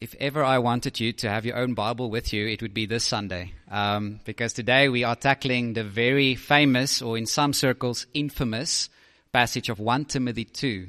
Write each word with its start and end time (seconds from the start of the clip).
If 0.00 0.14
ever 0.20 0.44
I 0.44 0.58
wanted 0.58 1.00
you 1.00 1.12
to 1.14 1.28
have 1.28 1.44
your 1.44 1.56
own 1.56 1.74
Bible 1.74 2.08
with 2.08 2.32
you, 2.32 2.46
it 2.46 2.62
would 2.62 2.72
be 2.72 2.86
this 2.86 3.02
Sunday. 3.02 3.54
Um, 3.68 4.20
because 4.24 4.52
today 4.52 4.88
we 4.88 5.02
are 5.02 5.16
tackling 5.16 5.72
the 5.72 5.82
very 5.82 6.36
famous, 6.36 7.02
or 7.02 7.18
in 7.18 7.26
some 7.26 7.52
circles, 7.52 8.06
infamous 8.14 8.90
passage 9.32 9.68
of 9.68 9.80
1 9.80 10.04
Timothy 10.04 10.44
2 10.44 10.88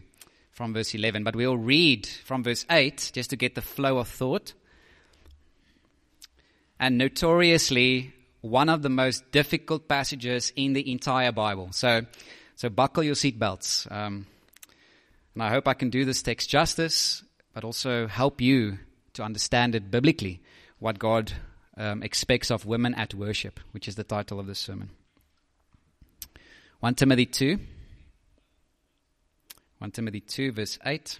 from 0.51 0.75
verse 0.75 0.93
11. 0.93 1.23
But 1.23 1.35
we'll 1.35 1.57
read 1.57 2.05
from 2.05 2.43
verse 2.43 2.67
8 2.69 3.09
just 3.11 3.31
to 3.31 3.35
get 3.35 3.55
the 3.55 3.63
flow 3.63 3.97
of 3.97 4.07
thought. 4.07 4.53
And 6.79 6.99
notoriously, 6.99 8.13
one 8.41 8.69
of 8.69 8.83
the 8.83 8.89
most 8.89 9.31
difficult 9.31 9.87
passages 9.87 10.53
in 10.55 10.73
the 10.73 10.91
entire 10.91 11.31
Bible. 11.31 11.69
So, 11.71 12.05
so 12.55 12.69
buckle 12.69 13.01
your 13.01 13.15
seatbelts. 13.15 13.91
Um, 13.91 14.27
and 15.33 15.41
I 15.41 15.49
hope 15.49 15.67
I 15.67 15.73
can 15.73 15.89
do 15.89 16.05
this 16.05 16.21
text 16.21 16.47
justice, 16.47 17.23
but 17.55 17.63
also 17.63 18.05
help 18.05 18.39
you 18.39 18.77
to 19.19 19.25
understand 19.25 19.75
it 19.75 19.91
biblically, 19.91 20.41
what 20.79 20.97
God 20.97 21.33
um, 21.75 22.01
expects 22.03 22.49
of 22.49 22.65
women 22.65 22.95
at 22.95 23.13
worship, 23.13 23.59
which 23.71 23.85
is 23.85 23.95
the 23.95 24.03
title 24.05 24.39
of 24.39 24.47
this 24.47 24.59
sermon. 24.59 24.91
1 26.79 26.95
Timothy 26.95 27.25
2. 27.25 27.59
1 29.79 29.91
Timothy 29.91 30.21
2, 30.21 30.53
verse 30.53 30.79
8. 30.85 31.19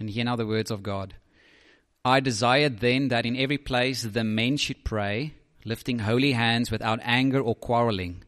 And 0.00 0.10
hear 0.10 0.24
now 0.24 0.34
the 0.34 0.46
words 0.46 0.72
of 0.72 0.82
God. 0.82 1.14
I 2.04 2.18
desired 2.18 2.80
then 2.80 3.06
that 3.08 3.24
in 3.24 3.36
every 3.36 3.58
place 3.58 4.02
the 4.02 4.24
men 4.24 4.56
should 4.56 4.84
pray, 4.84 5.34
lifting 5.64 6.00
holy 6.00 6.32
hands 6.32 6.72
without 6.72 6.98
anger 7.02 7.40
or 7.40 7.54
quarreling. 7.54 8.24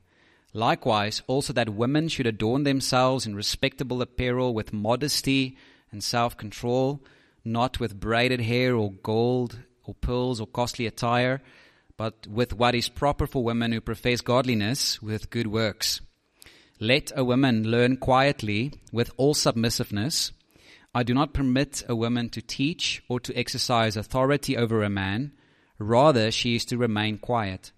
Likewise, 0.53 1.23
also 1.27 1.53
that 1.53 1.69
women 1.69 2.07
should 2.07 2.29
adorn 2.29 2.63
themselves 2.63 3.27
in 3.27 3.35
respectable 3.35 4.01
apparel 4.01 4.55
with 4.55 4.73
modesty 4.73 5.57
and 5.91 6.05
self 6.05 6.37
control 6.37 7.01
not 7.45 7.81
with 7.81 7.99
braided 7.99 8.41
hair 8.41 8.75
or 8.75 8.93
gold 8.93 9.59
or 9.85 9.95
pearls 9.95 10.41
or 10.41 10.47
costly 10.47 10.87
attire, 10.87 11.43
but 11.97 12.27
with 12.27 12.55
what 12.55 12.75
is 12.75 12.89
proper 12.89 13.27
for 13.27 13.45
women 13.45 13.73
who 13.73 13.81
profess 13.81 14.21
godliness 14.21 15.03
with 15.03 15.31
good 15.31 15.47
works. 15.47 16.01
Let 16.79 17.13
a 17.15 17.25
woman 17.25 17.65
learn 17.65 17.99
quietly 17.99 18.73
with 18.91 19.11
all 19.17 19.35
submissiveness. 19.35 20.33
I 20.95 21.03
do 21.03 21.13
not 21.13 21.35
permit 21.35 21.83
a 21.89 21.95
woman 21.95 22.31
to 22.31 22.41
teach 22.41 23.03
or 23.09 23.21
to 23.21 23.37
exercise 23.37 23.97
authority 23.97 24.57
over 24.57 24.83
a 24.83 24.89
man. 24.89 25.33
Rather, 25.79 26.31
she 26.31 26.57
is 26.57 26.65
to 26.67 26.79
remain 26.79 27.19
quiet. 27.19 27.73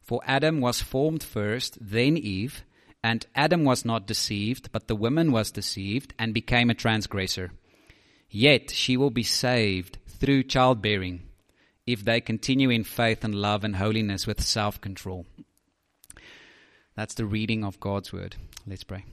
For 0.00 0.20
Adam 0.24 0.60
was 0.60 0.82
formed 0.82 1.22
first, 1.22 1.78
then 1.80 2.16
Eve, 2.16 2.64
and 3.02 3.26
Adam 3.34 3.64
was 3.64 3.84
not 3.84 4.06
deceived, 4.06 4.70
but 4.70 4.86
the 4.86 4.96
woman 4.96 5.32
was 5.32 5.50
deceived 5.50 6.14
and 6.18 6.32
became 6.32 6.70
a 6.70 6.74
transgressor. 6.74 7.52
Yet 8.28 8.70
she 8.70 8.96
will 8.96 9.10
be 9.10 9.22
saved 9.22 9.98
through 10.08 10.44
childbearing 10.44 11.22
if 11.86 12.04
they 12.04 12.20
continue 12.20 12.70
in 12.70 12.84
faith 12.84 13.24
and 13.24 13.34
love 13.34 13.64
and 13.64 13.76
holiness 13.76 14.26
with 14.26 14.42
self 14.42 14.80
control. 14.80 15.26
That's 16.96 17.14
the 17.14 17.26
reading 17.26 17.64
of 17.64 17.80
God's 17.80 18.12
word. 18.12 18.36
Let's 18.66 18.84
pray. 18.84 19.04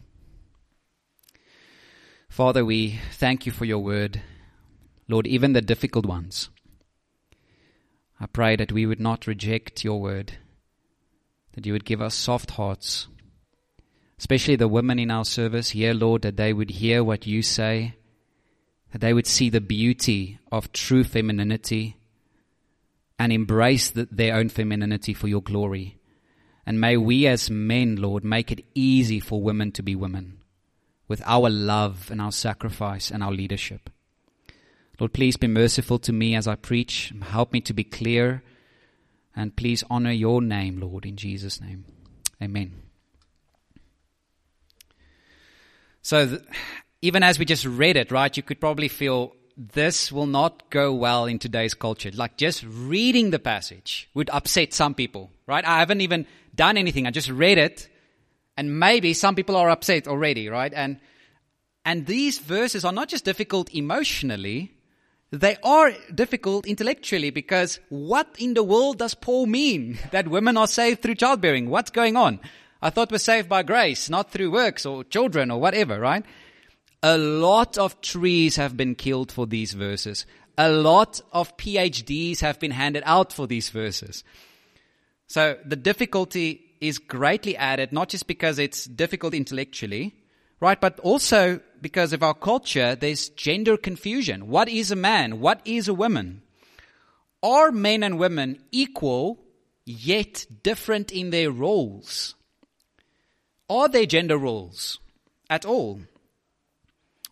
Father, 2.30 2.64
we 2.64 3.00
thank 3.12 3.46
you 3.46 3.52
for 3.52 3.66
your 3.66 3.80
word. 3.80 4.22
Lord, 5.08 5.28
even 5.28 5.54
the 5.54 5.62
difficult 5.62 6.06
ones. 6.06 6.50
I 8.20 8.28
pray 8.28 8.56
that 8.56 8.72
we 8.72 8.86
would 8.86 9.00
not 9.00 9.28
reject 9.28 9.84
your 9.84 10.00
word, 10.00 10.34
that 11.54 11.66
you 11.66 11.74
would 11.74 11.86
give 11.86 12.02
us 12.02 12.14
soft 12.14 12.52
hearts, 12.52 13.08
especially 14.20 14.56
the 14.56 14.68
women 14.68 15.00
in 15.00 15.10
our 15.12 15.26
service 15.26 15.72
here, 15.72 15.94
Lord, 15.94 16.22
that 16.22 16.38
they 16.38 16.54
would 16.54 16.70
hear 16.70 17.04
what 17.04 17.26
you 17.26 17.42
say 17.42 17.96
they 19.00 19.14
would 19.14 19.28
see 19.28 19.50
the 19.50 19.62
beauty 19.62 20.40
of 20.52 20.74
true 20.74 21.04
femininity 21.04 21.96
and 23.18 23.32
embrace 23.32 23.90
the, 23.90 24.08
their 24.12 24.36
own 24.36 24.50
femininity 24.50 25.14
for 25.14 25.28
your 25.28 25.42
glory. 25.42 25.98
And 26.66 26.82
may 26.82 26.98
we 26.98 27.28
as 27.28 27.50
men, 27.50 27.96
Lord, 27.96 28.24
make 28.24 28.52
it 28.52 28.66
easy 28.76 29.20
for 29.20 29.42
women 29.42 29.72
to 29.74 29.84
be 29.84 29.96
women 29.96 30.40
with 31.08 31.22
our 31.26 31.50
love 31.50 32.10
and 32.12 32.22
our 32.22 32.32
sacrifice 32.32 33.12
and 33.12 33.24
our 33.24 33.32
leadership. 33.32 33.90
Lord, 35.00 35.14
please 35.14 35.36
be 35.38 35.48
merciful 35.48 36.00
to 36.00 36.14
me 36.14 36.36
as 36.36 36.48
I 36.48 36.56
preach. 36.56 37.14
Help 37.22 37.54
me 37.54 37.62
to 37.62 37.74
be 37.74 37.84
clear. 37.84 38.44
And 39.36 39.56
please 39.56 39.84
honor 39.90 40.12
your 40.12 40.42
name, 40.42 40.80
Lord, 40.80 41.06
in 41.06 41.16
Jesus' 41.16 41.60
name. 41.62 41.86
Amen. 42.42 42.74
So, 46.02 46.28
th- 46.28 46.42
even 47.02 47.24
as 47.24 47.40
we 47.40 47.46
just 47.46 47.66
read 47.66 47.98
it, 47.98 48.12
right, 48.12 48.36
you 48.36 48.44
could 48.44 48.60
probably 48.60 48.88
feel 48.88 49.34
this 49.58 50.12
will 50.12 50.28
not 50.28 50.70
go 50.70 50.94
well 50.94 51.26
in 51.26 51.40
today's 51.40 51.74
culture. 51.74 52.12
Like 52.14 52.38
just 52.38 52.64
reading 52.64 53.32
the 53.32 53.40
passage 53.40 54.10
would 54.14 54.30
upset 54.32 54.74
some 54.74 54.94
people, 54.94 55.32
right? 55.48 55.66
I 55.66 55.80
haven't 55.80 56.02
even 56.02 56.26
done 56.56 56.78
anything. 56.78 57.08
I 57.08 57.12
just 57.12 57.30
read 57.30 57.58
it 57.58 57.90
and 58.58 58.80
maybe 58.80 59.14
some 59.14 59.36
people 59.36 59.56
are 59.56 59.70
upset 59.70 60.08
already, 60.08 60.50
right? 60.50 60.74
And, 60.74 61.00
and 61.86 62.06
these 62.06 62.40
verses 62.40 62.86
are 62.86 62.92
not 62.92 63.10
just 63.10 63.26
difficult 63.26 63.74
emotionally, 63.74 64.72
they 65.32 65.58
are 65.64 65.94
difficult 66.14 66.68
intellectually 66.68 67.30
because 67.30 67.80
what 67.90 68.36
in 68.38 68.54
the 68.54 68.64
world 68.64 69.00
does 69.00 69.14
Paul 69.14 69.48
mean 69.48 69.98
that 70.12 70.28
women 70.28 70.58
are 70.58 70.68
saved 70.68 71.02
through 71.02 71.16
childbearing? 71.16 71.70
What's 71.70 71.92
going 71.92 72.16
on? 72.16 72.40
I 72.82 72.90
thought 72.90 73.12
we're 73.12 73.20
saved 73.20 73.48
by 73.48 73.64
grace, 73.64 74.10
not 74.10 74.32
through 74.32 74.52
works 74.52 74.86
or 74.86 75.04
children 75.04 75.52
or 75.52 75.60
whatever, 75.60 76.00
right? 76.00 76.26
A 77.04 77.18
lot 77.18 77.78
of 77.78 78.00
trees 78.02 78.58
have 78.58 78.78
been 78.78 78.96
killed 78.96 79.32
for 79.32 79.48
these 79.48 79.74
verses. 79.74 80.26
A 80.58 80.70
lot 80.70 81.22
of 81.32 81.58
PhDs 81.58 82.42
have 82.42 82.60
been 82.60 82.72
handed 82.72 83.02
out 83.06 83.34
for 83.34 83.48
these 83.48 83.70
verses. 83.70 84.24
So 85.28 85.58
the 85.66 85.76
difficulty 85.76 86.62
is 86.80 87.00
greatly 87.00 87.58
added, 87.58 87.92
not 87.92 88.10
just 88.10 88.28
because 88.28 88.60
it's 88.60 88.86
difficult 88.86 89.34
intellectually, 89.34 90.14
right, 90.60 90.80
but 90.80 91.00
also 91.00 91.60
because 91.82 92.14
of 92.14 92.22
our 92.22 92.34
culture, 92.34 92.96
there's 92.96 93.30
gender 93.30 93.78
confusion. 93.78 94.48
What 94.48 94.70
is 94.70 94.92
a 94.92 94.96
man? 94.96 95.40
What 95.40 95.62
is 95.66 95.88
a 95.88 95.94
woman? 95.94 96.44
Are 97.42 97.72
men 97.72 98.04
and 98.04 98.20
women 98.20 98.62
equal 98.72 99.40
yet 99.86 100.46
different 100.62 101.12
in 101.12 101.32
their 101.32 101.50
roles? 101.50 102.36
Are 103.70 103.88
there 103.88 104.06
gender 104.06 104.38
roles 104.38 105.00
at 105.50 105.66
all? 105.66 106.02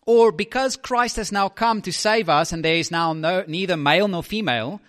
Or 0.06 0.32
because 0.32 0.76
Christ 0.76 1.16
has 1.16 1.30
now 1.30 1.48
come 1.48 1.82
to 1.82 1.92
save 1.92 2.28
us 2.28 2.52
and 2.52 2.64
there 2.64 2.76
is 2.76 2.90
now 2.90 3.12
no, 3.12 3.44
neither 3.46 3.76
male 3.76 4.08
nor 4.08 4.22
female, 4.22 4.80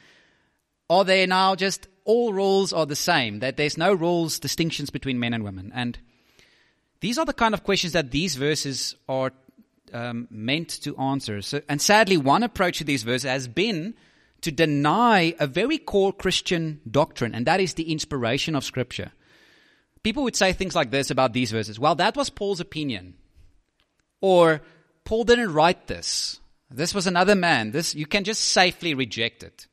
are 0.90 1.06
there 1.06 1.28
now 1.28 1.56
just 1.56 1.88
all 2.06 2.34
roles 2.34 2.74
are 2.74 2.86
the 2.86 2.96
same, 2.96 3.40
that 3.40 3.58
there's 3.58 3.78
no 3.78 3.94
rules, 3.94 4.40
distinctions 4.40 4.90
between 4.90 5.20
men 5.20 5.34
and 5.34 5.44
women? 5.44 5.72
And 5.76 5.98
these 7.02 7.18
are 7.18 7.26
the 7.26 7.34
kind 7.34 7.54
of 7.54 7.64
questions 7.64 7.94
that 7.94 8.12
these 8.12 8.36
verses 8.36 8.96
are 9.08 9.32
um, 9.94 10.28
meant 10.30 10.70
to 10.84 10.98
answer. 10.98 11.42
So, 11.42 11.62
and 11.68 11.82
sadly, 11.82 12.18
one 12.18 12.44
approach 12.44 12.78
to 12.80 12.84
these 12.84 13.04
verses 13.04 13.30
has 13.30 13.48
been 13.48 13.94
to 14.42 14.52
deny 14.52 15.36
a 15.40 15.48
very 15.48 15.78
core 15.78 16.14
Christian 16.14 16.82
doctrine, 16.90 17.36
and 17.36 17.46
that 17.46 17.60
is 17.60 17.76
the 17.76 17.92
inspiration 17.92 18.56
of 18.56 18.64
Scripture. 18.64 19.12
People 20.04 20.24
would 20.24 20.36
say 20.36 20.52
things 20.52 20.76
like 20.76 20.90
this 20.90 21.12
about 21.12 21.34
these 21.34 21.52
verses. 21.52 21.80
Well, 21.80 21.96
that 21.96 22.16
was 22.16 22.30
Paul's 22.30 22.60
opinion. 22.60 23.16
Or 24.20 24.62
Paul 25.04 25.24
didn't 25.24 25.54
write 25.54 25.88
this. 25.88 26.40
This 26.70 26.94
was 26.94 27.08
another 27.08 27.36
man. 27.36 27.72
This 27.72 27.96
you 27.96 28.06
can 28.06 28.24
just 28.24 28.42
safely 28.42 28.94
reject 28.94 29.44
it. 29.44 29.68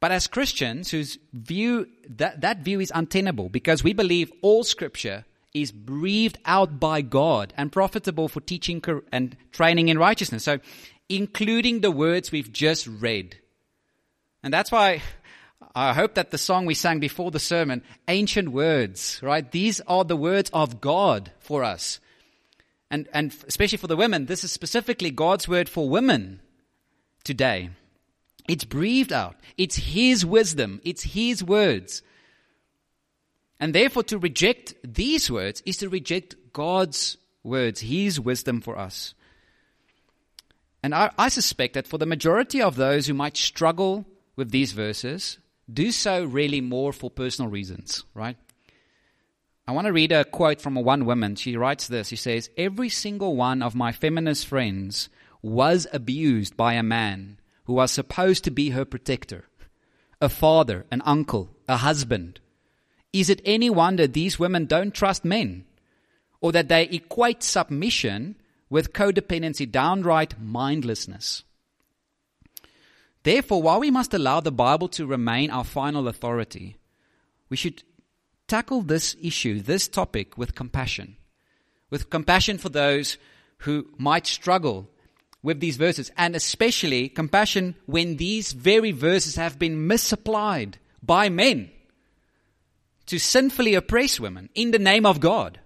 But 0.00 0.12
as 0.12 0.26
Christians 0.26 0.90
whose 0.90 1.18
view 1.32 1.88
that, 2.10 2.42
that 2.42 2.58
view 2.58 2.80
is 2.80 2.92
untenable 2.94 3.48
because 3.48 3.82
we 3.82 3.92
believe 3.92 4.30
all 4.42 4.62
scripture 4.62 5.24
is 5.52 5.72
breathed 5.72 6.38
out 6.44 6.78
by 6.78 7.00
God 7.00 7.54
and 7.56 7.72
profitable 7.72 8.28
for 8.28 8.40
teaching 8.40 8.82
and 9.10 9.36
training 9.52 9.88
in 9.88 9.98
righteousness. 9.98 10.44
So 10.44 10.58
including 11.08 11.80
the 11.80 11.90
words 11.90 12.30
we've 12.30 12.52
just 12.52 12.86
read. 12.86 13.36
And 14.42 14.52
that's 14.52 14.70
why 14.70 15.02
I 15.74 15.94
hope 15.94 16.14
that 16.14 16.30
the 16.30 16.38
song 16.38 16.66
we 16.66 16.74
sang 16.74 17.00
before 17.00 17.30
the 17.30 17.40
sermon, 17.40 17.82
ancient 18.06 18.50
words, 18.50 19.20
right? 19.22 19.50
These 19.50 19.80
are 19.86 20.04
the 20.04 20.16
words 20.16 20.50
of 20.52 20.80
God 20.80 21.32
for 21.38 21.64
us 21.64 21.98
and, 22.94 23.08
and 23.12 23.34
especially 23.48 23.78
for 23.78 23.88
the 23.88 23.96
women, 23.96 24.26
this 24.26 24.44
is 24.44 24.52
specifically 24.52 25.10
God's 25.10 25.48
word 25.48 25.68
for 25.68 25.88
women 25.88 26.40
today. 27.24 27.70
It's 28.48 28.64
breathed 28.64 29.12
out. 29.12 29.34
It's 29.58 29.74
His 29.74 30.24
wisdom. 30.24 30.80
It's 30.84 31.02
His 31.02 31.42
words. 31.42 32.02
And 33.58 33.74
therefore, 33.74 34.04
to 34.04 34.16
reject 34.18 34.74
these 34.84 35.28
words 35.28 35.60
is 35.66 35.78
to 35.78 35.88
reject 35.88 36.36
God's 36.52 37.16
words, 37.42 37.80
His 37.80 38.20
wisdom 38.20 38.60
for 38.60 38.78
us. 38.78 39.14
And 40.80 40.94
I, 40.94 41.10
I, 41.18 41.30
suspect 41.30 41.74
that 41.74 41.88
for 41.88 41.98
the 41.98 42.06
majority 42.06 42.62
of 42.62 42.76
those 42.76 43.08
who 43.08 43.14
might 43.14 43.36
struggle 43.36 44.04
with 44.36 44.52
these 44.52 44.70
verses, 44.70 45.38
do 45.72 45.90
so 45.90 46.24
really 46.24 46.60
more 46.60 46.92
for 46.92 47.10
personal 47.10 47.50
reasons, 47.50 48.04
right? 48.14 48.36
I 49.66 49.72
want 49.72 49.86
to 49.86 49.92
read 49.92 50.12
a 50.12 50.24
quote 50.24 50.60
from 50.60 50.76
a 50.76 50.80
one 50.80 51.06
woman. 51.06 51.36
She 51.36 51.56
writes 51.56 51.88
this. 51.88 52.08
She 52.08 52.16
says, 52.16 52.50
Every 52.56 52.90
single 52.90 53.34
one 53.34 53.62
of 53.62 53.74
my 53.74 53.92
feminist 53.92 54.46
friends 54.46 55.08
was 55.40 55.86
abused 55.92 56.56
by 56.56 56.74
a 56.74 56.82
man 56.82 57.38
who 57.64 57.74
was 57.74 57.90
supposed 57.90 58.44
to 58.44 58.50
be 58.50 58.70
her 58.70 58.84
protector 58.84 59.46
a 60.20 60.28
father, 60.28 60.86
an 60.90 61.02
uncle, 61.04 61.50
a 61.68 61.76
husband. 61.76 62.40
Is 63.12 63.28
it 63.28 63.42
any 63.44 63.68
wonder 63.68 64.06
these 64.06 64.38
women 64.38 64.64
don't 64.64 64.94
trust 64.94 65.24
men? 65.24 65.66
Or 66.40 66.50
that 66.52 66.68
they 66.68 66.84
equate 66.84 67.42
submission 67.42 68.36
with 68.70 68.92
codependency, 68.92 69.70
downright 69.70 70.40
mindlessness? 70.40 71.44
Therefore, 73.22 73.62
while 73.62 73.80
we 73.80 73.90
must 73.90 74.14
allow 74.14 74.40
the 74.40 74.52
Bible 74.52 74.88
to 74.90 75.06
remain 75.06 75.50
our 75.50 75.64
final 75.64 76.08
authority, 76.08 76.76
we 77.48 77.56
should 77.56 77.82
tackle 78.48 78.82
this 78.82 79.16
issue, 79.22 79.60
this 79.60 79.88
topic, 79.88 80.36
with 80.36 80.54
compassion. 80.54 81.16
With 81.90 82.10
compassion 82.10 82.58
for 82.58 82.68
those 82.68 83.18
who 83.58 83.86
might 83.98 84.26
struggle 84.26 84.88
with 85.42 85.60
these 85.60 85.76
verses, 85.76 86.10
and 86.16 86.34
especially 86.34 87.08
compassion 87.08 87.74
when 87.86 88.16
these 88.16 88.52
very 88.52 88.92
verses 88.92 89.36
have 89.36 89.58
been 89.58 89.86
misapplied 89.86 90.78
by 91.02 91.28
men 91.28 91.70
to 93.06 93.18
sinfully 93.18 93.74
oppress 93.74 94.18
women 94.18 94.48
in 94.54 94.70
the 94.70 94.78
name 94.78 95.04
of 95.04 95.20
God. 95.20 95.60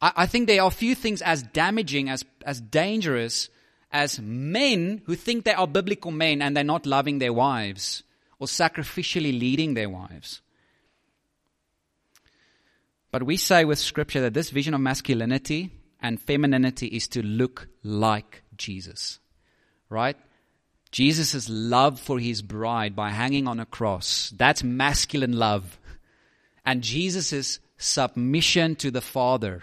I, 0.00 0.12
I 0.16 0.26
think 0.26 0.48
there 0.48 0.62
are 0.62 0.70
few 0.70 0.94
things 0.94 1.22
as 1.22 1.42
damaging, 1.42 2.08
as, 2.08 2.24
as 2.44 2.60
dangerous 2.60 3.48
as 3.92 4.20
men 4.20 5.02
who 5.06 5.14
think 5.14 5.44
they 5.44 5.54
are 5.54 5.66
biblical 5.66 6.10
men 6.10 6.42
and 6.42 6.56
they're 6.56 6.64
not 6.64 6.86
loving 6.86 7.18
their 7.18 7.32
wives 7.32 8.02
or 8.38 8.46
sacrificially 8.46 9.38
leading 9.38 9.74
their 9.74 9.90
wives. 9.90 10.40
But 13.10 13.24
we 13.24 13.36
say 13.36 13.64
with 13.64 13.78
Scripture 13.78 14.20
that 14.22 14.34
this 14.34 14.50
vision 14.50 14.74
of 14.74 14.80
masculinity 14.80 15.70
and 16.00 16.20
femininity 16.20 16.86
is 16.86 17.08
to 17.08 17.22
look 17.22 17.68
like 17.82 18.42
Jesus. 18.56 19.18
Right? 19.88 20.16
Jesus' 20.92 21.48
love 21.48 22.00
for 22.00 22.18
his 22.18 22.42
bride 22.42 22.96
by 22.96 23.10
hanging 23.10 23.46
on 23.46 23.60
a 23.60 23.66
cross. 23.66 24.32
That's 24.36 24.62
masculine 24.62 25.32
love. 25.38 25.78
And 26.64 26.82
Jesus' 26.82 27.58
submission 27.78 28.76
to 28.76 28.90
the 28.90 29.00
Father 29.00 29.62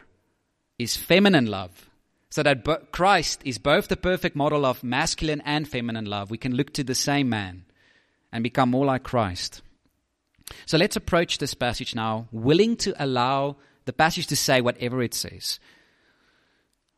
is 0.78 0.96
feminine 0.96 1.46
love. 1.46 1.90
So 2.30 2.44
that 2.44 2.92
Christ 2.92 3.42
is 3.46 3.58
both 3.58 3.88
the 3.88 3.96
perfect 3.96 4.36
model 4.36 4.66
of 4.66 4.84
masculine 4.84 5.42
and 5.46 5.68
feminine 5.68 6.06
love. 6.06 6.30
We 6.30 6.38
can 6.38 6.56
look 6.56 6.74
to 6.74 6.84
the 6.84 6.96
same 6.96 7.30
man 7.30 7.66
and 8.32 8.44
become 8.44 8.70
more 8.70 8.86
like 8.86 9.04
Christ. 9.04 9.62
So 10.66 10.78
let's 10.78 10.96
approach 10.96 11.38
this 11.38 11.54
passage 11.54 11.96
now, 11.96 12.28
willing 12.32 12.76
to 12.78 12.94
allow 13.04 13.58
the 13.86 13.94
passage 13.94 14.28
to 14.28 14.36
say 14.36 14.62
whatever 14.62 15.02
it 15.02 15.14
says. 15.14 15.60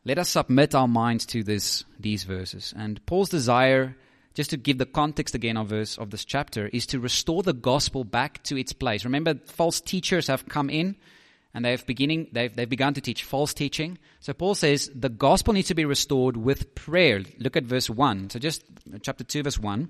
Let 0.05 0.17
us 0.17 0.29
submit 0.29 0.73
our 0.73 0.87
minds 0.87 1.25
to 1.27 1.43
this, 1.43 1.83
these 1.99 2.23
verses. 2.23 2.73
And 2.75 3.05
Paul's 3.05 3.29
desire, 3.29 3.95
just 4.33 4.49
to 4.51 4.57
give 4.57 4.77
the 4.77 4.85
context 4.85 5.35
again 5.35 5.57
of, 5.57 5.67
verse, 5.67 5.97
of 5.97 6.09
this 6.09 6.25
chapter, 6.25 6.67
is 6.67 6.87
to 6.87 6.99
restore 6.99 7.43
the 7.43 7.53
gospel 7.53 8.03
back 8.03 8.41
to 8.43 8.57
its 8.57 8.73
place. 8.73 9.03
Remember, 9.03 9.35
false 9.45 9.81
teachers 9.81 10.27
have 10.27 10.47
come 10.47 10.69
in 10.69 10.95
and 11.53 11.65
they've 11.65 11.85
beginning 11.85 12.27
they've, 12.31 12.55
they've 12.55 12.69
begun 12.69 12.93
to 12.93 13.01
teach 13.01 13.23
false 13.23 13.53
teaching 13.53 13.97
so 14.19 14.33
paul 14.33 14.55
says 14.55 14.89
the 14.93 15.09
gospel 15.09 15.53
needs 15.53 15.67
to 15.67 15.75
be 15.75 15.85
restored 15.85 16.37
with 16.37 16.75
prayer 16.75 17.23
look 17.39 17.57
at 17.57 17.63
verse 17.63 17.89
1 17.89 18.29
so 18.29 18.39
just 18.39 18.63
chapter 19.01 19.23
2 19.23 19.43
verse 19.43 19.57
1 19.57 19.89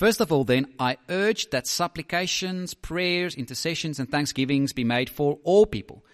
first 0.00 0.20
of 0.20 0.32
all 0.32 0.44
then 0.44 0.66
i 0.78 0.96
urge 1.08 1.48
that 1.50 1.66
supplications 1.66 2.74
prayers 2.74 3.34
intercessions 3.34 3.98
and 3.98 4.10
thanksgivings 4.10 4.72
be 4.72 4.84
made 4.84 5.10
for 5.18 5.38
all 5.44 5.66
people 5.66 6.04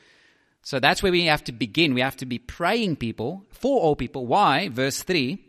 so 0.62 0.80
that's 0.80 1.02
where 1.02 1.12
we 1.12 1.24
have 1.26 1.44
to 1.44 1.52
begin 1.52 1.94
we 1.94 2.00
have 2.00 2.16
to 2.16 2.26
be 2.26 2.38
praying 2.38 2.96
people 2.96 3.44
for 3.50 3.80
all 3.80 3.96
people 3.96 4.26
why 4.26 4.68
verse 4.68 5.02
3 5.02 5.42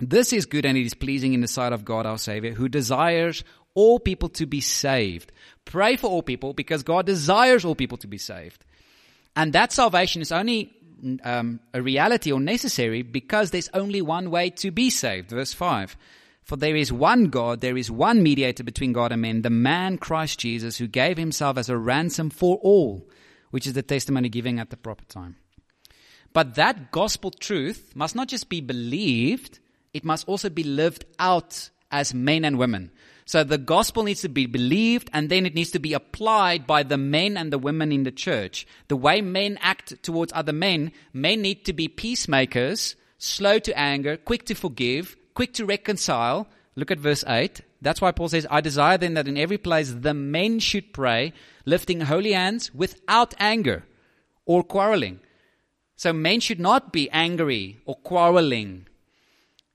this 0.00 0.32
is 0.32 0.46
good 0.46 0.64
and 0.64 0.78
it 0.78 0.86
is 0.86 0.94
pleasing 0.94 1.32
in 1.34 1.42
the 1.42 1.54
sight 1.56 1.72
of 1.72 1.84
god 1.84 2.06
our 2.06 2.18
savior 2.18 2.52
who 2.52 2.68
desires 2.68 3.44
all 3.74 4.00
people 4.00 4.28
to 4.30 4.46
be 4.46 4.60
saved. 4.60 5.32
Pray 5.64 5.96
for 5.96 6.08
all 6.08 6.22
people 6.22 6.52
because 6.52 6.82
God 6.82 7.06
desires 7.06 7.64
all 7.64 7.74
people 7.74 7.98
to 7.98 8.06
be 8.06 8.18
saved. 8.18 8.64
And 9.36 9.52
that 9.52 9.72
salvation 9.72 10.22
is 10.22 10.32
only 10.32 10.72
um, 11.24 11.60
a 11.72 11.80
reality 11.80 12.32
or 12.32 12.40
necessary 12.40 13.02
because 13.02 13.50
there's 13.50 13.70
only 13.72 14.02
one 14.02 14.30
way 14.30 14.50
to 14.50 14.70
be 14.70 14.90
saved. 14.90 15.30
Verse 15.30 15.52
5. 15.52 15.96
For 16.50 16.56
there 16.56 16.74
is 16.74 16.92
one 16.92 17.26
God, 17.26 17.60
there 17.60 17.76
is 17.76 17.92
one 17.92 18.24
mediator 18.24 18.64
between 18.64 18.92
God 18.92 19.12
and 19.12 19.22
men, 19.22 19.42
the 19.42 19.50
man 19.50 19.98
Christ 19.98 20.40
Jesus, 20.40 20.78
who 20.78 20.88
gave 20.88 21.16
himself 21.16 21.56
as 21.56 21.68
a 21.68 21.76
ransom 21.76 22.28
for 22.28 22.56
all, 22.56 23.08
which 23.52 23.68
is 23.68 23.74
the 23.74 23.84
testimony 23.84 24.28
given 24.28 24.58
at 24.58 24.70
the 24.70 24.76
proper 24.76 25.04
time. 25.04 25.36
But 26.32 26.56
that 26.56 26.90
gospel 26.90 27.30
truth 27.30 27.92
must 27.94 28.16
not 28.16 28.26
just 28.26 28.48
be 28.48 28.60
believed, 28.60 29.60
it 29.94 30.04
must 30.04 30.26
also 30.26 30.50
be 30.50 30.64
lived 30.64 31.04
out 31.20 31.70
as 31.92 32.14
men 32.14 32.44
and 32.44 32.58
women. 32.58 32.90
So 33.26 33.44
the 33.44 33.56
gospel 33.56 34.02
needs 34.02 34.22
to 34.22 34.28
be 34.28 34.46
believed 34.46 35.08
and 35.12 35.28
then 35.28 35.46
it 35.46 35.54
needs 35.54 35.70
to 35.70 35.78
be 35.78 35.92
applied 35.92 36.66
by 36.66 36.82
the 36.82 36.98
men 36.98 37.36
and 37.36 37.52
the 37.52 37.60
women 37.60 37.92
in 37.92 38.02
the 38.02 38.10
church. 38.10 38.66
The 38.88 38.96
way 38.96 39.20
men 39.20 39.56
act 39.62 40.02
towards 40.02 40.32
other 40.32 40.52
men, 40.52 40.90
men 41.12 41.42
need 41.42 41.64
to 41.66 41.72
be 41.72 41.86
peacemakers, 41.86 42.96
slow 43.18 43.60
to 43.60 43.78
anger, 43.78 44.16
quick 44.16 44.46
to 44.46 44.56
forgive, 44.56 45.16
quick 45.40 45.54
to 45.54 45.64
reconcile. 45.64 46.46
Look 46.76 46.90
at 46.90 46.98
verse 46.98 47.24
8. 47.26 47.62
That's 47.80 48.02
why 48.02 48.12
Paul 48.12 48.28
says, 48.28 48.46
I 48.50 48.60
desire 48.60 48.98
then 48.98 49.14
that 49.14 49.26
in 49.26 49.38
every 49.38 49.56
place 49.56 49.90
the 49.90 50.12
men 50.12 50.58
should 50.58 50.92
pray, 50.92 51.32
lifting 51.64 52.02
holy 52.02 52.32
hands 52.32 52.74
without 52.74 53.32
anger 53.38 53.86
or 54.44 54.62
quarreling. 54.62 55.20
So 55.96 56.12
men 56.12 56.40
should 56.40 56.60
not 56.60 56.92
be 56.92 57.08
angry 57.08 57.78
or 57.86 57.94
quarreling 57.94 58.86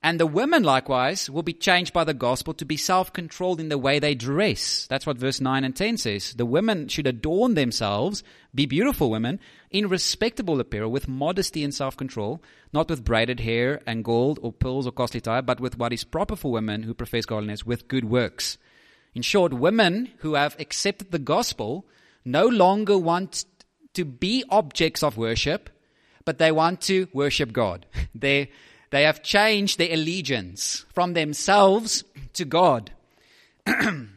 and 0.06 0.20
the 0.20 0.28
women, 0.28 0.62
likewise, 0.62 1.32
will 1.32 1.42
be 1.42 1.52
changed 1.52 1.92
by 1.92 2.04
the 2.04 2.14
gospel 2.14 2.54
to 2.54 2.64
be 2.64 2.78
self 2.78 3.12
controlled 3.12 3.60
in 3.60 3.70
the 3.70 3.78
way 3.80 3.98
they 3.98 4.14
dress. 4.14 4.86
That's 4.88 5.08
what 5.08 5.18
verse 5.18 5.42
9 5.42 5.64
and 5.64 5.76
10 5.76 5.98
says. 5.98 6.36
The 6.36 6.46
women 6.46 6.90
should 6.90 7.08
adorn 7.08 7.56
themselves, 7.56 8.24
be 8.54 8.68
beautiful 8.68 9.10
women, 9.10 9.40
in 9.72 9.90
respectable 9.90 10.60
apparel, 10.60 10.92
with 10.92 11.08
modesty 11.08 11.64
and 11.64 11.74
self 11.74 11.98
control, 11.98 12.40
not 12.72 12.88
with 12.88 13.04
braided 13.04 13.40
hair 13.40 13.82
and 13.88 14.04
gold 14.04 14.38
or 14.44 14.54
pearls 14.54 14.86
or 14.86 14.92
costly 14.92 15.18
attire, 15.18 15.42
but 15.42 15.60
with 15.60 15.80
what 15.80 15.92
is 15.92 16.04
proper 16.04 16.36
for 16.36 16.52
women 16.52 16.84
who 16.84 16.94
profess 16.94 17.26
godliness 17.26 17.66
with 17.66 17.88
good 17.88 18.06
works. 18.06 18.60
In 19.16 19.24
short, 19.24 19.54
women 19.54 20.12
who 20.20 20.36
have 20.36 20.56
accepted 20.60 21.10
the 21.10 21.18
gospel 21.18 21.84
no 22.24 22.46
longer 22.46 22.96
want 22.96 23.46
to 23.96 24.06
be 24.06 24.44
objects 24.50 25.02
of 25.02 25.18
worship, 25.18 25.72
but 26.26 26.38
they 26.38 26.52
want 26.52 26.82
to 26.82 27.08
worship 27.12 27.52
God. 27.52 27.88
they 28.14 28.52
they 28.96 29.04
have 29.04 29.22
changed 29.22 29.78
their 29.78 29.92
allegiance 29.92 30.86
from 30.94 31.12
themselves 31.12 32.06
to 32.32 32.46
God. 32.46 32.92
and 33.66 34.08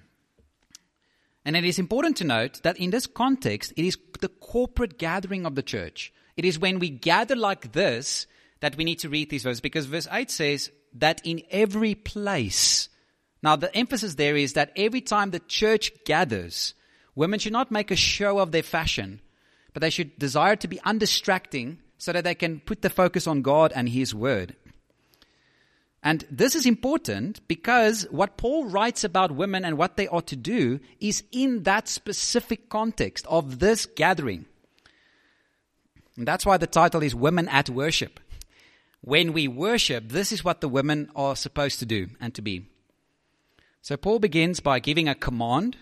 it 1.45 1.65
is 1.65 1.81
important 1.81 2.17
to 2.19 2.25
note 2.25 2.63
that 2.63 2.77
in 2.77 2.91
this 2.91 3.09
context, 3.09 3.73
it 3.77 3.85
is 3.85 3.99
the 4.21 4.29
corporate 4.29 4.97
gathering 4.97 5.47
of 5.47 5.57
the 5.57 5.65
church. 5.65 6.13
It 6.37 6.45
is 6.45 6.61
when 6.61 6.79
we 6.79 6.91
gather 6.91 7.35
like 7.35 7.73
this 7.73 8.29
that 8.61 8.77
we 8.77 8.85
need 8.85 9.01
to 9.01 9.09
read 9.09 9.31
these 9.31 9.43
verses 9.43 9.61
because 9.61 9.87
verse 9.87 10.07
8 10.13 10.31
says 10.31 10.71
that 10.95 11.23
in 11.25 11.43
every 11.51 11.97
place. 11.97 12.89
Now, 13.43 13.57
the 13.57 13.77
emphasis 13.77 14.15
there 14.15 14.37
is 14.37 14.53
that 14.53 14.71
every 14.77 15.01
time 15.01 15.33
the 15.33 15.41
church 15.41 15.91
gathers, 16.05 16.75
women 17.17 17.41
should 17.41 17.53
not 17.53 17.73
make 17.73 17.91
a 17.91 17.97
show 17.97 18.39
of 18.39 18.53
their 18.53 18.63
fashion, 18.63 19.23
but 19.73 19.81
they 19.81 19.91
should 19.91 20.17
desire 20.21 20.55
to 20.55 20.69
be 20.69 20.79
undistracting 20.85 21.79
so 21.99 22.13
that 22.13 22.23
they 22.23 22.37
can 22.37 22.61
put 22.61 22.83
the 22.83 22.91
focus 22.91 23.27
on 23.27 23.43
God 23.43 23.73
and 23.75 23.89
His 23.89 24.15
Word. 24.15 24.55
And 26.03 26.25
this 26.31 26.55
is 26.55 26.65
important 26.65 27.47
because 27.49 28.07
what 28.11 28.37
Paul 28.37 28.67
writes 28.67 29.03
about 29.03 29.33
women 29.33 29.65
and 29.65 29.77
what 29.77 29.97
they 29.97 30.07
ought 30.09 30.29
to 30.29 30.37
do 30.37 30.79
is 31.01 31.25
in 31.33 31.65
that 31.65 31.89
specific 31.89 32.69
context 32.69 33.27
of 33.27 33.59
this 33.59 33.85
gathering. 33.85 34.47
And 36.17 36.27
that's 36.27 36.47
why 36.47 36.57
the 36.57 36.67
title 36.67 37.03
is 37.03 37.15
Women 37.15 37.49
at 37.49 37.69
Worship. 37.69 38.21
When 39.01 39.33
we 39.33 39.49
worship, 39.49 40.09
this 40.09 40.33
is 40.33 40.45
what 40.45 40.61
the 40.61 40.69
women 40.69 41.11
are 41.15 41.37
supposed 41.37 41.79
to 41.81 41.87
do 41.87 42.09
and 42.21 42.35
to 42.35 42.43
be. 42.43 42.67
So 43.83 43.97
Paul 43.97 44.19
begins 44.19 44.61
by 44.61 44.81
giving 44.81 45.09
a 45.09 45.15
command, 45.15 45.77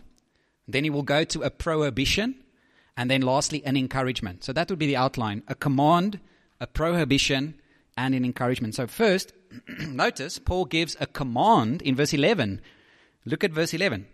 then 0.69 0.85
he 0.85 0.91
will 0.91 1.03
go 1.03 1.25
to 1.25 1.43
a 1.43 1.51
prohibition, 1.51 2.37
and 2.97 3.11
then 3.11 3.23
lastly, 3.23 3.65
an 3.65 3.77
encouragement. 3.77 4.45
So 4.45 4.53
that 4.53 4.71
would 4.71 4.79
be 4.79 4.87
the 4.87 4.97
outline 4.97 5.43
a 5.49 5.55
command, 5.55 6.21
a 6.61 6.67
prohibition, 6.67 7.55
and 7.97 8.15
in 8.15 8.25
encouragement. 8.25 8.75
So, 8.75 8.87
first, 8.87 9.33
notice 9.81 10.39
Paul 10.39 10.65
gives 10.65 10.97
a 11.01 11.07
command 11.07 11.83
in 11.83 11.97
verse 11.97 12.13
11. 12.13 12.61
Look 13.25 13.45
at 13.45 13.53
verse 13.53 13.75
11. 13.75 14.07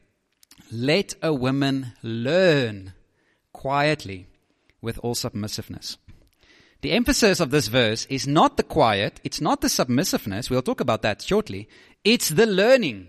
Let 0.71 1.15
a 1.23 1.35
woman 1.35 1.93
learn 2.03 2.95
quietly 3.53 4.27
with 4.81 4.99
all 4.99 5.15
submissiveness. 5.15 5.99
The 6.81 6.93
emphasis 6.93 7.39
of 7.39 7.51
this 7.51 7.69
verse 7.69 8.07
is 8.07 8.27
not 8.27 8.57
the 8.57 8.65
quiet, 8.65 9.21
it's 9.23 9.41
not 9.41 9.61
the 9.61 9.69
submissiveness, 9.69 10.51
we'll 10.51 10.63
talk 10.63 10.81
about 10.81 11.03
that 11.03 11.23
shortly, 11.23 11.69
it's 12.03 12.29
the 12.29 12.47
learning. 12.47 13.07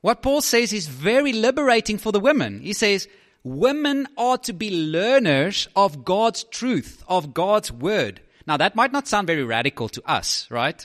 What 0.00 0.22
Paul 0.22 0.40
says 0.40 0.72
is 0.72 0.88
very 0.88 1.32
liberating 1.32 1.98
for 1.98 2.10
the 2.10 2.20
women. 2.20 2.60
He 2.60 2.72
says, 2.72 3.06
women 3.44 4.08
are 4.16 4.38
to 4.38 4.52
be 4.52 4.70
learners 4.70 5.68
of 5.76 6.04
God's 6.04 6.44
truth, 6.44 7.04
of 7.08 7.34
God's 7.34 7.70
word. 7.70 8.20
Now, 8.48 8.56
that 8.56 8.74
might 8.74 8.92
not 8.92 9.06
sound 9.06 9.28
very 9.28 9.44
radical 9.44 9.88
to 9.90 10.02
us, 10.10 10.48
right? 10.50 10.84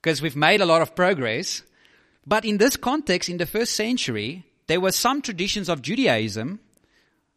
because 0.00 0.22
we've 0.22 0.36
made 0.36 0.60
a 0.60 0.66
lot 0.66 0.82
of 0.82 0.94
progress. 0.94 1.62
But 2.26 2.44
in 2.44 2.58
this 2.58 2.76
context, 2.76 3.28
in 3.28 3.38
the 3.38 3.46
first 3.46 3.74
century, 3.74 4.44
there 4.66 4.80
were 4.80 4.92
some 4.92 5.22
traditions 5.22 5.68
of 5.68 5.82
Judaism 5.82 6.60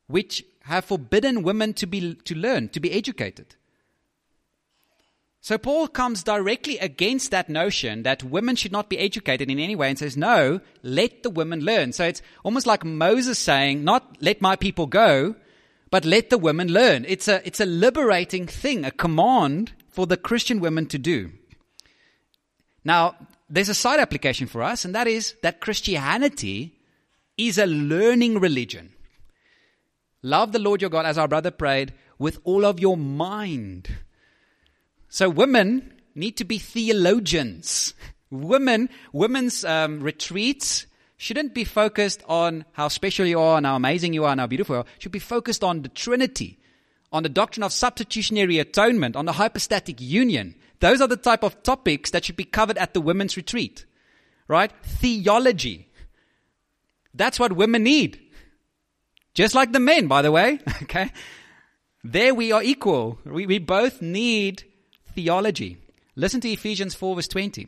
which 0.08 0.46
have 0.64 0.86
forbidden 0.86 1.44
women 1.44 1.74
to 1.74 1.86
be 1.88 2.16
to 2.16 2.36
learn, 2.36 2.70
to 2.70 2.80
be 2.80 2.92
educated. 2.92 3.56
So 5.44 5.58
Paul 5.58 5.88
comes 5.88 6.22
directly 6.22 6.78
against 6.78 7.32
that 7.32 7.50
notion 7.50 8.04
that 8.04 8.24
women 8.24 8.56
should 8.56 8.72
not 8.72 8.90
be 8.90 9.00
educated 9.00 9.50
in 9.50 9.58
any 9.58 9.76
way 9.76 9.90
and 9.90 9.98
says, 9.98 10.16
no, 10.16 10.62
let 10.84 11.24
the 11.24 11.32
women 11.32 11.62
learn. 11.62 11.94
So 11.94 12.06
it's 12.06 12.22
almost 12.44 12.68
like 12.68 12.86
Moses 12.86 13.40
saying, 13.40 13.84
not 13.84 14.18
let 14.22 14.40
my 14.40 14.56
people 14.56 14.86
go, 14.86 15.36
but 15.92 16.06
let 16.06 16.30
the 16.32 16.38
women 16.38 16.70
learn. 16.70 17.06
It's 17.08 17.28
a, 17.28 17.46
it's 17.46 17.60
a 17.60 17.66
liberating 17.66 18.48
thing, 18.48 18.84
a 18.84 18.92
command 18.92 19.74
for 19.90 20.08
the 20.08 20.18
Christian 20.18 20.60
women 20.60 20.88
to 20.88 20.98
do. 20.98 21.32
Now, 22.84 23.16
there's 23.50 23.70
a 23.70 23.76
side 23.76 24.00
application 24.00 24.48
for 24.48 24.64
us, 24.64 24.86
and 24.86 24.96
that 24.96 25.08
is 25.08 25.36
that 25.44 25.62
Christianity 25.62 26.80
is 27.38 27.60
a 27.60 27.68
learning 27.68 28.40
religion. 28.40 28.94
Love 30.24 30.52
the 30.52 30.60
Lord 30.60 30.82
your 30.82 30.90
God, 30.90 31.06
as 31.06 31.18
our 31.18 31.28
brother 31.28 31.52
prayed, 31.52 31.94
with 32.18 32.40
all 32.44 32.66
of 32.66 32.80
your 32.80 32.98
mind 32.98 33.90
so 35.12 35.30
women 35.30 35.92
need 36.16 36.38
to 36.38 36.46
be 36.46 36.58
theologians. 36.58 37.94
Women, 38.30 38.90
women's 39.12 39.66
um, 39.66 40.00
retreats 40.00 40.88
shouldn't 41.22 41.54
be 41.54 41.64
focused 41.64 42.24
on 42.28 42.66
how 42.72 42.88
special 42.88 43.28
you 43.28 43.40
are 43.40 43.58
and 43.58 43.66
how 43.68 43.76
amazing 43.76 44.12
you 44.12 44.26
are 44.26 44.32
and 44.32 44.40
how 44.40 44.48
beautiful 44.48 44.76
you 44.76 44.80
are. 44.80 44.86
Should 44.98 45.12
be 45.12 45.20
focused 45.20 45.64
on 45.64 45.84
the 45.84 45.90
Trinity, 45.90 46.58
on 47.12 47.22
the 47.22 47.30
doctrine 47.30 47.64
of 47.64 47.72
substitutionary 47.72 48.58
atonement, 48.58 49.16
on 49.16 49.26
the 49.26 49.34
hypostatic 49.34 50.02
union. 50.02 50.56
Those 50.80 51.00
are 51.00 51.08
the 51.08 51.16
type 51.16 51.44
of 51.44 51.62
topics 51.62 52.10
that 52.10 52.26
should 52.26 52.38
be 52.38 52.44
covered 52.44 52.80
at 52.80 52.96
the 52.96 53.02
women's 53.02 53.38
retreat, 53.38 53.86
right? 54.48 54.72
Theology. 54.82 55.92
That's 57.14 57.40
what 57.40 57.54
women 57.54 57.84
need. 57.84 58.20
Just 59.36 59.54
like 59.54 59.74
the 59.74 59.80
men, 59.80 60.08
by 60.08 60.24
the 60.24 60.32
way. 60.32 60.60
Okay. 60.82 61.12
There 62.04 62.34
we 62.34 62.52
are 62.52 62.64
equal. 62.64 63.20
We, 63.24 63.46
we 63.46 63.60
both 63.60 64.02
need 64.02 64.64
theology. 65.14 65.78
Listen 66.16 66.42
to 66.42 66.50
Ephesians 66.50 66.96
4, 66.96 67.16
verse 67.16 67.28
20. 67.28 67.68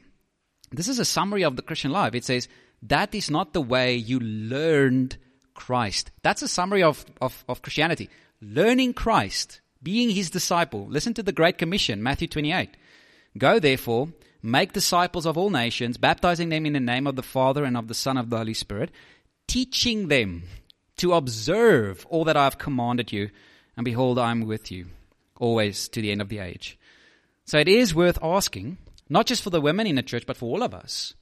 This 0.72 0.88
is 0.88 0.98
a 0.98 1.06
summary 1.06 1.44
of 1.44 1.56
the 1.56 1.62
Christian 1.62 1.92
life. 1.92 2.16
It 2.16 2.26
says, 2.26 2.48
That 2.88 3.16
is 3.16 3.32
not 3.32 3.54
the 3.54 3.62
way 3.62 3.96
you 3.96 4.20
learned 4.20 5.18
Christ. 5.54 6.12
That's 6.22 6.42
a 6.42 6.50
summary 6.50 6.84
of, 6.84 7.06
of, 7.22 7.46
of 7.48 7.62
Christianity. 7.62 8.10
Learning 8.42 8.94
Christ, 8.94 9.62
being 9.82 10.10
his 10.10 10.30
disciple. 10.30 10.86
Listen 10.90 11.14
to 11.14 11.24
the 11.24 11.32
Great 11.32 11.58
Commission, 11.58 12.04
Matthew 12.04 12.28
28. 12.28 12.76
Go 13.38 13.60
therefore, 13.60 14.10
make 14.42 14.74
disciples 14.74 15.26
of 15.26 15.38
all 15.38 15.50
nations, 15.50 15.96
baptizing 15.96 16.50
them 16.50 16.66
in 16.66 16.74
the 16.74 16.80
name 16.82 17.08
of 17.08 17.16
the 17.16 17.24
Father 17.24 17.64
and 17.64 17.78
of 17.78 17.88
the 17.88 17.94
Son 17.94 18.18
of 18.18 18.30
the 18.30 18.38
Holy 18.38 18.54
Spirit, 18.54 18.92
teaching 19.48 20.10
them 20.10 20.44
to 20.98 21.14
observe 21.14 22.06
all 22.10 22.26
that 22.26 22.38
I 22.38 22.44
have 22.44 22.58
commanded 22.58 23.14
you. 23.14 23.30
And 23.78 23.86
behold, 23.86 24.20
I 24.20 24.32
am 24.32 24.42
with 24.42 24.72
you 24.72 24.88
always 25.40 25.88
to 25.90 26.02
the 26.02 26.12
end 26.12 26.22
of 26.22 26.28
the 26.28 26.40
age. 26.40 26.78
So 27.46 27.60
it 27.60 27.70
is 27.70 27.96
worth 27.96 28.20
asking, 28.22 28.78
not 29.08 29.26
just 29.26 29.42
for 29.42 29.52
the 29.52 29.62
women 29.62 29.88
in 29.88 29.96
the 29.96 30.04
church, 30.04 30.26
but 30.28 30.36
for 30.36 30.50
all 30.50 30.64
of 30.64 30.74
us 30.74 31.14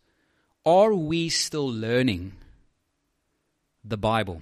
are 0.66 0.94
we 0.94 1.30
still 1.30 1.68
learning 1.68 2.34
the 3.84 3.98
Bible, 3.98 4.42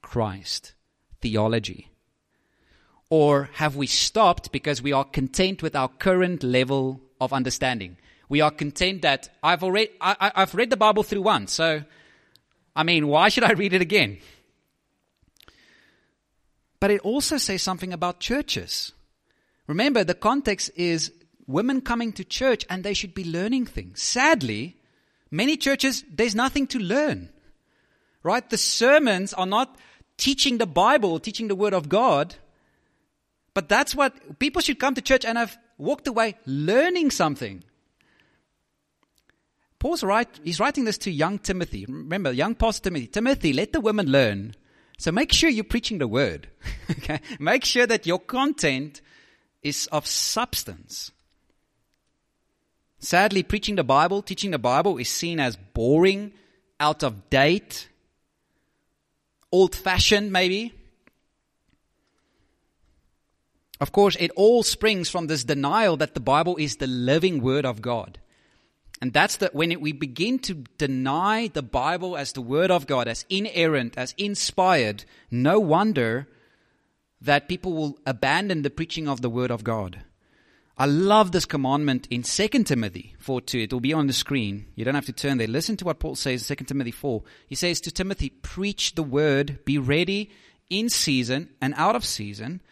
Christ, 0.00 0.74
theology? 1.20 1.88
Or 3.10 3.50
have 3.54 3.76
we 3.76 3.86
stopped 3.86 4.52
because 4.52 4.82
we 4.82 4.92
are 4.92 5.04
content 5.04 5.62
with 5.62 5.76
our 5.76 5.88
current 5.88 6.42
level 6.42 7.00
of 7.20 7.32
understanding? 7.32 7.96
We 8.28 8.40
are 8.40 8.50
content 8.50 9.02
that 9.02 9.28
I've 9.42 9.62
already, 9.62 9.90
I, 10.00 10.32
have 10.34 10.54
read 10.54 10.70
the 10.70 10.76
Bible 10.76 11.02
through 11.02 11.22
once, 11.22 11.52
so, 11.52 11.84
I 12.74 12.82
mean, 12.82 13.06
why 13.08 13.28
should 13.28 13.44
I 13.44 13.52
read 13.52 13.74
it 13.74 13.82
again? 13.82 14.18
But 16.80 16.90
it 16.90 17.00
also 17.02 17.36
says 17.36 17.62
something 17.62 17.92
about 17.92 18.18
churches. 18.18 18.92
Remember, 19.68 20.02
the 20.02 20.14
context 20.14 20.70
is 20.74 21.12
women 21.46 21.80
coming 21.82 22.12
to 22.14 22.24
church 22.24 22.64
and 22.68 22.82
they 22.82 22.94
should 22.94 23.14
be 23.14 23.24
learning 23.24 23.66
things. 23.66 24.02
Sadly, 24.02 24.78
many 25.32 25.56
churches, 25.56 26.04
there's 26.08 26.36
nothing 26.36 26.68
to 26.68 26.78
learn. 26.78 27.30
Right? 28.22 28.48
The 28.48 28.58
sermons 28.58 29.34
are 29.34 29.46
not 29.46 29.76
teaching 30.16 30.58
the 30.58 30.66
Bible, 30.66 31.18
teaching 31.18 31.48
the 31.48 31.56
Word 31.56 31.74
of 31.74 31.88
God. 31.88 32.36
But 33.54 33.68
that's 33.68 33.94
what 33.94 34.38
people 34.38 34.62
should 34.62 34.78
come 34.78 34.94
to 34.94 35.02
church 35.02 35.24
and 35.24 35.36
have 35.36 35.58
walked 35.76 36.06
away 36.06 36.36
learning 36.46 37.10
something. 37.10 37.64
Paul's 39.80 40.04
right, 40.04 40.28
he's 40.44 40.60
writing 40.60 40.84
this 40.84 40.98
to 40.98 41.10
young 41.10 41.40
Timothy. 41.40 41.86
Remember, 41.86 42.30
young 42.30 42.54
Pastor 42.54 42.84
Timothy. 42.84 43.08
Timothy, 43.08 43.52
let 43.52 43.72
the 43.72 43.80
women 43.80 44.06
learn. 44.06 44.54
So 44.96 45.10
make 45.10 45.32
sure 45.32 45.50
you're 45.50 45.64
preaching 45.64 45.98
the 45.98 46.06
word. 46.06 46.46
okay? 46.90 47.20
Make 47.40 47.64
sure 47.64 47.88
that 47.88 48.06
your 48.06 48.20
content 48.20 49.00
is 49.60 49.88
of 49.88 50.06
substance. 50.06 51.10
Sadly, 53.02 53.42
preaching 53.42 53.74
the 53.74 53.84
Bible, 53.84 54.22
teaching 54.22 54.52
the 54.52 54.58
Bible 54.58 54.96
is 54.96 55.08
seen 55.08 55.40
as 55.40 55.56
boring, 55.56 56.32
out 56.78 57.02
of 57.02 57.28
date, 57.30 57.88
old 59.50 59.74
fashioned, 59.74 60.32
maybe. 60.32 60.72
Of 63.80 63.90
course, 63.90 64.16
it 64.20 64.30
all 64.36 64.62
springs 64.62 65.10
from 65.10 65.26
this 65.26 65.42
denial 65.42 65.96
that 65.96 66.14
the 66.14 66.20
Bible 66.20 66.56
is 66.56 66.76
the 66.76 66.86
living 66.86 67.42
Word 67.42 67.66
of 67.66 67.82
God. 67.82 68.20
And 69.00 69.12
that's 69.12 69.36
that 69.38 69.52
when 69.52 69.72
it, 69.72 69.80
we 69.80 69.90
begin 69.90 70.38
to 70.40 70.54
deny 70.78 71.48
the 71.48 71.62
Bible 71.62 72.16
as 72.16 72.32
the 72.32 72.40
Word 72.40 72.70
of 72.70 72.86
God, 72.86 73.08
as 73.08 73.26
inerrant, 73.28 73.98
as 73.98 74.14
inspired, 74.16 75.04
no 75.28 75.58
wonder 75.58 76.28
that 77.20 77.48
people 77.48 77.72
will 77.72 77.98
abandon 78.06 78.62
the 78.62 78.70
preaching 78.70 79.08
of 79.08 79.22
the 79.22 79.30
word 79.30 79.50
of 79.50 79.64
God. 79.64 80.02
I 80.78 80.86
love 80.86 81.32
this 81.32 81.44
commandment 81.44 82.08
in 82.10 82.22
2 82.22 82.48
Timothy 82.64 83.14
4 83.18 83.42
2. 83.42 83.58
It 83.58 83.72
will 83.72 83.80
be 83.80 83.92
on 83.92 84.06
the 84.06 84.12
screen. 84.12 84.66
You 84.74 84.84
don't 84.84 84.94
have 84.94 85.06
to 85.06 85.12
turn 85.12 85.38
there. 85.38 85.46
Listen 85.46 85.76
to 85.76 85.84
what 85.84 85.98
Paul 86.00 86.14
says 86.14 86.50
in 86.50 86.56
2 86.56 86.64
Timothy 86.64 86.90
4. 86.90 87.22
He 87.46 87.54
says 87.54 87.80
to 87.82 87.90
Timothy, 87.90 88.30
Preach 88.30 88.94
the 88.94 89.02
word, 89.02 89.64
be 89.64 89.76
ready 89.76 90.30
in 90.70 90.88
season 90.88 91.50
and 91.60 91.74
out 91.76 91.94
of 91.94 92.04
season. 92.04 92.62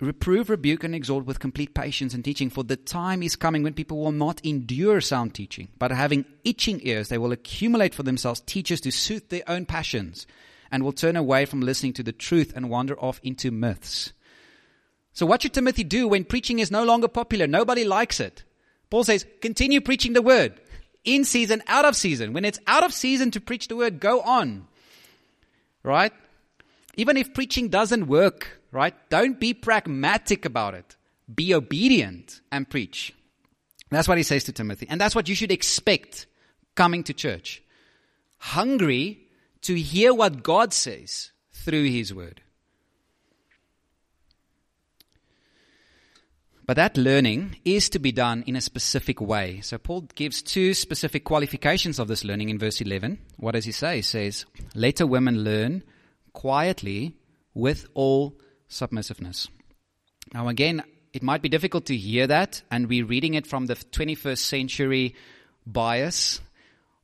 Reprove, 0.00 0.50
rebuke, 0.50 0.82
and 0.82 0.92
exhort 0.94 1.24
with 1.24 1.38
complete 1.38 1.72
patience 1.72 2.14
and 2.14 2.24
teaching, 2.24 2.50
for 2.50 2.64
the 2.64 2.76
time 2.76 3.22
is 3.22 3.36
coming 3.36 3.62
when 3.62 3.74
people 3.74 4.00
will 4.00 4.12
not 4.12 4.44
endure 4.44 5.00
sound 5.00 5.34
teaching, 5.34 5.68
but 5.78 5.92
having 5.92 6.24
itching 6.42 6.80
ears, 6.82 7.08
they 7.08 7.16
will 7.16 7.30
accumulate 7.30 7.94
for 7.94 8.02
themselves 8.02 8.40
teachers 8.40 8.80
to 8.80 8.90
suit 8.90 9.30
their 9.30 9.44
own 9.46 9.66
passions 9.66 10.26
and 10.72 10.82
will 10.82 10.92
turn 10.92 11.14
away 11.14 11.44
from 11.44 11.60
listening 11.60 11.92
to 11.92 12.02
the 12.02 12.12
truth 12.12 12.52
and 12.56 12.68
wander 12.68 12.98
off 12.98 13.20
into 13.22 13.52
myths. 13.52 14.12
So, 15.14 15.24
what 15.26 15.42
should 15.42 15.54
Timothy 15.54 15.84
do 15.84 16.08
when 16.08 16.24
preaching 16.24 16.58
is 16.58 16.70
no 16.70 16.84
longer 16.84 17.08
popular? 17.08 17.46
Nobody 17.46 17.84
likes 17.84 18.20
it. 18.20 18.44
Paul 18.90 19.04
says, 19.04 19.24
continue 19.40 19.80
preaching 19.80 20.12
the 20.12 20.22
word 20.22 20.60
in 21.04 21.24
season, 21.24 21.62
out 21.66 21.84
of 21.84 21.96
season. 21.96 22.32
When 22.32 22.44
it's 22.44 22.58
out 22.66 22.84
of 22.84 22.92
season 22.92 23.30
to 23.32 23.40
preach 23.40 23.68
the 23.68 23.76
word, 23.76 24.00
go 24.00 24.20
on. 24.20 24.66
Right? 25.82 26.12
Even 26.96 27.16
if 27.16 27.34
preaching 27.34 27.68
doesn't 27.68 28.06
work, 28.06 28.60
right? 28.70 28.94
Don't 29.08 29.40
be 29.40 29.54
pragmatic 29.54 30.44
about 30.44 30.74
it. 30.74 30.96
Be 31.32 31.54
obedient 31.54 32.40
and 32.52 32.68
preach. 32.68 33.14
That's 33.90 34.08
what 34.08 34.18
he 34.18 34.24
says 34.24 34.44
to 34.44 34.52
Timothy. 34.52 34.86
And 34.88 35.00
that's 35.00 35.14
what 35.14 35.28
you 35.28 35.34
should 35.34 35.52
expect 35.52 36.26
coming 36.74 37.04
to 37.04 37.14
church. 37.14 37.62
Hungry 38.38 39.20
to 39.62 39.74
hear 39.74 40.12
what 40.12 40.42
God 40.42 40.72
says 40.72 41.30
through 41.52 41.84
His 41.84 42.12
Word. 42.12 42.42
But 46.66 46.76
that 46.76 46.96
learning 46.96 47.56
is 47.64 47.90
to 47.90 47.98
be 47.98 48.10
done 48.10 48.42
in 48.46 48.56
a 48.56 48.60
specific 48.60 49.20
way. 49.20 49.60
So 49.60 49.76
Paul 49.76 50.02
gives 50.14 50.40
two 50.40 50.72
specific 50.72 51.24
qualifications 51.24 51.98
of 51.98 52.08
this 52.08 52.24
learning 52.24 52.48
in 52.48 52.58
verse 52.58 52.80
11. 52.80 53.18
What 53.36 53.52
does 53.52 53.66
he 53.66 53.72
say? 53.72 53.96
He 53.96 54.02
says, 54.02 54.46
Let 54.74 55.00
a 55.00 55.06
woman 55.06 55.44
learn 55.44 55.82
quietly 56.32 57.16
with 57.52 57.86
all 57.92 58.38
submissiveness. 58.68 59.48
Now, 60.32 60.48
again, 60.48 60.82
it 61.12 61.22
might 61.22 61.42
be 61.42 61.48
difficult 61.48 61.86
to 61.86 61.96
hear 61.96 62.26
that, 62.26 62.62
and 62.70 62.88
we're 62.88 63.04
reading 63.04 63.34
it 63.34 63.46
from 63.46 63.66
the 63.66 63.76
21st 63.76 64.38
century 64.38 65.14
bias 65.66 66.40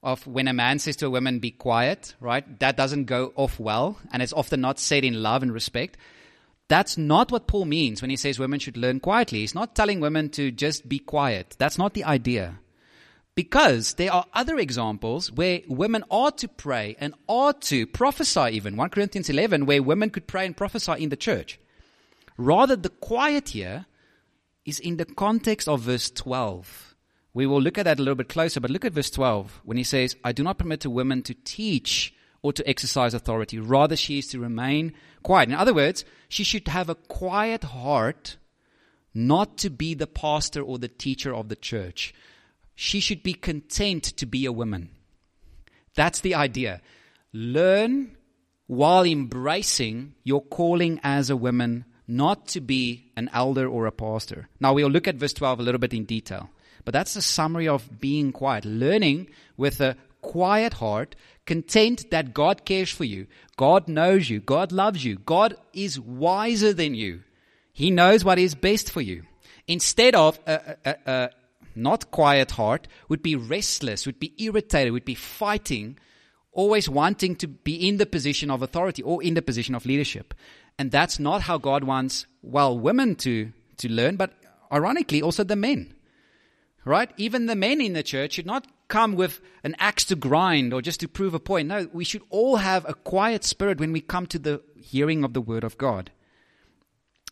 of 0.03 0.27
when 0.27 0.49
a 0.49 0.53
man 0.53 0.79
says 0.79 0.97
to 0.97 1.07
a 1.07 1.11
woman, 1.11 1.39
be 1.39 1.51
quiet, 1.51 2.15
right? 2.19 2.59
That 2.61 2.77
doesn't 2.77 3.05
go 3.05 3.33
off 3.37 3.61
well, 3.61 3.99
and 4.13 4.23
it's 4.23 4.33
often 4.33 4.61
not 4.61 4.79
said 4.79 5.05
in 5.05 5.23
love 5.23 5.43
and 5.43 5.53
respect. 5.53 5.99
That's 6.71 6.97
not 6.97 7.33
what 7.33 7.49
Paul 7.49 7.65
means 7.65 8.01
when 8.01 8.11
he 8.11 8.17
says 8.17 8.39
women 8.39 8.61
should 8.61 8.77
learn 8.77 9.01
quietly. 9.01 9.41
He's 9.41 9.57
not 9.57 9.75
telling 9.75 9.99
women 9.99 10.29
to 10.31 10.53
just 10.53 10.89
be 10.89 11.01
quiet. 11.01 11.57
That's 11.59 11.79
not 11.79 11.95
the 11.95 12.05
idea. 12.05 12.61
Because 13.35 13.95
there 13.95 14.13
are 14.13 14.27
other 14.33 14.57
examples 14.57 15.33
where 15.33 15.63
women 15.67 16.05
are 16.13 16.31
to 16.31 16.47
pray 16.47 16.95
and 17.01 17.15
are 17.29 17.53
to 17.55 17.89
prophesy, 17.89 18.51
even 18.53 18.77
1 18.77 18.91
Corinthians 18.91 19.29
11, 19.29 19.67
where 19.67 19.83
women 19.83 20.11
could 20.11 20.29
pray 20.29 20.47
and 20.47 20.57
prophesy 20.57 20.93
in 20.93 21.09
the 21.09 21.17
church. 21.17 21.59
Rather, 22.37 22.77
the 22.77 22.89
quiet 22.89 23.49
here 23.49 23.87
is 24.65 24.79
in 24.79 24.97
the 24.97 25.07
context 25.07 25.67
of 25.67 25.81
verse 25.81 26.09
12 26.09 26.95
We 27.35 27.49
will 27.49 27.61
look 27.61 27.79
at 27.79 27.85
that 27.87 27.99
a 27.99 28.03
little 28.03 28.15
bit 28.15 28.29
closer, 28.29 28.61
but 28.61 28.71
look 28.71 28.85
at 28.85 28.93
verse 28.93 29.11
12 29.11 29.63
when 29.65 29.77
he 29.77 29.83
says, 29.83 30.15
I 30.23 30.31
do 30.31 30.45
not 30.45 30.59
permit 30.59 30.85
a 30.85 30.91
woman 30.91 31.23
to 31.23 31.35
teach 31.35 32.15
or 32.43 32.53
to 32.53 32.69
exercise 32.69 33.15
authority. 33.15 33.59
Rather, 33.59 33.97
she 33.97 34.19
is 34.19 34.29
to 34.29 34.41
remain 34.41 34.95
quiet. 35.23 35.49
In 35.49 35.55
other 35.55 35.75
words, 35.75 36.05
she 36.29 36.45
should 36.45 36.69
have 36.69 36.89
a 36.89 36.95
quiet 36.95 37.65
heart, 37.65 38.37
not 39.13 39.59
to 39.59 39.71
be 39.71 39.95
the 39.95 40.07
pastor 40.07 40.63
or 40.63 40.79
the 40.79 40.89
teacher 40.89 41.35
of 41.35 41.49
the 41.49 41.57
church. 41.57 42.15
She 42.75 43.01
should 43.01 43.23
be 43.23 43.35
content 43.35 44.05
to 44.05 44.27
be 44.27 44.47
a 44.47 44.53
woman. 44.53 44.91
That's 45.95 46.21
the 46.21 46.35
idea. 46.35 46.81
Learn 47.33 48.17
while 48.67 49.05
embracing 49.05 50.15
your 50.23 50.41
calling 50.43 51.01
as 51.03 51.29
a 51.29 51.37
woman, 51.37 51.85
not 52.07 52.47
to 52.49 52.61
be 52.61 53.11
an 53.17 53.29
elder 53.33 53.69
or 53.69 53.87
a 53.87 53.93
pastor. 53.93 54.49
Now, 54.61 54.73
we'll 54.73 54.89
look 54.89 55.09
at 55.09 55.17
verse 55.17 55.33
12 55.33 55.61
a 55.61 55.63
little 55.63 55.81
bit 55.81 55.93
in 55.93 56.05
detail. 56.05 56.51
But 56.85 56.93
that's 56.93 57.15
the 57.15 57.23
summary 57.23 57.69
of 57.69 58.01
being 58.01 58.33
quiet. 58.33 58.65
Learning 58.65 59.29
with 59.57 59.81
a 59.81 59.97
quiet 60.21 60.75
heart, 60.75 61.17
content 61.47 62.11
that 62.11 62.35
God 62.35 62.65
cares 62.65 62.91
for 62.91 63.05
you. 63.05 63.27
God 63.57 63.89
knows 63.89 64.31
you. 64.31 64.41
God 64.41 64.73
loves 64.73 65.05
you. 65.05 65.17
God 65.17 65.57
is 65.73 65.99
wiser 65.99 66.73
than 66.73 66.95
you. 66.95 67.23
He 67.73 67.91
knows 67.91 68.25
what 68.25 68.39
is 68.39 68.55
best 68.55 68.91
for 68.91 69.01
you. 69.01 69.25
Instead 69.67 70.15
of 70.15 70.39
a, 70.47 70.77
a, 70.85 70.97
a 71.07 71.31
not 71.75 72.11
quiet 72.11 72.53
heart, 72.53 72.89
would 73.09 73.23
be 73.23 73.37
restless, 73.37 74.07
would 74.07 74.19
be 74.19 74.35
irritated, 74.39 74.93
would 74.93 75.05
be 75.05 75.15
fighting, 75.15 75.99
always 76.53 76.89
wanting 76.89 77.37
to 77.37 77.47
be 77.47 77.89
in 77.89 77.97
the 77.97 78.07
position 78.07 78.51
of 78.51 78.63
authority 78.63 79.03
or 79.03 79.23
in 79.23 79.35
the 79.35 79.43
position 79.43 79.75
of 79.75 79.87
leadership. 79.87 80.35
And 80.79 80.91
that's 80.91 81.19
not 81.19 81.43
how 81.43 81.59
God 81.59 81.85
wants, 81.85 82.27
well, 82.43 82.79
women 82.79 83.15
to, 83.17 83.53
to 83.79 83.89
learn, 83.89 84.17
but 84.17 84.33
ironically, 84.73 85.23
also 85.23 85.45
the 85.45 85.57
men. 85.57 85.95
Right? 86.85 87.11
Even 87.19 87.47
the 87.47 87.57
men 87.57 87.81
in 87.81 87.93
the 87.93 88.03
church 88.03 88.33
should 88.33 88.47
not 88.47 88.67
come 88.91 89.15
with 89.15 89.41
an 89.65 89.75
axe 89.79 90.05
to 90.07 90.17
grind 90.17 90.75
or 90.75 90.83
just 90.83 91.01
to 91.01 91.09
prove 91.09 91.33
a 91.33 91.41
point. 91.41 91.69
No, 91.69 91.89
we 91.93 92.05
should 92.05 92.23
all 92.29 92.57
have 92.57 92.85
a 92.87 92.93
quiet 92.93 93.45
spirit 93.45 93.81
when 93.81 93.93
we 93.93 94.03
come 94.03 94.27
to 94.27 94.39
the 94.39 94.63
hearing 94.77 95.25
of 95.25 95.33
the 95.33 95.41
word 95.41 95.65
of 95.65 95.79
God. 95.79 96.11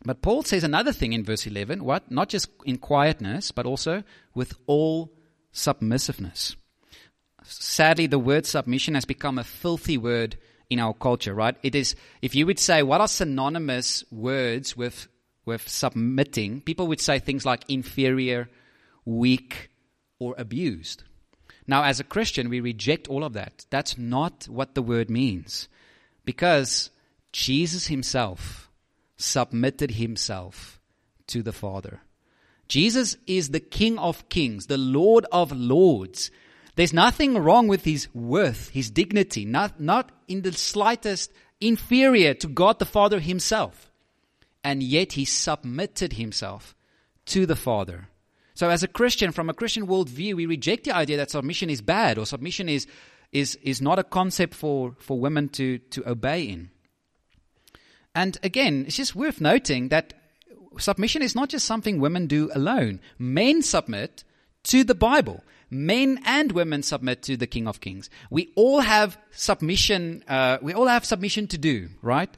But 0.05 0.23
Paul 0.23 0.45
says 0.45 0.65
another 0.65 0.93
thing 0.93 1.13
in 1.13 1.25
verse 1.25 1.47
11 1.47 1.85
what? 1.85 2.11
Not 2.11 2.29
just 2.29 2.49
in 2.65 2.79
quietness, 2.79 3.51
but 3.51 3.67
also 3.67 4.05
with 4.35 4.55
all 4.67 5.13
submissiveness. 5.53 6.57
Sadly, 7.43 8.07
the 8.07 8.19
word 8.19 8.47
submission 8.47 8.95
has 8.95 9.05
become 9.05 9.39
a 9.39 9.45
filthy 9.45 9.99
word 9.99 10.37
in 10.71 10.79
our 10.79 10.95
culture, 10.95 11.35
right? 11.35 11.57
It 11.63 11.75
is, 11.75 11.97
if 12.21 12.35
you 12.35 12.47
would 12.47 12.59
say, 12.59 12.83
what 12.83 13.01
are 13.01 13.09
synonymous 13.09 14.05
words 14.11 14.77
with, 14.77 15.09
with 15.45 15.67
submitting, 15.67 16.61
people 16.61 16.87
would 16.89 17.01
say 17.01 17.19
things 17.19 17.47
like 17.47 17.65
inferior, 17.69 18.49
weak, 19.05 19.71
or 20.19 20.35
abused. 20.37 21.05
Now, 21.69 21.85
as 21.85 22.01
a 22.01 22.05
Christian, 22.05 22.49
we 22.49 22.61
reject 22.61 23.09
all 23.09 23.23
of 23.23 23.35
that. 23.35 23.67
That's 23.69 23.99
not 23.99 24.49
what 24.49 24.75
the 24.75 24.83
word 24.83 25.11
means. 25.11 25.69
Because 26.25 26.91
Jesus 27.31 27.89
himself 27.89 28.71
submitted 29.19 29.93
himself 29.93 30.81
to 31.27 31.43
the 31.43 31.53
Father. 31.53 32.01
Jesus 32.69 33.19
is 33.27 33.51
the 33.51 33.61
King 33.61 33.99
of 33.99 34.29
kings, 34.31 34.67
the 34.67 34.79
Lord 34.79 35.27
of 35.31 35.53
lords. 35.53 36.31
There's 36.77 36.93
nothing 36.95 37.37
wrong 37.37 37.69
with 37.69 37.85
his 37.85 38.09
worth, 38.15 38.71
his 38.71 38.91
dignity, 38.91 39.45
not, 39.45 39.79
not 39.79 40.11
in 40.27 40.43
the 40.43 40.53
slightest 40.53 41.33
inferior 41.61 42.35
to 42.35 42.47
God 42.47 42.79
the 42.79 42.87
Father 42.87 43.21
himself. 43.21 43.91
And 44.65 44.83
yet 44.83 45.13
he 45.13 45.25
submitted 45.27 46.15
himself 46.15 46.75
to 47.27 47.45
the 47.47 47.57
Father. 47.57 48.08
So, 48.59 48.71
as 48.71 48.83
a 48.83 48.89
Christian, 48.89 49.31
from 49.31 49.49
a 49.49 49.55
Christian 49.55 49.87
worldview, 49.87 50.35
we 50.35 50.45
reject 50.45 50.83
the 50.83 50.91
idea 50.91 51.17
that 51.19 51.31
submission 51.31 51.71
is 51.71 51.81
bad 51.81 52.19
or 52.19 52.27
submission 52.27 52.69
is, 52.69 52.89
is, 53.31 53.55
is 53.63 53.81
not 53.81 54.01
a 54.01 54.03
concept 54.03 54.53
for, 54.53 54.97
for 54.99 55.21
women 55.21 55.49
to, 55.51 55.79
to 55.79 56.11
obey 56.11 56.43
in. 56.43 56.71
And 58.17 58.37
again, 58.43 58.83
it's 58.89 58.97
just 58.97 59.15
worth 59.15 59.41
noting 59.41 59.91
that 59.91 60.13
submission 60.77 61.23
is 61.23 61.37
not 61.37 61.51
just 61.51 61.67
something 61.67 62.01
women 62.01 62.27
do 62.27 62.51
alone. 62.53 62.99
Men 63.17 63.63
submit 63.63 64.25
to 64.65 64.83
the 64.83 64.97
Bible. 64.97 65.45
Men 65.71 66.21
and 66.25 66.51
women 66.51 66.83
submit 66.83 67.23
to 67.23 67.37
the 67.37 67.47
King 67.47 67.69
of 67.69 67.81
Kings. 67.81 68.11
We 68.29 68.51
all 68.57 68.81
have 68.81 69.17
submission. 69.31 70.25
Uh, 70.27 70.59
we 70.61 70.73
all 70.73 70.89
have 70.89 71.05
submission 71.05 71.47
to 71.47 71.59
do, 71.59 71.91
right? 72.03 72.37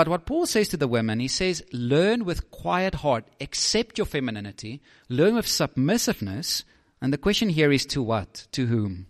But 0.00 0.08
what 0.08 0.24
Paul 0.24 0.46
says 0.46 0.68
to 0.68 0.78
the 0.78 0.88
women, 0.88 1.20
he 1.20 1.28
says, 1.28 1.62
learn 1.74 2.24
with 2.24 2.50
quiet 2.50 2.94
heart, 2.94 3.26
accept 3.38 3.98
your 3.98 4.06
femininity, 4.06 4.80
learn 5.10 5.34
with 5.34 5.46
submissiveness. 5.46 6.64
And 7.02 7.12
the 7.12 7.18
question 7.18 7.50
here 7.50 7.70
is 7.70 7.84
to 7.84 8.02
what? 8.02 8.46
To 8.52 8.64
whom? 8.64 9.08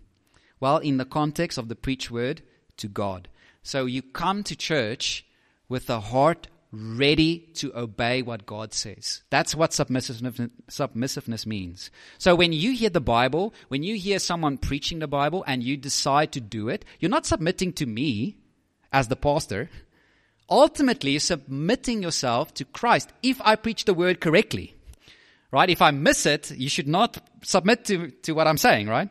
Well, 0.59 0.79
in 0.79 0.97
the 0.97 1.05
context 1.05 1.57
of 1.57 1.69
the 1.69 1.77
preach 1.77 2.11
word, 2.11 2.41
to 2.75 2.89
God. 2.89 3.29
So 3.63 3.85
you 3.85 4.01
come 4.01 4.43
to 4.43 4.53
church 4.53 5.25
with 5.69 5.89
a 5.89 6.01
heart 6.01 6.49
ready 6.73 7.39
to 7.53 7.71
obey 7.73 8.21
what 8.21 8.45
God 8.45 8.73
says. 8.73 9.23
That's 9.29 9.55
what 9.55 9.71
submissiveness 9.71 11.45
means. 11.45 11.89
So 12.17 12.35
when 12.35 12.51
you 12.51 12.73
hear 12.73 12.89
the 12.89 12.99
Bible, 12.99 13.53
when 13.69 13.83
you 13.83 13.95
hear 13.95 14.19
someone 14.19 14.57
preaching 14.57 14.99
the 14.99 15.07
Bible 15.07 15.45
and 15.47 15.63
you 15.63 15.77
decide 15.77 16.33
to 16.33 16.41
do 16.41 16.67
it, 16.67 16.83
you're 16.99 17.07
not 17.07 17.25
submitting 17.25 17.71
to 17.75 17.85
me 17.85 18.35
as 18.91 19.07
the 19.07 19.15
pastor 19.15 19.69
ultimately 20.51 21.17
submitting 21.17 22.03
yourself 22.03 22.53
to 22.55 22.65
Christ 22.65 23.11
if 23.23 23.41
I 23.43 23.55
preach 23.55 23.85
the 23.85 23.93
word 23.93 24.19
correctly. 24.19 24.75
Right? 25.51 25.69
If 25.69 25.81
I 25.81 25.91
miss 25.91 26.25
it, 26.25 26.51
you 26.51 26.69
should 26.69 26.87
not 26.87 27.17
submit 27.43 27.85
to, 27.85 28.11
to 28.23 28.33
what 28.33 28.47
I'm 28.47 28.57
saying, 28.57 28.87
right? 28.87 29.09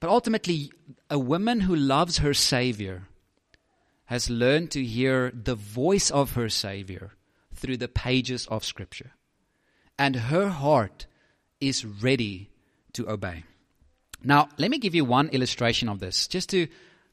But 0.00 0.10
ultimately, 0.10 0.72
a 1.08 1.18
woman 1.18 1.60
who 1.60 1.76
loves 1.76 2.18
her 2.18 2.34
Savior 2.34 3.04
has 4.06 4.28
learned 4.28 4.70
to 4.72 4.84
hear 4.84 5.30
the 5.30 5.54
voice 5.54 6.10
of 6.10 6.32
her 6.32 6.48
Savior 6.48 7.12
through 7.54 7.76
the 7.76 7.88
pages 7.88 8.46
of 8.46 8.64
Scripture. 8.64 9.12
And 9.98 10.16
her 10.16 10.48
heart 10.48 11.06
is 11.60 11.84
ready 11.84 12.50
to 12.94 13.08
obey. 13.08 13.44
Now, 14.22 14.48
let 14.58 14.70
me 14.70 14.78
give 14.78 14.94
you 14.94 15.04
one 15.04 15.28
illustration 15.28 15.88
of 15.88 16.00
this, 16.00 16.26
just 16.26 16.50
to 16.50 16.66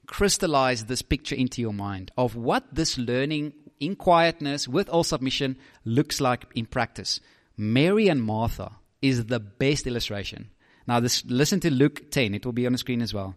crystallize 0.08 0.86
this 0.86 1.02
picture 1.02 1.36
into 1.36 1.62
your 1.62 1.74
mind 1.74 2.12
of 2.18 2.36
what 2.36 2.64
this 2.74 2.98
learning 2.98 3.54
in 3.80 3.96
quietness 3.96 4.68
with 4.68 4.90
all 4.90 5.04
submission 5.04 5.58
looks 5.86 6.20
like 6.20 6.46
in 6.56 6.66
practice. 6.66 7.20
Mary 7.56 8.08
and 8.08 8.24
Martha 8.24 8.72
is 9.02 9.26
the 9.26 9.40
best 9.40 9.86
illustration. 9.86 10.50
Now, 10.88 11.00
this, 11.00 11.24
listen 11.26 11.60
to 11.62 11.72
Luke 11.72 12.12
10. 12.12 12.34
It 12.34 12.46
will 12.46 12.54
be 12.54 12.66
on 12.66 12.72
the 12.72 12.78
screen 12.78 13.02
as 13.02 13.14
well. 13.14 13.36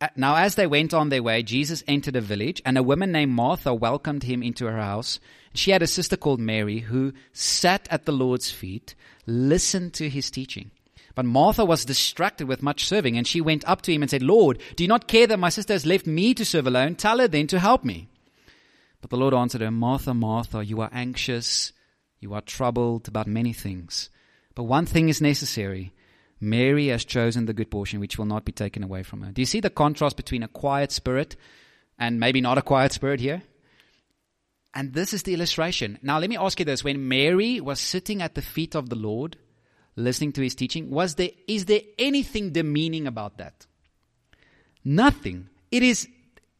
Uh, 0.00 0.08
now, 0.16 0.36
as 0.36 0.54
they 0.54 0.66
went 0.66 0.94
on 0.94 1.08
their 1.08 1.22
way, 1.22 1.42
Jesus 1.42 1.82
entered 1.86 2.16
a 2.16 2.20
village, 2.20 2.62
and 2.64 2.78
a 2.78 2.82
woman 2.82 3.12
named 3.12 3.32
Martha 3.32 3.74
welcomed 3.74 4.22
him 4.22 4.42
into 4.42 4.66
her 4.66 4.78
house. 4.78 5.20
She 5.54 5.72
had 5.72 5.82
a 5.82 5.86
sister 5.86 6.16
called 6.16 6.40
Mary 6.40 6.78
who 6.78 7.12
sat 7.32 7.86
at 7.90 8.06
the 8.06 8.12
Lord's 8.12 8.50
feet, 8.50 8.94
listened 9.26 9.94
to 9.94 10.08
his 10.08 10.30
teaching. 10.30 10.70
But 11.14 11.24
Martha 11.24 11.64
was 11.64 11.84
distracted 11.84 12.46
with 12.46 12.62
much 12.62 12.84
serving, 12.84 13.16
and 13.16 13.26
she 13.26 13.40
went 13.40 13.68
up 13.68 13.82
to 13.82 13.92
him 13.92 14.02
and 14.02 14.10
said, 14.10 14.22
Lord, 14.22 14.60
do 14.76 14.84
you 14.84 14.88
not 14.88 15.08
care 15.08 15.26
that 15.26 15.38
my 15.38 15.48
sister 15.48 15.72
has 15.72 15.86
left 15.86 16.06
me 16.06 16.34
to 16.34 16.44
serve 16.44 16.66
alone? 16.66 16.94
Tell 16.94 17.18
her 17.18 17.28
then 17.28 17.46
to 17.48 17.58
help 17.58 17.84
me. 17.84 18.08
But 19.00 19.10
the 19.10 19.16
Lord 19.16 19.34
answered 19.34 19.62
her, 19.62 19.70
Martha, 19.70 20.14
Martha, 20.14 20.64
you 20.64 20.80
are 20.80 20.90
anxious, 20.92 21.72
you 22.20 22.34
are 22.34 22.42
troubled 22.42 23.08
about 23.08 23.26
many 23.26 23.52
things. 23.52 24.10
But 24.54 24.64
one 24.64 24.86
thing 24.86 25.08
is 25.08 25.20
necessary. 25.20 25.92
Mary 26.40 26.88
has 26.88 27.04
chosen 27.04 27.46
the 27.46 27.54
good 27.54 27.70
portion 27.70 28.00
which 28.00 28.18
will 28.18 28.26
not 28.26 28.44
be 28.44 28.52
taken 28.52 28.82
away 28.82 29.02
from 29.02 29.22
her. 29.22 29.32
Do 29.32 29.42
you 29.42 29.46
see 29.46 29.60
the 29.60 29.70
contrast 29.70 30.16
between 30.16 30.42
a 30.42 30.48
quiet 30.48 30.92
spirit 30.92 31.36
and 31.98 32.20
maybe 32.20 32.40
not 32.40 32.58
a 32.58 32.62
quiet 32.62 32.92
spirit 32.92 33.20
here? 33.20 33.42
And 34.72 34.94
this 34.94 35.12
is 35.12 35.24
the 35.24 35.34
illustration. 35.34 35.98
Now, 36.02 36.18
let 36.18 36.30
me 36.30 36.36
ask 36.36 36.58
you 36.58 36.64
this. 36.64 36.84
When 36.84 37.08
Mary 37.08 37.60
was 37.60 37.80
sitting 37.80 38.22
at 38.22 38.34
the 38.34 38.42
feet 38.42 38.74
of 38.74 38.88
the 38.88 38.96
Lord, 38.96 39.36
listening 39.96 40.32
to 40.32 40.42
his 40.42 40.54
teaching, 40.54 40.90
was 40.90 41.14
there, 41.16 41.30
is 41.46 41.66
there 41.66 41.82
anything 41.98 42.50
demeaning 42.50 43.06
about 43.06 43.38
that? 43.38 43.66
Nothing. 44.84 45.48
It 45.70 45.82
is, 45.82 46.08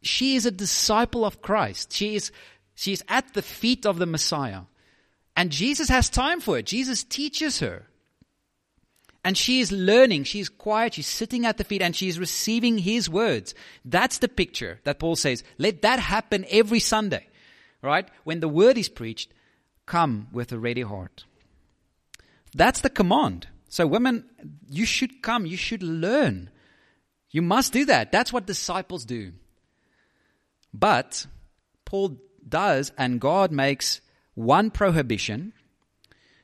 she 0.02 0.36
is 0.36 0.46
a 0.46 0.50
disciple 0.50 1.24
of 1.24 1.42
Christ. 1.42 1.92
She 1.92 2.14
is, 2.14 2.32
she 2.74 2.92
is 2.92 3.04
at 3.08 3.34
the 3.34 3.42
feet 3.42 3.86
of 3.86 3.98
the 3.98 4.06
Messiah. 4.06 4.62
And 5.36 5.50
Jesus 5.50 5.88
has 5.88 6.10
time 6.10 6.40
for 6.40 6.58
it. 6.58 6.66
Jesus 6.66 7.04
teaches 7.04 7.60
her. 7.60 7.86
And 9.22 9.36
she 9.36 9.60
is 9.60 9.70
learning. 9.70 10.24
she 10.24 10.40
is 10.40 10.48
quiet. 10.48 10.94
She's 10.94 11.06
sitting 11.06 11.44
at 11.44 11.58
the 11.58 11.64
feet 11.64 11.82
and 11.82 11.94
she's 11.94 12.18
receiving 12.18 12.78
his 12.78 13.08
words. 13.08 13.54
That's 13.84 14.18
the 14.18 14.28
picture 14.28 14.80
that 14.84 14.98
Paul 14.98 15.16
says. 15.16 15.44
Let 15.58 15.82
that 15.82 15.98
happen 15.98 16.46
every 16.50 16.80
Sunday, 16.80 17.26
right? 17.82 18.08
When 18.24 18.40
the 18.40 18.48
word 18.48 18.78
is 18.78 18.88
preached, 18.88 19.32
come 19.84 20.28
with 20.32 20.52
a 20.52 20.58
ready 20.58 20.82
heart. 20.82 21.24
That's 22.54 22.80
the 22.80 22.90
command. 22.90 23.48
So, 23.68 23.86
women, 23.86 24.24
you 24.68 24.84
should 24.84 25.22
come, 25.22 25.46
you 25.46 25.56
should 25.56 25.82
learn. 25.82 26.50
You 27.30 27.42
must 27.42 27.72
do 27.72 27.84
that. 27.84 28.10
That's 28.10 28.32
what 28.32 28.46
disciples 28.46 29.04
do. 29.04 29.32
But 30.74 31.26
Paul 31.84 32.18
does, 32.48 32.92
and 32.98 33.20
God 33.20 33.52
makes 33.52 34.00
one 34.34 34.70
prohibition 34.70 35.52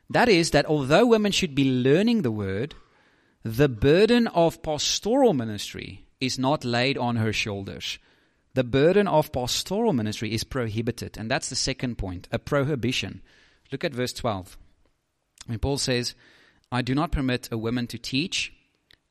That 0.09 0.29
is, 0.29 0.51
that 0.53 0.67
although 0.67 1.07
women 1.07 1.33
should 1.33 1.55
be 1.55 1.65
learning 1.65 2.23
the 2.23 2.31
word, 2.31 2.75
the 3.43 3.69
burden 3.69 4.29
of 4.29 4.63
pastoral 4.63 5.35
ministry 5.35 6.07
is 6.21 6.39
not 6.39 6.65
laid 6.65 6.97
on 6.97 7.17
her 7.17 7.33
shoulders. 7.33 7.99
The 8.55 8.65
burden 8.65 9.09
of 9.09 9.33
pastoral 9.33 9.93
ministry 9.93 10.33
is 10.33 10.45
prohibited. 10.45 11.19
And 11.19 11.31
that's 11.31 11.49
the 11.49 11.57
second 11.57 11.99
point 11.99 12.29
a 12.33 12.39
prohibition. 12.39 13.21
Look 13.73 13.85
at 13.85 13.95
verse 13.95 14.13
12. 14.13 14.57
When 15.47 15.59
Paul 15.59 15.79
says, 15.79 16.15
I 16.71 16.83
do 16.83 16.95
not 16.95 17.13
permit 17.13 17.49
a 17.51 17.59
woman 17.59 17.87
to 17.89 17.99
teach 17.99 18.53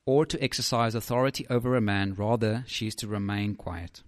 or 0.04 0.24
to 0.26 0.42
exercise 0.42 0.94
authority 0.94 1.46
over 1.50 1.74
a 1.74 1.80
man, 1.80 2.14
rather, 2.14 2.64
she 2.66 2.86
is 2.86 2.94
to 2.96 3.08
remain 3.08 3.54
quiet. 3.54 4.02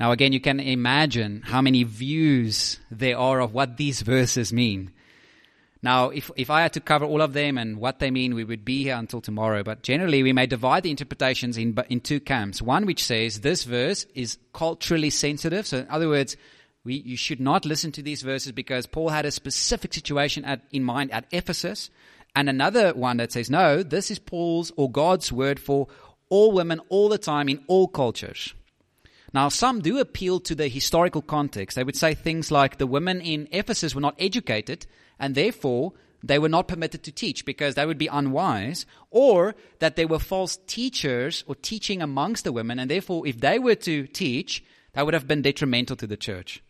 Now, 0.00 0.10
again, 0.12 0.32
you 0.32 0.40
can 0.40 0.58
imagine 0.58 1.42
how 1.44 1.60
many 1.60 1.84
views 1.84 2.80
there 2.90 3.18
are 3.18 3.40
of 3.40 3.52
what 3.52 3.76
these 3.76 4.00
verses 4.00 4.52
mean. 4.52 4.92
Now, 5.82 6.10
if, 6.10 6.30
if 6.36 6.48
I 6.48 6.62
had 6.62 6.72
to 6.74 6.80
cover 6.80 7.04
all 7.04 7.20
of 7.20 7.32
them 7.32 7.58
and 7.58 7.78
what 7.78 7.98
they 7.98 8.10
mean, 8.10 8.34
we 8.34 8.44
would 8.44 8.64
be 8.64 8.84
here 8.84 8.96
until 8.96 9.20
tomorrow. 9.20 9.64
But 9.64 9.82
generally, 9.82 10.22
we 10.22 10.32
may 10.32 10.46
divide 10.46 10.84
the 10.84 10.90
interpretations 10.90 11.56
in, 11.56 11.76
in 11.88 12.00
two 12.00 12.20
camps. 12.20 12.62
One 12.62 12.86
which 12.86 13.04
says 13.04 13.40
this 13.40 13.64
verse 13.64 14.06
is 14.14 14.38
culturally 14.52 15.10
sensitive. 15.10 15.66
So, 15.66 15.78
in 15.78 15.88
other 15.90 16.08
words, 16.08 16.36
we, 16.84 16.94
you 16.94 17.16
should 17.16 17.40
not 17.40 17.64
listen 17.64 17.92
to 17.92 18.02
these 18.02 18.22
verses 18.22 18.52
because 18.52 18.86
Paul 18.86 19.10
had 19.10 19.24
a 19.24 19.30
specific 19.30 19.94
situation 19.94 20.44
at, 20.44 20.62
in 20.72 20.82
mind 20.82 21.12
at 21.12 21.26
Ephesus. 21.30 21.90
And 22.34 22.48
another 22.48 22.92
one 22.92 23.18
that 23.18 23.32
says, 23.32 23.50
no, 23.50 23.82
this 23.82 24.10
is 24.10 24.18
Paul's 24.18 24.72
or 24.76 24.90
God's 24.90 25.30
word 25.30 25.60
for 25.60 25.86
all 26.28 26.50
women 26.52 26.80
all 26.88 27.08
the 27.08 27.18
time 27.18 27.48
in 27.48 27.62
all 27.68 27.86
cultures. 27.86 28.54
Now, 29.34 29.48
some 29.48 29.80
do 29.80 29.98
appeal 29.98 30.40
to 30.40 30.54
the 30.54 30.68
historical 30.68 31.22
context. 31.22 31.76
They 31.76 31.84
would 31.84 31.96
say 31.96 32.14
things 32.14 32.50
like 32.50 32.78
the 32.78 32.86
women 32.86 33.20
in 33.20 33.48
Ephesus 33.50 33.94
were 33.94 34.00
not 34.00 34.16
educated, 34.18 34.86
and 35.18 35.34
therefore 35.34 35.92
they 36.22 36.38
were 36.38 36.48
not 36.48 36.68
permitted 36.68 37.02
to 37.04 37.12
teach 37.12 37.44
because 37.44 37.74
that 37.74 37.86
would 37.86 37.98
be 37.98 38.08
unwise, 38.08 38.84
or 39.10 39.54
that 39.78 39.96
there 39.96 40.08
were 40.08 40.18
false 40.18 40.58
teachers 40.66 41.44
or 41.46 41.54
teaching 41.54 42.02
amongst 42.02 42.44
the 42.44 42.52
women, 42.52 42.78
and 42.78 42.90
therefore, 42.90 43.26
if 43.26 43.40
they 43.40 43.58
were 43.58 43.74
to 43.74 44.06
teach, 44.06 44.64
that 44.92 45.04
would 45.04 45.14
have 45.14 45.28
been 45.28 45.42
detrimental 45.42 45.96
to 45.96 46.06
the 46.06 46.16
church. 46.16 46.62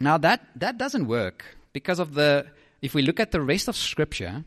Now, 0.00 0.18
that, 0.18 0.46
that 0.56 0.78
doesn't 0.78 1.06
work 1.06 1.44
because 1.72 1.98
of 1.98 2.14
the, 2.14 2.46
if 2.82 2.94
we 2.94 3.02
look 3.02 3.20
at 3.20 3.32
the 3.32 3.40
rest 3.40 3.68
of 3.68 3.76
Scripture, 3.76 4.44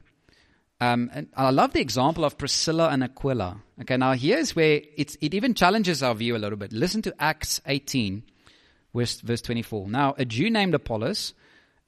um, 0.81 1.11
and 1.13 1.27
I 1.35 1.51
love 1.51 1.73
the 1.73 1.79
example 1.79 2.25
of 2.25 2.39
Priscilla 2.39 2.89
and 2.89 3.03
Aquila. 3.03 3.61
Okay, 3.81 3.97
now 3.97 4.13
here's 4.13 4.55
where 4.55 4.81
it 4.97 5.15
even 5.21 5.53
challenges 5.53 6.01
our 6.01 6.15
view 6.15 6.35
a 6.35 6.39
little 6.39 6.57
bit. 6.57 6.73
Listen 6.73 7.03
to 7.03 7.13
Acts 7.21 7.61
18, 7.67 8.23
verse, 8.95 9.21
verse 9.21 9.41
24. 9.41 9.87
Now, 9.89 10.15
a 10.17 10.25
Jew 10.25 10.49
named 10.49 10.73
Apollos, 10.73 11.35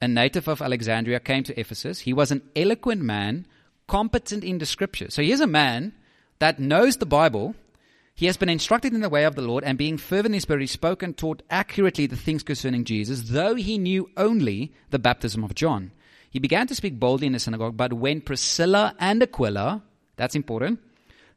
a 0.00 0.06
native 0.06 0.46
of 0.46 0.62
Alexandria, 0.62 1.18
came 1.18 1.42
to 1.42 1.58
Ephesus. 1.58 2.00
He 2.00 2.12
was 2.12 2.30
an 2.30 2.42
eloquent 2.54 3.02
man, 3.02 3.46
competent 3.88 4.44
in 4.44 4.58
the 4.58 4.66
scriptures. 4.66 5.14
So 5.14 5.22
here's 5.22 5.40
a 5.40 5.46
man 5.48 5.92
that 6.38 6.60
knows 6.60 6.98
the 6.98 7.06
Bible. 7.06 7.56
He 8.16 8.26
has 8.26 8.36
been 8.36 8.48
instructed 8.48 8.94
in 8.94 9.00
the 9.00 9.08
way 9.08 9.24
of 9.24 9.34
the 9.34 9.42
Lord, 9.42 9.64
and 9.64 9.76
being 9.76 9.98
fervent 9.98 10.34
in 10.34 10.40
spirit, 10.40 10.60
he 10.60 10.68
spoke 10.68 11.02
and 11.02 11.16
taught 11.16 11.42
accurately 11.50 12.06
the 12.06 12.16
things 12.16 12.44
concerning 12.44 12.84
Jesus, 12.84 13.22
though 13.30 13.56
he 13.56 13.76
knew 13.76 14.08
only 14.16 14.72
the 14.90 15.00
baptism 15.00 15.42
of 15.42 15.54
John. 15.56 15.90
He 16.30 16.38
began 16.38 16.68
to 16.68 16.74
speak 16.74 17.00
boldly 17.00 17.26
in 17.26 17.32
the 17.32 17.40
synagogue, 17.40 17.76
but 17.76 17.92
when 17.92 18.20
Priscilla 18.20 18.94
and 19.00 19.20
Aquila, 19.22 19.82
that's 20.16 20.36
important, 20.36 20.78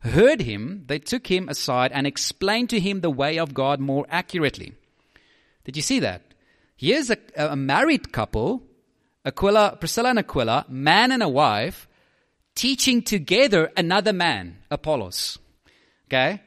heard 0.01 0.41
him, 0.41 0.83
they 0.85 0.99
took 0.99 1.27
him 1.27 1.49
aside 1.49 1.91
and 1.91 2.05
explained 2.05 2.69
to 2.69 2.79
him 2.79 3.01
the 3.01 3.09
way 3.09 3.39
of 3.39 3.55
God 3.55 3.79
more 3.79 4.05
accurately. 4.09 4.73
Did 5.63 5.75
you 5.75 5.81
see 5.81 5.99
that? 5.99 6.21
Here's 6.75 7.09
a, 7.09 7.17
a 7.35 7.55
married 7.55 8.11
couple, 8.11 8.61
Aquila, 9.25 9.77
Priscilla 9.79 10.09
and 10.09 10.19
Aquila, 10.19 10.65
man 10.69 11.11
and 11.11 11.23
a 11.23 11.29
wife, 11.29 11.87
teaching 12.53 13.01
together 13.01 13.71
another 13.75 14.13
man, 14.13 14.59
Apollos. 14.69 15.39
Okay? 16.05 16.41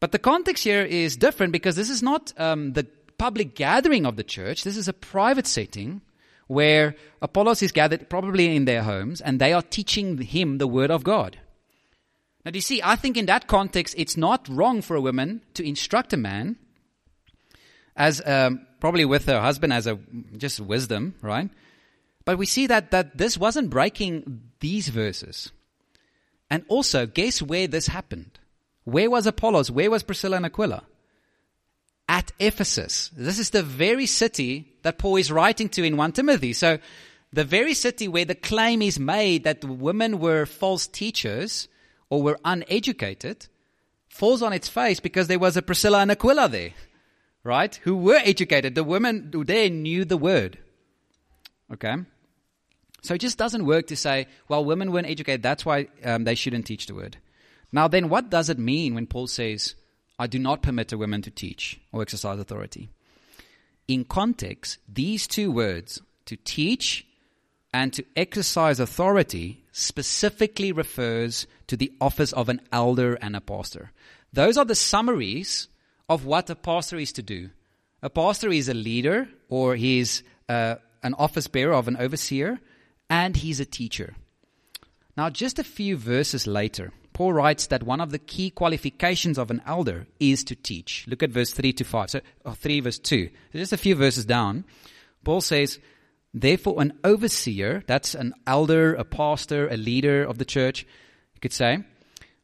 But 0.00 0.12
the 0.12 0.18
context 0.18 0.64
here 0.64 0.82
is 0.82 1.16
different 1.16 1.52
because 1.52 1.76
this 1.76 1.90
is 1.90 2.02
not 2.02 2.32
um, 2.38 2.72
the 2.72 2.86
public 3.18 3.54
gathering 3.54 4.06
of 4.06 4.16
the 4.16 4.24
church. 4.24 4.64
This 4.64 4.78
is 4.78 4.88
a 4.88 4.94
private 4.94 5.46
setting 5.46 6.00
where 6.46 6.96
Apollos 7.22 7.62
is 7.62 7.70
gathered 7.70 8.08
probably 8.08 8.56
in 8.56 8.64
their 8.64 8.82
homes 8.82 9.20
and 9.20 9.38
they 9.38 9.52
are 9.52 9.62
teaching 9.62 10.18
him 10.18 10.58
the 10.58 10.66
word 10.66 10.90
of 10.90 11.04
God. 11.04 11.38
Now, 12.44 12.50
do 12.50 12.56
you 12.56 12.62
see, 12.62 12.80
I 12.82 12.96
think 12.96 13.18
in 13.18 13.26
that 13.26 13.46
context, 13.46 13.94
it's 13.98 14.16
not 14.16 14.48
wrong 14.48 14.80
for 14.80 14.96
a 14.96 15.00
woman 15.00 15.42
to 15.54 15.62
instruct 15.62 16.14
a 16.14 16.16
man 16.16 16.56
as 17.94 18.22
um, 18.26 18.66
probably 18.80 19.04
with 19.04 19.26
her 19.26 19.40
husband 19.40 19.74
as 19.74 19.86
a 19.86 19.98
just 20.38 20.58
wisdom, 20.58 21.14
right? 21.20 21.50
But 22.24 22.38
we 22.38 22.46
see 22.46 22.66
that, 22.66 22.90
that 22.90 23.18
this 23.18 23.36
wasn't 23.36 23.68
breaking 23.68 24.40
these 24.60 24.88
verses. 24.88 25.52
And 26.48 26.64
also, 26.68 27.06
guess 27.06 27.42
where 27.42 27.68
this 27.68 27.86
happened? 27.86 28.39
Where 28.90 29.10
was 29.10 29.26
Apollos? 29.26 29.70
Where 29.70 29.90
was 29.90 30.02
Priscilla 30.02 30.36
and 30.36 30.46
Aquila? 30.46 30.82
at 32.10 32.32
Ephesus. 32.40 33.08
This 33.16 33.38
is 33.38 33.50
the 33.50 33.62
very 33.62 34.04
city 34.04 34.74
that 34.82 34.98
Paul 34.98 35.14
is 35.14 35.30
writing 35.30 35.68
to 35.70 35.84
in 35.84 35.96
1 35.96 36.10
Timothy. 36.12 36.52
So, 36.52 36.78
the 37.32 37.44
very 37.44 37.72
city 37.72 38.08
where 38.08 38.24
the 38.24 38.34
claim 38.34 38.82
is 38.82 38.98
made 38.98 39.44
that 39.44 39.64
women 39.64 40.18
were 40.18 40.44
false 40.44 40.88
teachers 40.88 41.68
or 42.10 42.20
were 42.20 42.40
uneducated 42.44 43.46
falls 44.08 44.42
on 44.42 44.52
its 44.52 44.68
face 44.68 44.98
because 44.98 45.28
there 45.28 45.38
was 45.38 45.56
a 45.56 45.62
Priscilla 45.62 46.00
and 46.00 46.10
Aquila 46.10 46.48
there, 46.48 46.70
right? 47.44 47.72
Who 47.84 47.94
were 47.96 48.20
educated. 48.24 48.74
The 48.74 48.82
women 48.82 49.30
there 49.46 49.70
knew 49.70 50.04
the 50.04 50.16
word. 50.16 50.58
Okay? 51.72 51.94
So 53.02 53.14
it 53.14 53.18
just 53.18 53.38
doesn't 53.38 53.64
work 53.64 53.86
to 53.86 53.96
say, 53.96 54.26
well, 54.48 54.64
women 54.64 54.90
weren't 54.90 55.06
educated, 55.06 55.44
that's 55.44 55.64
why 55.64 55.86
um, 56.04 56.24
they 56.24 56.34
shouldn't 56.34 56.66
teach 56.66 56.86
the 56.86 56.96
word. 56.96 57.18
Now, 57.72 57.88
then, 57.88 58.08
what 58.08 58.30
does 58.30 58.48
it 58.48 58.58
mean 58.58 58.94
when 58.94 59.06
Paul 59.06 59.26
says, 59.26 59.74
I 60.20 60.26
do 60.26 60.38
not 60.38 60.60
permit 60.60 60.92
a 60.92 60.98
woman 60.98 61.22
to 61.22 61.30
teach 61.30 61.80
or 61.92 62.02
exercise 62.02 62.38
authority. 62.38 62.90
In 63.88 64.04
context, 64.04 64.76
these 64.86 65.26
two 65.26 65.50
words, 65.50 66.02
to 66.26 66.36
teach 66.36 67.06
and 67.72 67.90
to 67.94 68.04
exercise 68.14 68.80
authority, 68.80 69.64
specifically 69.72 70.72
refers 70.72 71.46
to 71.68 71.76
the 71.76 71.92
office 72.02 72.34
of 72.34 72.50
an 72.50 72.60
elder 72.70 73.14
and 73.14 73.34
a 73.34 73.40
pastor. 73.40 73.92
Those 74.30 74.58
are 74.58 74.66
the 74.66 74.74
summaries 74.74 75.68
of 76.06 76.26
what 76.26 76.50
a 76.50 76.54
pastor 76.54 76.98
is 76.98 77.12
to 77.12 77.22
do. 77.22 77.48
A 78.02 78.10
pastor 78.10 78.50
is 78.50 78.68
a 78.68 78.74
leader 78.74 79.26
or 79.48 79.74
he's 79.74 80.22
uh, 80.50 80.74
an 81.02 81.14
office 81.14 81.46
bearer 81.46 81.72
of 81.72 81.88
an 81.88 81.96
overseer 81.96 82.60
and 83.08 83.36
he's 83.36 83.58
a 83.58 83.64
teacher. 83.64 84.14
Now, 85.16 85.30
just 85.30 85.58
a 85.58 85.64
few 85.64 85.96
verses 85.96 86.46
later, 86.46 86.92
Paul 87.20 87.34
writes 87.34 87.66
that 87.66 87.82
one 87.82 88.00
of 88.00 88.12
the 88.12 88.18
key 88.18 88.48
qualifications 88.48 89.36
of 89.36 89.50
an 89.50 89.60
elder 89.66 90.06
is 90.18 90.42
to 90.44 90.54
teach. 90.56 91.04
Look 91.06 91.22
at 91.22 91.28
verse 91.28 91.52
3 91.52 91.74
to 91.74 91.84
5. 91.84 92.10
So, 92.12 92.20
3 92.50 92.80
verse 92.80 92.98
2. 92.98 93.28
So 93.52 93.58
just 93.58 93.74
a 93.74 93.76
few 93.76 93.94
verses 93.94 94.24
down. 94.24 94.64
Paul 95.22 95.42
says, 95.42 95.80
Therefore, 96.32 96.80
an 96.80 96.98
overseer, 97.04 97.82
that's 97.86 98.14
an 98.14 98.32
elder, 98.46 98.94
a 98.94 99.04
pastor, 99.04 99.68
a 99.68 99.76
leader 99.76 100.24
of 100.24 100.38
the 100.38 100.46
church, 100.46 100.86
you 101.34 101.40
could 101.42 101.52
say, 101.52 101.84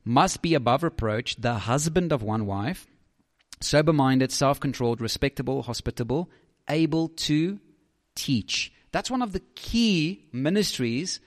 must 0.04 0.42
be 0.42 0.52
above 0.52 0.82
reproach, 0.82 1.36
the 1.36 1.54
husband 1.54 2.12
of 2.12 2.22
one 2.22 2.44
wife, 2.44 2.86
sober 3.62 3.94
minded, 3.94 4.30
self 4.30 4.60
controlled, 4.60 5.00
respectable, 5.00 5.62
hospitable, 5.62 6.28
able 6.68 7.08
to 7.08 7.58
teach. 8.14 8.74
That's 8.92 9.10
one 9.10 9.22
of 9.22 9.32
the 9.32 9.40
key 9.54 10.26
ministries 10.34 11.18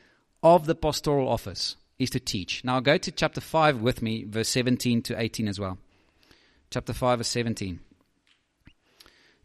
of 0.43 0.67
the 0.67 0.75
pastoral 0.75 1.27
office 1.27 1.77
is 1.99 2.09
to 2.11 2.19
teach. 2.19 2.63
Now 2.63 2.79
go 2.79 2.97
to 2.97 3.11
chapter 3.11 3.41
5 3.41 3.81
with 3.81 4.01
me, 4.01 4.23
verse 4.23 4.49
17 4.49 5.01
to 5.03 5.21
18 5.21 5.47
as 5.47 5.59
well. 5.59 5.77
Chapter 6.71 6.93
5, 6.93 7.19
verse 7.19 7.27
17. 7.27 7.79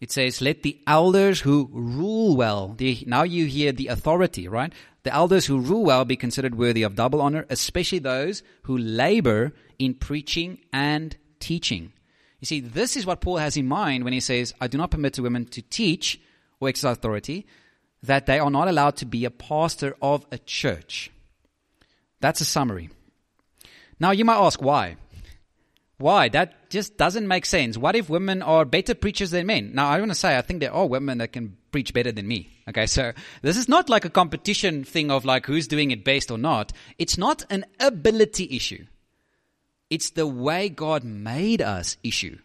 It 0.01 0.13
says, 0.13 0.41
Let 0.41 0.63
the 0.63 0.79
elders 0.87 1.41
who 1.41 1.69
rule 1.73 2.37
well, 2.37 2.75
the, 2.77 3.03
now 3.07 3.23
you 3.23 3.47
hear 3.47 3.73
the 3.73 3.89
authority, 3.89 4.49
right? 4.49 4.73
The 5.03 5.13
elders 5.13 5.47
who 5.47 5.59
rule 5.59 5.85
well 5.85 6.05
be 6.05 6.17
considered 6.17 6.57
worthy 6.57 6.83
of 6.83 6.95
double 6.95 7.21
honor, 7.21 7.47
especially 7.51 7.99
those 7.99 8.43
who 8.63 8.79
labor 8.79 9.53
in 9.79 9.95
preaching 9.95 10.59
and 10.73 11.17
teaching. 11.41 11.93
You 12.41 12.47
see, 12.47 12.61
this 12.61 12.97
is 12.97 13.07
what 13.07 13.21
Paul 13.21 13.39
has 13.39 13.57
in 13.57 13.67
mind 13.67 14.05
when 14.05 14.13
he 14.13 14.21
says, 14.21 14.55
I 14.61 14.67
do 14.67 14.79
not 14.79 14.91
permit 14.91 15.19
women 15.19 15.47
to 15.47 15.63
teach 15.63 16.21
or 16.61 16.69
exercise 16.69 16.99
authority, 16.99 17.47
that 18.03 18.27
they 18.27 18.39
are 18.39 18.51
not 18.51 18.69
allowed 18.69 18.97
to 18.97 19.07
be 19.07 19.25
a 19.25 19.31
pastor 19.31 19.97
of 20.03 20.27
a 20.31 20.39
church. 20.39 21.11
That's 22.25 22.41
a 22.41 22.47
summary. 22.47 22.89
Now 24.01 24.13
you 24.13 24.25
might 24.25 24.39
ask 24.39 24.63
why. 24.63 24.97
Why? 25.99 26.31
That 26.31 26.71
just 26.71 26.97
doesn't 26.97 27.29
make 27.29 27.45
sense. 27.45 27.77
What 27.77 27.97
if 27.97 28.09
women 28.09 28.41
are 28.41 28.65
better 28.65 28.95
preachers 28.95 29.31
than 29.31 29.45
men? 29.45 29.73
Now 29.75 29.91
I 29.91 29.99
want 29.99 30.11
to 30.11 30.15
say 30.15 30.39
I 30.39 30.41
think 30.41 30.61
there 30.61 30.73
are 30.73 30.87
women 30.87 31.19
that 31.19 31.35
can 31.35 31.59
preach 31.71 31.93
better 31.93 32.13
than 32.13 32.27
me. 32.27 32.49
Okay, 32.67 32.87
so 32.97 33.13
this 33.43 33.59
is 33.59 33.69
not 33.69 33.91
like 33.91 34.07
a 34.07 34.11
competition 34.11 34.85
thing 34.85 35.11
of 35.11 35.27
like 35.27 35.45
who's 35.45 35.69
doing 35.69 35.91
it 35.91 36.03
best 36.03 36.31
or 36.31 36.39
not. 36.39 36.73
It's 36.97 37.19
not 37.19 37.45
an 37.51 37.67
ability 37.79 38.49
issue. 38.57 38.87
It's 39.91 40.09
the 40.09 40.27
way 40.27 40.71
God 40.71 41.05
made 41.05 41.61
us 41.61 41.99
issue. 42.03 42.39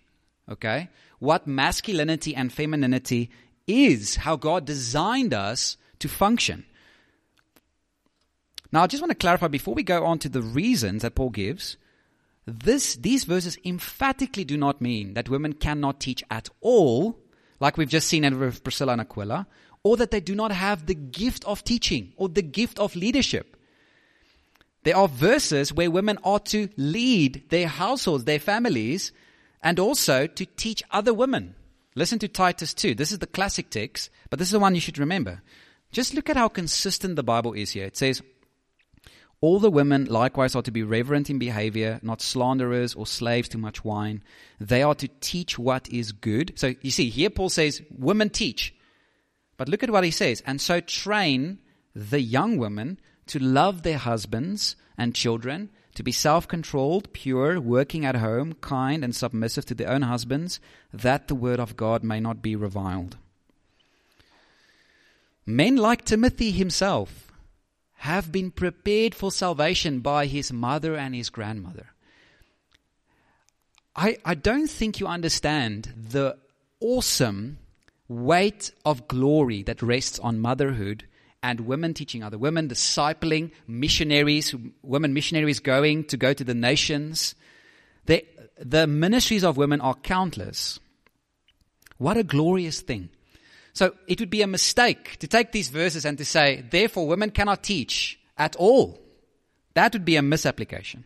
Okay? 0.51 0.89
What 1.19 1.47
masculinity 1.47 2.35
and 2.35 2.51
femininity 2.51 3.29
is, 3.65 4.17
how 4.17 4.35
God 4.35 4.65
designed 4.65 5.33
us 5.33 5.77
to 5.99 6.09
function. 6.09 6.65
Now, 8.71 8.83
I 8.83 8.87
just 8.87 9.01
want 9.01 9.11
to 9.11 9.15
clarify 9.15 9.47
before 9.47 9.73
we 9.73 9.83
go 9.83 10.05
on 10.05 10.19
to 10.19 10.29
the 10.29 10.41
reasons 10.41 11.01
that 11.01 11.15
Paul 11.15 11.31
gives. 11.31 11.77
This, 12.45 12.95
these 12.95 13.23
verses 13.23 13.57
emphatically 13.65 14.43
do 14.43 14.57
not 14.57 14.81
mean 14.81 15.13
that 15.13 15.29
women 15.29 15.53
cannot 15.53 15.99
teach 15.99 16.23
at 16.29 16.49
all, 16.61 17.19
like 17.59 17.77
we've 17.77 17.89
just 17.89 18.07
seen 18.07 18.39
with 18.39 18.63
Priscilla 18.63 18.93
and 18.93 19.01
Aquila, 19.01 19.47
or 19.83 19.97
that 19.97 20.11
they 20.11 20.19
do 20.19 20.35
not 20.35 20.51
have 20.51 20.85
the 20.85 20.95
gift 20.95 21.45
of 21.45 21.63
teaching 21.63 22.13
or 22.17 22.29
the 22.29 22.41
gift 22.41 22.79
of 22.79 22.95
leadership. 22.95 23.55
There 24.83 24.95
are 24.95 25.07
verses 25.07 25.73
where 25.73 25.91
women 25.91 26.17
are 26.23 26.39
to 26.39 26.69
lead 26.77 27.49
their 27.49 27.67
households, 27.67 28.23
their 28.23 28.39
families, 28.39 29.11
and 29.61 29.79
also 29.79 30.25
to 30.25 30.45
teach 30.45 30.83
other 30.91 31.13
women. 31.13 31.55
Listen 31.95 32.19
to 32.19 32.27
Titus 32.27 32.73
2. 32.73 32.95
This 32.95 33.11
is 33.11 33.19
the 33.19 33.27
classic 33.27 33.69
text, 33.69 34.09
but 34.29 34.39
this 34.39 34.47
is 34.47 34.53
the 34.53 34.59
one 34.59 34.75
you 34.75 34.81
should 34.81 34.97
remember. 34.97 35.41
Just 35.91 36.13
look 36.13 36.29
at 36.29 36.37
how 36.37 36.47
consistent 36.47 37.15
the 37.15 37.23
Bible 37.23 37.53
is 37.53 37.71
here. 37.71 37.85
It 37.85 37.97
says, 37.97 38.21
All 39.41 39.59
the 39.59 39.71
women 39.71 40.05
likewise 40.05 40.53
are 40.55 40.61
to 40.63 40.71
be 40.71 40.83
reverent 40.83 41.29
in 41.29 41.39
behavior, 41.39 41.99
not 42.01 42.21
slanderers 42.21 42.93
or 42.93 43.07
slaves 43.07 43.47
to 43.49 43.57
much 43.57 43.85
wine. 43.85 44.21
They 44.59 44.83
are 44.83 44.95
to 44.95 45.07
teach 45.21 45.57
what 45.57 45.87
is 45.89 46.11
good. 46.11 46.53
So 46.55 46.75
you 46.81 46.91
see, 46.91 47.09
here 47.09 47.29
Paul 47.29 47.49
says, 47.49 47.81
Women 47.89 48.29
teach. 48.29 48.75
But 49.55 49.69
look 49.69 49.83
at 49.83 49.91
what 49.91 50.03
he 50.03 50.11
says. 50.11 50.41
And 50.45 50.59
so 50.59 50.81
train 50.81 51.59
the 51.95 52.21
young 52.21 52.57
women 52.57 52.99
to 53.27 53.39
love 53.39 53.83
their 53.83 53.97
husbands 53.97 54.75
and 54.97 55.15
children, 55.15 55.69
to 55.95 56.03
be 56.03 56.11
self 56.11 56.45
controlled, 56.47 57.13
pure, 57.13 57.61
working 57.61 58.05
at 58.05 58.15
home, 58.15 58.53
kind, 58.55 59.03
and 59.03 59.15
submissive 59.15 59.65
to 59.67 59.75
their 59.75 59.89
own 59.89 60.01
husbands, 60.01 60.59
that 60.91 61.29
the 61.29 61.35
word 61.35 61.61
of 61.61 61.77
God 61.77 62.03
may 62.03 62.19
not 62.19 62.41
be 62.41 62.57
reviled. 62.57 63.17
Men 65.45 65.77
like 65.77 66.03
Timothy 66.03 66.51
himself 66.51 67.28
have 67.99 68.31
been 68.31 68.49
prepared 68.49 69.13
for 69.13 69.29
salvation 69.29 69.99
by 69.99 70.25
his 70.25 70.53
mother 70.53 70.95
and 70.95 71.13
his 71.13 71.29
grandmother. 71.29 71.87
I, 73.93 74.17
I 74.23 74.35
don't 74.35 74.69
think 74.69 75.01
you 75.01 75.07
understand 75.07 75.93
the 76.09 76.37
awesome 76.79 77.57
weight 78.07 78.71
of 78.85 79.09
glory 79.09 79.63
that 79.63 79.81
rests 79.81 80.17
on 80.19 80.39
motherhood 80.39 81.03
and 81.43 81.61
women 81.61 81.93
teaching 81.93 82.23
other 82.23 82.37
women, 82.37 82.69
discipling 82.69 83.51
missionaries, 83.67 84.55
women 84.81 85.13
missionaries 85.13 85.59
going 85.59 86.05
to 86.05 86.15
go 86.15 86.33
to 86.33 86.43
the 86.45 86.53
nations. 86.53 87.35
The, 88.05 88.25
the 88.57 88.87
ministries 88.87 89.43
of 89.43 89.57
women 89.57 89.81
are 89.81 89.95
countless. 89.95 90.79
What 91.97 92.15
a 92.15 92.23
glorious 92.23 92.79
thing. 92.79 93.09
So 93.79 93.95
it 94.07 94.19
would 94.19 94.29
be 94.29 94.41
a 94.41 94.47
mistake 94.47 95.15
to 95.19 95.27
take 95.29 95.53
these 95.53 95.69
verses 95.69 96.03
and 96.03 96.17
to 96.17 96.25
say, 96.25 96.65
therefore, 96.69 97.07
women 97.07 97.31
cannot 97.31 97.63
teach 97.63 98.19
at 98.37 98.57
all. 98.57 98.99
That 99.73 99.93
would 99.93 100.03
be 100.03 100.17
a 100.17 100.21
misapplication. 100.21 101.05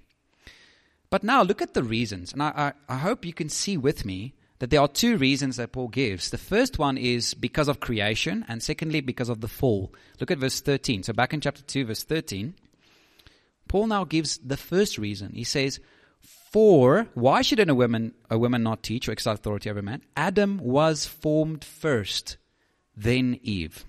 But 1.12 1.24
now 1.24 1.44
look 1.44 1.62
at 1.62 1.76
the 1.76 1.84
reasons, 1.84 2.34
and 2.34 2.42
I, 2.42 2.74
I, 2.90 2.96
I 2.96 2.98
hope 2.98 3.26
you 3.26 3.32
can 3.32 3.50
see 3.50 3.78
with 3.78 4.06
me 4.06 4.34
that 4.58 4.72
there 4.72 4.82
are 4.82 4.88
two 4.88 5.18
reasons 5.18 5.58
that 5.58 5.72
Paul 5.72 5.88
gives. 5.88 6.32
The 6.32 6.40
first 6.40 6.80
one 6.80 6.98
is 6.98 7.36
because 7.36 7.68
of 7.68 7.80
creation, 7.80 8.44
and 8.48 8.64
secondly, 8.64 9.02
because 9.02 9.30
of 9.30 9.42
the 9.42 9.48
fall. 9.48 9.94
Look 10.20 10.32
at 10.32 10.40
verse 10.40 10.60
13. 10.60 11.04
So, 11.04 11.14
back 11.14 11.32
in 11.32 11.42
chapter 11.42 11.62
2, 11.62 11.86
verse 11.86 12.04
13, 12.04 12.56
Paul 13.68 13.86
now 13.86 14.04
gives 14.04 14.40
the 14.40 14.58
first 14.58 14.98
reason. 14.98 15.34
He 15.34 15.44
says, 15.44 15.80
For 16.52 17.08
why 17.14 17.44
should 17.44 17.60
a 17.60 17.76
woman, 17.76 18.16
a 18.32 18.40
woman 18.40 18.64
not 18.64 18.82
teach 18.82 19.08
or 19.08 19.12
exercise 19.12 19.38
authority 19.38 19.70
over 19.70 19.84
man? 19.84 20.02
Adam 20.18 20.58
was 20.58 21.06
formed 21.06 21.64
first, 21.64 22.38
then 22.96 23.40
Eve. 23.42 23.86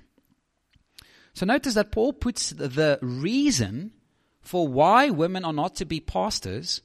So, 1.35 1.47
notice 1.47 1.75
that 1.75 1.93
Paul 1.93 2.13
puts 2.13 2.51
the 2.51 2.99
reason 3.03 3.93
for 4.41 4.69
why 4.69 5.11
women 5.11 5.45
are 5.45 5.53
not 5.53 5.75
to 5.77 5.85
be 5.85 6.01
pastors 6.01 6.81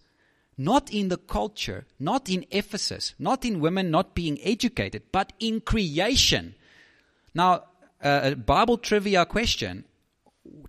not 0.59 0.91
in 0.91 1.07
the 1.07 1.17
culture, 1.17 1.85
not 1.99 2.29
in 2.29 2.45
Ephesus, 2.51 3.15
not 3.17 3.45
in 3.45 3.61
women 3.61 3.89
not 3.89 4.13
being 4.13 4.37
educated, 4.43 5.03
but 5.09 5.31
in 5.39 5.61
creation. 5.61 6.53
Now, 7.33 7.63
uh, 8.03 8.19
a 8.23 8.35
Bible 8.35 8.77
trivia 8.77 9.25
question. 9.25 9.85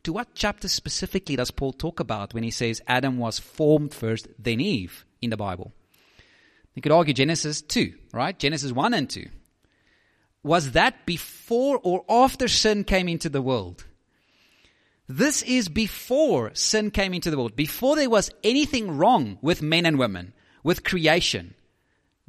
To 0.04 0.12
what 0.12 0.28
chapter 0.34 0.68
specifically 0.68 1.34
does 1.34 1.50
Paul 1.50 1.72
talk 1.72 1.98
about 1.98 2.34
when 2.34 2.44
he 2.44 2.52
says 2.52 2.80
Adam 2.86 3.18
was 3.18 3.40
formed 3.40 3.92
first, 3.92 4.28
then 4.38 4.60
Eve 4.60 5.04
in 5.20 5.30
the 5.30 5.36
Bible? 5.36 5.72
You 6.74 6.82
could 6.82 6.92
argue 6.92 7.12
Genesis 7.12 7.60
2, 7.60 7.92
right? 8.12 8.38
Genesis 8.38 8.70
1 8.70 8.94
and 8.94 9.10
2. 9.10 9.26
Was 10.42 10.72
that 10.72 11.04
before 11.06 11.78
or 11.82 12.04
after 12.08 12.48
sin 12.48 12.84
came 12.84 13.08
into 13.08 13.28
the 13.28 13.42
world? 13.42 13.84
This 15.08 15.42
is 15.42 15.68
before 15.68 16.54
sin 16.54 16.90
came 16.92 17.12
into 17.12 17.30
the 17.30 17.36
world, 17.36 17.56
before 17.56 17.96
there 17.96 18.08
was 18.08 18.30
anything 18.44 18.96
wrong 18.96 19.38
with 19.42 19.60
men 19.60 19.84
and 19.84 19.98
women, 19.98 20.32
with 20.62 20.84
creation. 20.84 21.54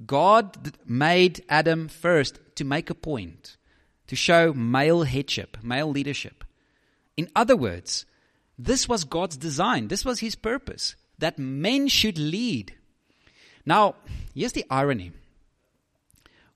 God 0.06 0.74
made 0.86 1.45
Adam 1.47 1.88
first 1.88 2.39
to 2.56 2.65
make 2.65 2.89
a 2.89 2.95
point, 2.95 3.58
to 4.08 4.15
show 4.15 4.52
male 4.52 5.04
headship, 5.04 5.58
male 5.62 5.89
leadership. 5.89 6.43
In 7.15 7.30
other 7.36 7.56
words, 7.56 8.06
this 8.58 8.89
was 8.89 9.04
God's 9.04 9.38
design, 9.38 9.88
this 9.88 10.04
was 10.04 10.19
his 10.19 10.36
purpose, 10.36 10.95
that 11.19 11.38
men 11.38 11.88
should 11.88 12.17
lead. 12.17 12.74
Now, 13.63 13.95
here's 14.34 14.54
the 14.54 14.65
irony 14.69 15.12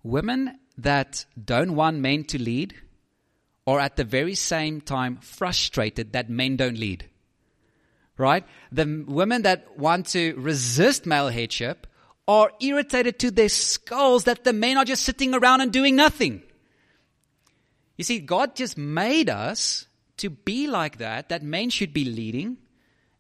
women 0.02 0.60
that 0.78 1.26
don't 1.42 1.76
want 1.76 1.98
men 1.98 2.24
to 2.26 2.42
lead 2.42 2.76
are 3.68 3.80
at 3.80 3.96
the 3.96 4.04
very 4.04 4.36
same 4.36 4.82
time 4.82 5.18
frustrated 5.18 6.14
that 6.14 6.30
men 6.30 6.56
don't 6.56 6.78
lead. 6.78 7.10
Right? 8.18 8.46
The 8.72 9.04
women 9.08 9.42
that 9.42 9.78
want 9.78 10.08
to 10.08 10.36
resist 10.36 11.06
male 11.06 11.30
headship 11.30 11.88
are 12.28 12.52
irritated 12.60 13.20
to 13.20 13.32
their 13.32 13.50
skulls 13.50 14.24
that 14.24 14.44
the 14.44 14.54
men 14.54 14.78
are 14.78 14.86
just 14.86 15.04
sitting 15.04 15.34
around 15.34 15.62
and 15.62 15.72
doing 15.72 15.96
nothing. 15.96 16.42
You 17.98 18.04
see, 18.04 18.20
God 18.20 18.56
just 18.56 18.78
made 18.78 19.30
us 19.30 19.88
to 20.18 20.30
be 20.30 20.68
like 20.68 20.98
that, 20.98 21.30
that 21.30 21.44
men 21.44 21.70
should 21.70 21.94
be 21.94 22.06
leading. 22.06 22.58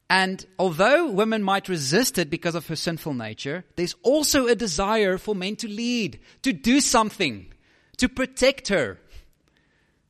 And 0.09 0.45
although 0.59 1.09
women 1.09 1.41
might 1.41 1.67
resist 1.67 2.17
it 2.17 2.29
because 2.29 2.53
of 2.53 2.67
her 2.67 2.75
sinful 2.75 3.13
nature, 3.13 3.65
there's 3.75 3.95
also 4.03 4.47
a 4.47 4.55
desire 4.55 5.17
for 5.17 5.33
men 5.33 5.55
to 5.57 5.67
lead, 5.67 6.19
to 6.43 6.53
do 6.53 6.79
something, 6.79 7.51
to 7.97 8.07
protect 8.07 8.67
her. 8.67 8.99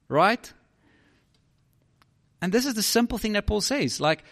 Right? 0.10 0.52
And 2.42 2.52
this 2.52 2.66
is 2.66 2.74
the 2.74 2.84
simple 2.84 3.18
thing 3.18 3.34
that 3.34 3.48
Paul 3.48 3.62
says. 3.62 4.02
Like, 4.02 4.24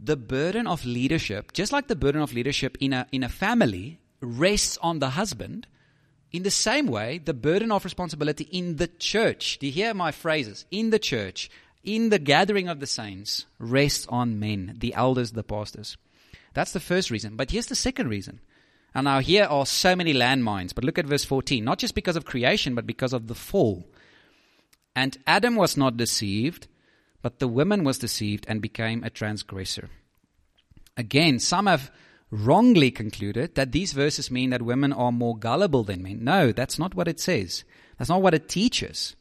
the 0.00 0.16
burden 0.16 0.66
of 0.66 0.84
leadership, 0.84 1.52
just 1.52 1.72
like 1.72 1.88
the 1.88 1.96
burden 1.96 2.22
of 2.22 2.34
leadership 2.34 2.76
in 2.80 2.92
a, 2.92 3.06
in 3.12 3.22
a 3.22 3.28
family 3.28 3.98
rests 4.20 4.78
on 4.82 4.98
the 4.98 5.10
husband, 5.10 5.66
in 6.32 6.42
the 6.42 6.50
same 6.50 6.86
way, 6.86 7.18
the 7.18 7.34
burden 7.34 7.72
of 7.72 7.84
responsibility 7.84 8.44
in 8.44 8.76
the 8.76 8.88
church, 8.88 9.58
do 9.58 9.66
you 9.66 9.72
hear 9.72 9.94
my 9.94 10.12
phrases? 10.12 10.66
In 10.70 10.90
the 10.90 10.98
church, 10.98 11.50
in 11.86 12.10
the 12.10 12.18
gathering 12.18 12.68
of 12.68 12.80
the 12.80 12.86
saints, 12.86 13.46
rests 13.58 14.06
on 14.08 14.38
men, 14.38 14.76
the 14.78 14.92
elders, 14.92 15.32
the 15.32 15.42
pastors. 15.42 15.96
That's 16.52 16.72
the 16.72 16.80
first 16.80 17.10
reason. 17.10 17.36
But 17.36 17.50
here's 17.50 17.66
the 17.66 17.74
second 17.74 18.08
reason. 18.08 18.40
And 18.94 19.04
now 19.04 19.20
here 19.20 19.44
are 19.44 19.66
so 19.66 19.94
many 19.94 20.12
landmines, 20.12 20.74
but 20.74 20.84
look 20.84 20.98
at 20.98 21.06
verse 21.06 21.24
14. 21.24 21.64
Not 21.64 21.78
just 21.78 21.94
because 21.94 22.16
of 22.16 22.24
creation, 22.24 22.74
but 22.74 22.86
because 22.86 23.12
of 23.12 23.28
the 23.28 23.34
fall. 23.34 23.86
And 24.94 25.16
Adam 25.26 25.54
was 25.54 25.76
not 25.76 25.96
deceived, 25.96 26.66
but 27.22 27.38
the 27.38 27.48
woman 27.48 27.84
was 27.84 27.98
deceived 27.98 28.46
and 28.48 28.60
became 28.62 29.04
a 29.04 29.10
transgressor. 29.10 29.90
Again, 30.96 31.38
some 31.38 31.66
have 31.66 31.90
wrongly 32.30 32.90
concluded 32.90 33.54
that 33.54 33.72
these 33.72 33.92
verses 33.92 34.30
mean 34.30 34.50
that 34.50 34.62
women 34.62 34.92
are 34.92 35.12
more 35.12 35.36
gullible 35.36 35.84
than 35.84 36.02
men. 36.02 36.24
No, 36.24 36.52
that's 36.52 36.78
not 36.78 36.94
what 36.94 37.06
it 37.06 37.20
says. 37.20 37.64
That's 37.98 38.10
not 38.10 38.22
what 38.22 38.34
it 38.34 38.48
teaches. 38.48 39.14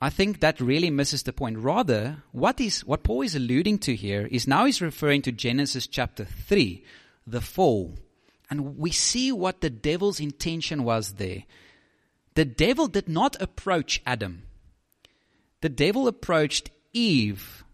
I 0.00 0.10
think 0.10 0.40
that 0.40 0.60
really 0.60 0.90
misses 0.90 1.22
the 1.22 1.32
point. 1.32 1.58
Rather, 1.58 2.22
what 2.32 2.60
is 2.60 2.84
what 2.84 3.02
Paul 3.02 3.22
is 3.22 3.34
alluding 3.34 3.78
to 3.80 3.96
here 3.96 4.28
is 4.30 4.46
now 4.46 4.66
he's 4.66 4.82
referring 4.82 5.22
to 5.22 5.32
Genesis 5.32 5.86
chapter 5.86 6.24
3, 6.24 6.84
the 7.26 7.40
fall. 7.40 7.94
And 8.50 8.76
we 8.76 8.90
see 8.90 9.32
what 9.32 9.60
the 9.60 9.70
devil's 9.70 10.20
intention 10.20 10.84
was 10.84 11.14
there. 11.14 11.44
The 12.34 12.44
devil 12.44 12.86
did 12.86 13.08
not 13.08 13.40
approach 13.40 14.02
Adam 14.04 14.42
the 15.60 15.68
devil 15.68 16.06
approached 16.06 16.70
Eve 16.92 17.64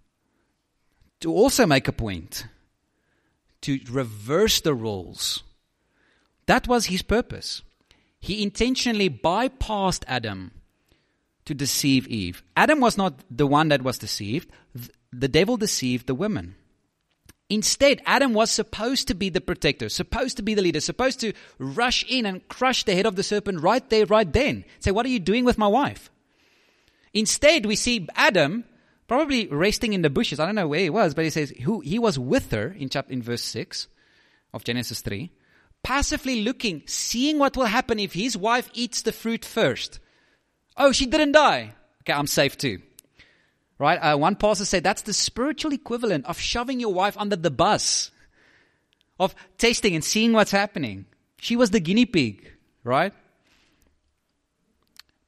to 1.21 1.31
also 1.31 1.67
make 1.67 1.89
a 1.89 1.93
point, 1.93 2.47
to 3.61 3.79
reverse 3.91 4.61
the 4.61 4.75
roles. 4.75 5.43
That 6.47 6.67
was 6.67 6.87
his 6.87 7.03
purpose. 7.03 7.63
He 8.19 8.43
intentionally 8.43 9.11
bypassed 9.11 10.05
Adam 10.07 10.53
to 11.45 11.55
deceive 11.55 12.07
Eve. 12.09 12.43
Adam 12.57 12.81
was 12.81 12.97
not 12.97 13.15
the 13.31 13.47
one 13.47 13.69
that 13.69 13.83
was 13.83 13.99
deceived, 13.99 14.51
the 15.13 15.29
devil 15.29 15.57
deceived 15.57 16.07
the 16.07 16.15
woman. 16.15 16.55
Instead, 17.51 18.01
Adam 18.07 18.33
was 18.33 18.51
supposed 18.51 19.09
to 19.09 19.15
be 19.15 19.29
the 19.29 19.41
protector, 19.41 19.91
supposed 19.91 20.39
to 20.39 20.43
be 20.43 20.55
the 20.55 20.63
leader, 20.63 20.81
supposed 20.81 21.21
to 21.21 21.35
rush 21.59 22.03
in 22.09 22.25
and 22.25 22.49
crush 22.49 22.85
the 22.85 22.95
head 22.95 23.05
of 23.05 23.15
the 23.15 23.23
serpent 23.23 23.61
right 23.61 23.91
there, 23.91 24.07
right 24.07 24.33
then. 24.33 24.65
Say, 24.81 24.91
What 24.91 25.05
are 25.05 25.11
you 25.11 25.21
doing 25.21 25.45
with 25.45 25.59
my 25.59 25.67
wife? 25.67 26.11
Instead, 27.13 27.67
we 27.67 27.77
see 27.77 28.09
Adam 28.17 28.65
probably 29.07 29.49
resting 29.49 29.93
in 29.93 30.01
the 30.01 30.09
bushes. 30.09 30.41
I 30.41 30.47
don't 30.47 30.55
know 30.55 30.69
where 30.69 30.81
he 30.81 30.89
was, 30.89 31.13
but 31.13 31.25
he 31.25 31.31
says 31.31 31.51
who, 31.63 31.81
he 31.81 31.99
was 31.99 32.19
with 32.19 32.51
her 32.53 32.75
in 32.79 32.89
chapter, 32.89 33.13
in 33.13 33.21
verse 33.21 33.43
6 33.43 33.89
of 34.55 34.65
Genesis 34.65 35.03
3, 35.03 35.31
passively 35.83 36.43
looking, 36.43 36.83
seeing 36.87 37.39
what 37.39 37.55
will 37.55 37.67
happen 37.67 37.99
if 37.99 38.15
his 38.15 38.35
wife 38.35 38.71
eats 38.73 39.03
the 39.03 39.13
fruit 39.13 39.45
first. 39.45 40.01
Oh, 40.77 40.93
she 40.93 41.07
didn't 41.07 41.33
die. 41.33 41.75
Okay, 42.03 42.13
I'm 42.13 42.27
safe 42.27 42.57
too. 42.57 42.81
Right? 43.79 43.97
Uh, 43.97 44.17
one 44.17 44.37
pastor 44.37 44.65
said 44.65 44.85
that's 44.85 45.03
the 45.03 45.13
spiritual 45.13 45.73
equivalent 45.73 46.27
of 46.27 46.39
shoving 46.39 46.81
your 46.81 46.95
wife 46.95 47.17
under 47.19 47.37
the 47.37 47.51
bus, 47.51 48.11
of 49.19 49.35
tasting 49.59 49.95
and 49.95 50.05
seeing 50.05 50.33
what's 50.33 50.51
happening. 50.51 51.07
She 51.39 51.57
was 51.57 51.71
the 51.71 51.81
guinea 51.81 52.07
pig, 52.07 52.53
right? 52.85 53.13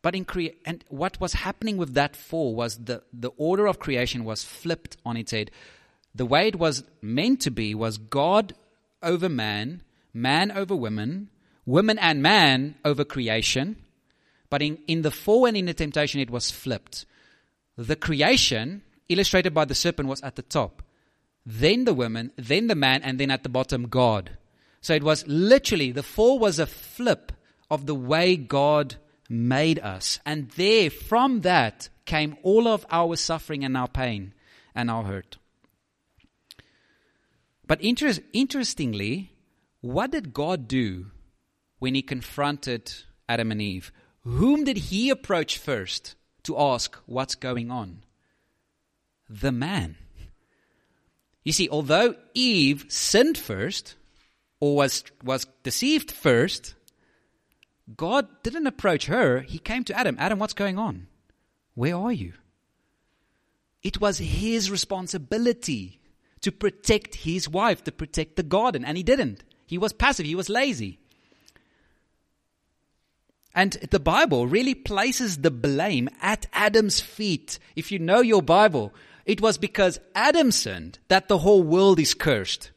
But 0.03 0.15
in 0.15 0.25
crea- 0.25 0.57
and 0.65 0.85
what 0.89 1.19
was 1.21 1.33
happening 1.33 1.77
with 1.79 1.95
that 1.95 2.15
fall 2.15 2.55
was 2.55 2.77
the, 2.77 3.03
the 3.13 3.31
order 3.37 3.67
of 3.67 3.79
creation 3.79 4.25
was 4.25 4.45
flipped 4.45 4.97
on 5.05 5.17
its 5.17 5.33
head. 5.33 5.51
The 6.15 6.27
way 6.27 6.47
it 6.49 6.57
was 6.57 6.85
meant 7.01 7.41
to 7.41 7.51
be 7.51 7.75
was 7.75 7.99
God 7.99 8.53
over 9.03 9.29
man, 9.29 9.83
man 10.13 10.53
over 10.53 10.77
women, 10.77 11.31
woman 11.67 11.99
and 11.99 12.23
man 12.23 12.77
over 12.85 13.05
creation. 13.05 13.77
But 14.55 14.62
in, 14.62 14.79
in 14.87 15.03
the 15.03 15.11
fall 15.11 15.47
and 15.47 15.57
in 15.57 15.67
the 15.67 15.75
temptation, 15.75 16.21
it 16.21 16.31
was 16.31 16.53
flipped. 16.53 17.07
The 17.77 17.97
creation, 17.97 18.83
illustrated 19.09 19.53
by 19.53 19.64
the 19.64 19.75
serpent, 19.75 20.09
was 20.09 20.23
at 20.23 20.37
the 20.37 20.43
top. 20.43 20.81
Then 21.45 21.87
the 21.87 21.93
woman, 21.93 22.31
then 22.37 22.69
the 22.69 22.77
man, 22.77 23.03
and 23.03 23.19
then 23.19 23.33
at 23.33 23.43
the 23.43 23.49
bottom, 23.49 23.88
God. 23.88 24.38
So 24.81 24.95
it 24.95 25.03
was 25.03 25.27
literally, 25.27 25.90
the 25.90 26.05
fall 26.05 26.38
was 26.38 26.61
a 26.61 26.67
flip 26.69 27.33
of 27.69 27.87
the 27.87 27.97
way 27.97 28.37
God 28.37 28.95
made 29.29 29.81
us. 29.81 30.21
And 30.25 30.49
there, 30.53 30.88
from 30.88 31.40
that, 31.40 31.88
came 32.05 32.37
all 32.45 32.69
of 32.69 32.87
our 32.93 33.17
suffering 33.17 33.64
and 33.64 33.77
our 33.77 33.88
pain 33.88 34.35
and 34.73 34.88
our 34.88 35.03
hurt. 35.03 35.37
But 37.67 37.81
inter- 37.81 38.23
interestingly, 38.33 39.33
what 39.81 40.12
did 40.12 40.33
God 40.33 40.69
do 40.69 41.07
when 41.81 41.97
he 41.97 42.03
confronted 42.03 42.93
Adam 43.29 43.51
and 43.51 43.61
Eve? 43.61 43.90
Whom 44.25 44.65
did 44.65 44.77
he 44.77 45.11
approach 45.11 45.59
first 45.59 46.15
to 46.45 46.59
ask 46.59 46.97
what's 47.07 47.35
going 47.35 47.71
on? 47.71 48.05
The 49.29 49.53
man. 49.53 49.97
You 51.43 51.53
see, 51.53 51.69
although 51.69 52.15
Eve 52.33 52.87
sinned 52.89 53.37
first, 53.37 53.97
or 54.61 54.77
was, 54.77 55.05
was 55.23 55.47
deceived 55.63 56.11
first, 56.11 56.75
God 57.97 58.27
didn't 58.43 58.67
approach 58.67 59.07
her. 59.07 59.41
He 59.41 59.59
came 59.59 59.85
to 59.85 59.99
Adam. 59.99 60.17
Adam, 60.19 60.39
what's 60.39 60.55
going 60.55 60.79
on? 60.79 61.07
Where 61.75 61.97
are 61.97 62.13
you? 62.13 62.33
It 63.83 64.01
was 64.01 64.17
his 64.17 64.71
responsibility 64.71 66.01
to 66.41 66.51
protect 66.51 67.17
his 67.17 67.47
wife, 67.49 67.85
to 67.85 67.93
protect 67.93 68.37
the 68.37 68.43
garden, 68.43 68.85
and 68.85 68.97
he 68.97 69.03
didn't. 69.03 69.45
He 69.67 69.77
was 69.77 69.93
passive, 69.93 70.25
he 70.25 70.35
was 70.35 70.49
lazy. 70.49 70.99
And 73.55 73.73
the 73.90 74.01
Bible 74.01 74.47
really 74.47 74.75
places 74.75 75.38
the 75.38 75.51
blame 75.51 76.09
at 76.21 76.47
Adam's 76.53 77.01
feet. 77.01 77.59
If 77.77 77.93
you 77.93 77.99
know 77.99 78.21
your 78.21 78.43
Bible, 78.43 78.93
it 79.25 79.40
was 79.40 79.59
because 79.59 80.01
Adam 80.14 80.51
sinned 80.51 80.99
that 81.09 81.29
the 81.29 81.38
whole 81.38 81.62
world 81.62 82.01
is 82.01 82.14
cursed. 82.14 82.73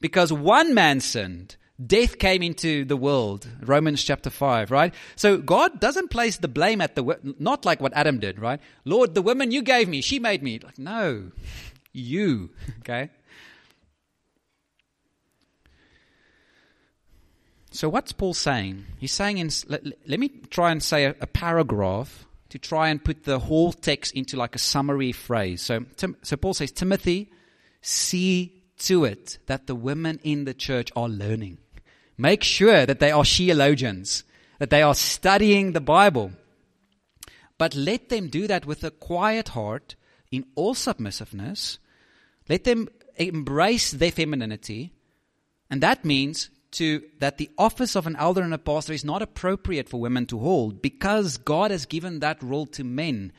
Because 0.00 0.32
one 0.32 0.74
man 0.74 1.00
sinned, 1.00 1.56
death 1.84 2.18
came 2.18 2.42
into 2.42 2.84
the 2.84 2.96
world. 2.96 3.46
Romans 3.62 4.02
chapter 4.02 4.28
5, 4.28 4.70
right? 4.70 4.92
So 5.14 5.38
God 5.38 5.80
doesn't 5.80 6.10
place 6.10 6.38
the 6.38 6.48
blame 6.48 6.80
at 6.80 6.94
the, 6.94 7.34
not 7.38 7.64
like 7.64 7.80
what 7.80 7.94
Adam 7.94 8.18
did, 8.18 8.38
right? 8.38 8.60
Lord, 8.84 9.14
the 9.14 9.22
woman 9.22 9.52
you 9.52 9.62
gave 9.62 9.88
me, 9.88 10.00
she 10.00 10.18
made 10.18 10.42
me. 10.42 10.58
Like, 10.58 10.78
no, 10.78 11.30
you, 11.92 12.50
okay? 12.80 13.10
So 17.76 17.90
what's 17.90 18.12
Paul 18.12 18.32
saying? 18.32 18.86
He's 18.96 19.12
saying, 19.12 19.36
in, 19.36 19.50
let, 19.68 19.84
let 20.08 20.18
me 20.18 20.30
try 20.48 20.70
and 20.72 20.82
say 20.82 21.04
a, 21.04 21.14
a, 21.20 21.26
paragraph 21.26 22.26
to 22.48 22.58
try 22.58 22.88
and 22.88 23.04
put 23.04 23.24
the 23.24 23.38
whole 23.38 23.70
text 23.70 24.14
into 24.14 24.38
like 24.38 24.54
a 24.54 24.58
summary 24.58 25.12
phrase. 25.12 25.60
So, 25.60 25.84
Tim, 25.96 26.16
so 26.22 26.38
Paul 26.38 26.54
says, 26.54 26.72
Timothy, 26.72 27.30
see 27.82 28.62
to 28.78 29.04
it 29.04 29.36
that 29.44 29.66
the 29.66 29.74
women 29.74 30.20
in 30.22 30.46
the 30.46 30.54
church 30.54 30.90
are 30.96 31.06
learning. 31.06 31.58
Make 32.16 32.42
sure 32.42 32.86
that 32.86 32.98
they 32.98 33.10
are 33.10 33.26
theologians, 33.26 34.24
that 34.58 34.70
they 34.70 34.80
are 34.80 34.94
studying 34.94 35.72
the 35.72 35.80
Bible. 35.82 36.32
But 37.58 37.74
let 37.74 38.08
them 38.08 38.28
do 38.28 38.46
that 38.46 38.64
with 38.64 38.84
a 38.84 38.90
quiet 38.90 39.48
heart, 39.48 39.96
in 40.30 40.46
all 40.54 40.74
submissiveness. 40.74 41.78
Let 42.48 42.64
them 42.64 42.88
embrace 43.16 43.90
their 43.90 44.12
femininity. 44.12 44.94
And 45.68 45.82
that 45.82 46.06
means 46.06 46.48
to, 46.76 47.02
that 47.18 47.38
the 47.38 47.50
office 47.58 47.96
of 47.96 48.06
an 48.06 48.16
elder 48.16 48.42
and 48.42 48.54
a 48.54 48.58
pastor 48.58 48.92
is 48.92 49.04
not 49.04 49.22
appropriate 49.22 49.88
for 49.88 50.00
women 50.00 50.26
to 50.26 50.38
hold 50.38 50.82
because 50.82 51.36
God 51.36 51.70
has 51.70 51.86
given 51.86 52.20
that 52.20 52.42
role 52.42 52.66
to 52.66 52.84
men. 52.84 53.32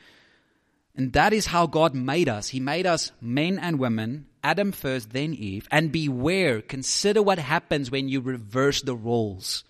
And 0.94 1.12
that 1.12 1.32
is 1.32 1.46
how 1.46 1.66
God 1.66 1.94
made 1.94 2.28
us. 2.28 2.48
He 2.48 2.60
made 2.60 2.86
us 2.86 3.12
men 3.20 3.58
and 3.58 3.78
women 3.78 4.26
Adam 4.42 4.72
first, 4.72 5.10
then 5.10 5.34
Eve. 5.34 5.68
And 5.70 5.92
beware, 5.92 6.62
consider 6.62 7.22
what 7.22 7.38
happens 7.38 7.90
when 7.90 8.08
you 8.08 8.20
reverse 8.20 8.82
the 8.82 8.96
roles. 8.96 9.64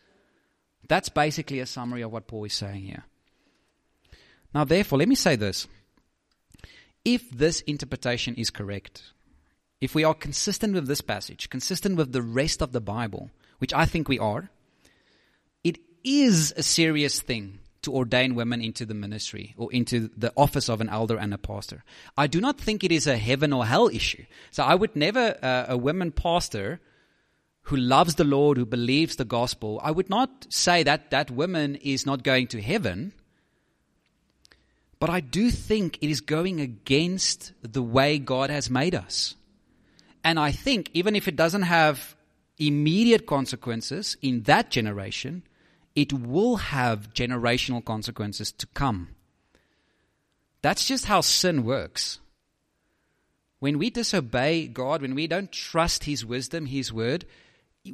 That's 0.88 1.08
basically 1.08 1.60
a 1.60 1.66
summary 1.66 2.02
of 2.02 2.12
what 2.12 2.26
Paul 2.26 2.44
is 2.44 2.54
saying 2.54 2.84
here. 2.84 3.04
Now, 4.54 4.64
therefore, 4.64 4.98
let 4.98 5.08
me 5.08 5.14
say 5.14 5.36
this. 5.36 5.66
If 7.04 7.30
this 7.30 7.60
interpretation 7.62 8.34
is 8.34 8.50
correct, 8.50 9.02
if 9.80 9.94
we 9.94 10.04
are 10.04 10.14
consistent 10.14 10.74
with 10.74 10.86
this 10.86 11.00
passage, 11.00 11.50
consistent 11.50 11.96
with 11.96 12.12
the 12.12 12.22
rest 12.22 12.62
of 12.62 12.72
the 12.72 12.80
Bible, 12.80 13.30
which 13.58 13.74
I 13.74 13.86
think 13.86 14.08
we 14.08 14.18
are, 14.18 14.50
it 15.64 15.78
is 16.04 16.52
a 16.56 16.62
serious 16.62 17.20
thing 17.20 17.58
to 17.82 17.94
ordain 17.94 18.34
women 18.34 18.60
into 18.60 18.84
the 18.84 18.94
ministry 18.94 19.54
or 19.56 19.72
into 19.72 20.10
the 20.16 20.32
office 20.36 20.68
of 20.68 20.80
an 20.80 20.88
elder 20.88 21.16
and 21.16 21.32
a 21.32 21.38
pastor. 21.38 21.84
I 22.16 22.26
do 22.26 22.40
not 22.40 22.60
think 22.60 22.82
it 22.82 22.92
is 22.92 23.06
a 23.06 23.16
heaven 23.16 23.52
or 23.52 23.66
hell 23.66 23.88
issue. 23.88 24.24
So 24.50 24.64
I 24.64 24.74
would 24.74 24.96
never, 24.96 25.36
uh, 25.42 25.66
a 25.68 25.76
woman 25.76 26.10
pastor 26.12 26.80
who 27.62 27.76
loves 27.76 28.14
the 28.14 28.24
Lord, 28.24 28.56
who 28.56 28.64
believes 28.64 29.16
the 29.16 29.24
gospel, 29.24 29.80
I 29.82 29.90
would 29.90 30.08
not 30.10 30.46
say 30.48 30.82
that 30.82 31.10
that 31.10 31.30
woman 31.30 31.76
is 31.76 32.06
not 32.06 32.22
going 32.22 32.48
to 32.48 32.62
heaven. 32.62 33.12
But 34.98 35.10
I 35.10 35.20
do 35.20 35.50
think 35.50 35.98
it 36.00 36.10
is 36.10 36.20
going 36.20 36.60
against 36.60 37.52
the 37.62 37.82
way 37.82 38.18
God 38.18 38.50
has 38.50 38.68
made 38.68 38.94
us. 38.94 39.36
And 40.24 40.40
I 40.40 40.50
think 40.50 40.90
even 40.94 41.14
if 41.14 41.28
it 41.28 41.36
doesn't 41.36 41.62
have 41.62 42.16
immediate 42.58 43.26
consequences 43.26 44.16
in 44.20 44.42
that 44.42 44.70
generation, 44.70 45.42
it 45.94 46.12
will 46.12 46.56
have 46.56 47.12
generational 47.12 47.84
consequences 47.84 48.52
to 48.52 48.66
come. 48.68 49.08
That's 50.62 50.86
just 50.86 51.06
how 51.06 51.20
sin 51.20 51.64
works. 51.64 52.20
When 53.60 53.78
we 53.78 53.90
disobey 53.90 54.68
God, 54.68 55.02
when 55.02 55.14
we 55.14 55.26
don't 55.26 55.50
trust 55.50 56.04
His 56.04 56.24
wisdom, 56.24 56.66
His 56.66 56.92
word, 56.92 57.24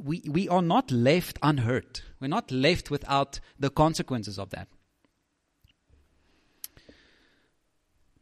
we, 0.03 0.21
we 0.27 0.47
are 0.49 0.61
not 0.61 0.91
left 0.91 1.39
unhurt. 1.41 2.03
We're 2.19 2.27
not 2.27 2.51
left 2.51 2.91
without 2.91 3.39
the 3.59 3.69
consequences 3.69 4.37
of 4.37 4.49
that. 4.51 4.67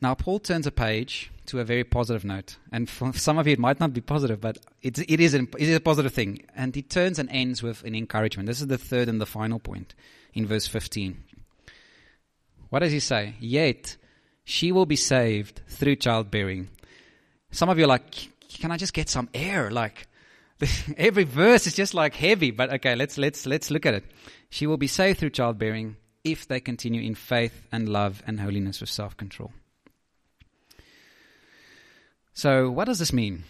Now, 0.01 0.15
Paul 0.15 0.39
turns 0.39 0.67
a 0.67 0.71
page 0.71 1.31
to 1.47 1.59
a 1.59 1.63
very 1.63 1.83
positive 1.83 2.23
note. 2.23 2.57
And 2.71 2.89
for 2.89 3.13
some 3.27 3.37
of 3.37 3.47
you, 3.47 3.53
it 3.53 3.59
might 3.59 3.79
not 3.79 3.93
be 3.93 4.01
positive, 4.01 4.41
but 4.41 4.57
it, 4.81 4.99
it, 4.99 5.19
is 5.19 5.33
it 5.33 5.47
is 5.57 5.75
a 5.75 5.79
positive 5.79 6.13
thing. 6.13 6.45
And 6.55 6.75
he 6.75 6.81
turns 6.81 7.19
and 7.19 7.29
ends 7.31 7.61
with 7.61 7.83
an 7.83 7.95
encouragement. 7.95 8.47
This 8.47 8.61
is 8.61 8.67
the 8.67 8.77
third 8.77 9.09
and 9.09 9.19
the 9.19 9.25
final 9.25 9.59
point 9.59 9.93
in 10.33 10.45
verse 10.45 10.67
15. 10.67 11.23
What 12.69 12.79
does 12.79 12.91
he 12.91 12.99
say? 12.99 13.35
Yet 13.39 13.97
she 14.43 14.71
will 14.71 14.85
be 14.85 14.95
saved 14.95 15.61
through 15.67 15.97
childbearing. 15.97 16.69
Some 17.51 17.69
of 17.69 17.77
you 17.77 17.85
are 17.85 17.87
like, 17.87 18.29
can 18.49 18.71
I 18.71 18.77
just 18.77 18.93
get 18.93 19.09
some 19.09 19.29
air? 19.33 19.69
Like, 19.69 20.07
every 20.97 21.23
verse 21.23 21.67
is 21.67 21.75
just 21.75 21.93
like 21.93 22.15
heavy, 22.15 22.51
but 22.51 22.73
okay, 22.73 22.95
let's, 22.95 23.17
let's, 23.17 23.45
let's 23.45 23.69
look 23.69 23.85
at 23.85 23.93
it. 23.93 24.05
She 24.49 24.67
will 24.67 24.77
be 24.77 24.87
saved 24.87 25.19
through 25.19 25.31
childbearing 25.31 25.97
if 26.23 26.47
they 26.47 26.59
continue 26.59 27.01
in 27.01 27.15
faith 27.15 27.67
and 27.71 27.89
love 27.89 28.23
and 28.25 28.39
holiness 28.39 28.79
with 28.81 28.89
self 28.89 29.17
control. 29.17 29.51
So, 32.43 32.69
what 32.69 32.87
does 32.87 32.99
this 32.99 33.13
mean? 33.13 33.45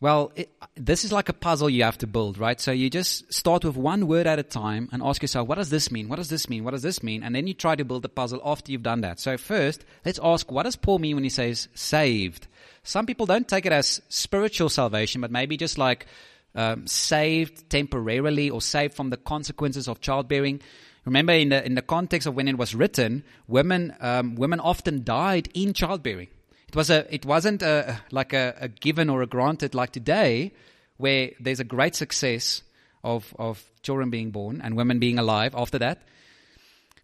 Well, 0.00 0.32
it, 0.34 0.48
this 0.76 1.04
is 1.04 1.12
like 1.12 1.28
a 1.28 1.34
puzzle 1.34 1.68
you 1.68 1.82
have 1.82 1.98
to 1.98 2.06
build, 2.06 2.38
right? 2.38 2.58
So 2.58 2.72
you 2.72 2.88
just 2.88 3.30
start 3.30 3.66
with 3.66 3.76
one 3.76 4.06
word 4.06 4.26
at 4.26 4.38
a 4.38 4.42
time 4.42 4.88
and 4.92 5.02
ask 5.02 5.20
yourself, 5.20 5.46
what 5.46 5.56
does 5.56 5.68
this 5.68 5.90
mean? 5.90 6.08
What 6.08 6.16
does 6.16 6.30
this 6.30 6.48
mean? 6.48 6.64
What 6.64 6.70
does 6.70 6.80
this 6.80 7.02
mean? 7.02 7.22
And 7.22 7.34
then 7.34 7.46
you 7.46 7.52
try 7.52 7.76
to 7.76 7.84
build 7.84 8.00
the 8.00 8.08
puzzle 8.08 8.40
after 8.42 8.72
you've 8.72 8.82
done 8.82 9.02
that. 9.02 9.20
So 9.20 9.36
first, 9.36 9.84
let's 10.06 10.18
ask, 10.22 10.50
what 10.50 10.62
does 10.62 10.74
Paul 10.74 11.00
mean 11.00 11.16
when 11.16 11.24
he 11.24 11.28
says 11.28 11.68
saved? 11.74 12.46
Some 12.82 13.04
people 13.04 13.26
don't 13.26 13.46
take 13.46 13.66
it 13.66 13.72
as 13.72 14.00
spiritual 14.08 14.70
salvation, 14.70 15.20
but 15.20 15.30
maybe 15.30 15.58
just 15.58 15.76
like 15.76 16.06
um, 16.54 16.86
saved 16.86 17.68
temporarily 17.68 18.48
or 18.48 18.62
saved 18.62 18.94
from 18.94 19.10
the 19.10 19.18
consequences 19.18 19.86
of 19.86 20.00
childbearing. 20.00 20.62
Remember, 21.04 21.34
in 21.34 21.50
the, 21.50 21.62
in 21.62 21.74
the 21.74 21.82
context 21.82 22.26
of 22.26 22.34
when 22.34 22.48
it 22.48 22.56
was 22.56 22.74
written, 22.74 23.22
women, 23.46 23.94
um, 24.00 24.34
women 24.34 24.60
often 24.60 25.04
died 25.04 25.50
in 25.52 25.74
childbearing. 25.74 26.28
It, 26.68 26.76
was 26.76 26.90
a, 26.90 27.14
it 27.14 27.24
wasn't 27.24 27.62
a, 27.62 28.00
like 28.10 28.32
a, 28.32 28.54
a 28.60 28.68
given 28.68 29.08
or 29.08 29.22
a 29.22 29.26
granted 29.26 29.74
like 29.74 29.92
today, 29.92 30.52
where 30.96 31.30
there's 31.38 31.60
a 31.60 31.64
great 31.64 31.94
success 31.94 32.62
of, 33.04 33.34
of 33.38 33.64
children 33.82 34.10
being 34.10 34.30
born 34.30 34.60
and 34.60 34.76
women 34.76 34.98
being 34.98 35.18
alive 35.18 35.54
after 35.54 35.78
that. 35.78 36.02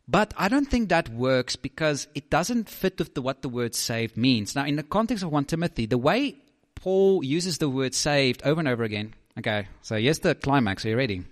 But 0.08 0.34
I 0.36 0.48
don't 0.48 0.66
think 0.66 0.88
that 0.88 1.08
works 1.08 1.54
because 1.56 2.08
it 2.14 2.28
doesn't 2.28 2.68
fit 2.68 2.98
with 2.98 3.14
the, 3.14 3.22
what 3.22 3.42
the 3.42 3.48
word 3.48 3.74
saved 3.74 4.16
means. 4.16 4.54
Now, 4.54 4.64
in 4.64 4.76
the 4.76 4.82
context 4.82 5.22
of 5.22 5.30
1 5.30 5.44
Timothy, 5.44 5.86
the 5.86 5.98
way 5.98 6.36
Paul 6.74 7.22
uses 7.22 7.58
the 7.58 7.68
word 7.68 7.94
saved 7.94 8.42
over 8.44 8.58
and 8.58 8.68
over 8.68 8.82
again. 8.82 9.14
Okay, 9.38 9.68
so 9.80 9.96
here's 9.96 10.18
the 10.18 10.34
climax. 10.34 10.84
Are 10.84 10.90
you 10.90 10.96
ready? 10.96 11.24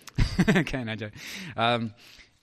okay, 0.56 0.82
no 0.82 0.96
joke. 0.96 1.12
Um, 1.56 1.94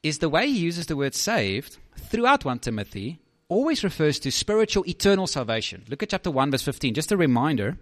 is 0.01 0.19
the 0.19 0.29
way 0.29 0.47
he 0.47 0.57
uses 0.57 0.85
the 0.85 0.95
word 0.95 1.13
saved 1.13 1.77
throughout 1.97 2.45
1 2.45 2.59
Timothy 2.59 3.19
always 3.47 3.83
refers 3.83 4.19
to 4.19 4.31
spiritual 4.31 4.87
eternal 4.87 5.27
salvation. 5.27 5.83
Look 5.89 6.03
at 6.03 6.09
chapter 6.09 6.31
1, 6.31 6.51
verse 6.51 6.63
15. 6.63 6.93
Just 6.93 7.11
a 7.11 7.17
reminder. 7.17 7.77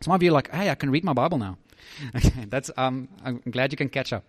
Some 0.00 0.12
of 0.12 0.22
you 0.22 0.30
are 0.30 0.34
like, 0.34 0.50
hey, 0.50 0.70
I 0.70 0.74
can 0.74 0.90
read 0.90 1.04
my 1.04 1.12
Bible 1.12 1.38
now. 1.38 1.58
Okay, 2.16 2.46
that's, 2.48 2.70
um, 2.76 3.08
I'm 3.22 3.42
glad 3.50 3.72
you 3.72 3.76
can 3.76 3.90
catch 3.90 4.12
up. 4.12 4.24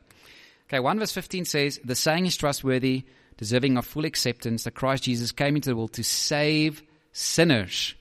Okay, 0.68 0.80
1 0.80 0.99
verse 0.99 1.11
15 1.13 1.45
says, 1.45 1.80
The 1.84 1.95
saying 1.95 2.26
is 2.26 2.36
trustworthy, 2.36 3.03
deserving 3.38 3.78
of 3.78 3.86
full 3.86 4.05
acceptance, 4.05 4.63
that 4.63 4.72
Christ 4.72 5.03
Jesus 5.03 5.32
came 5.32 5.55
into 5.55 5.70
the 5.70 5.76
world 5.76 5.93
to 5.93 6.03
save 6.03 6.84
sinners, 7.13 7.95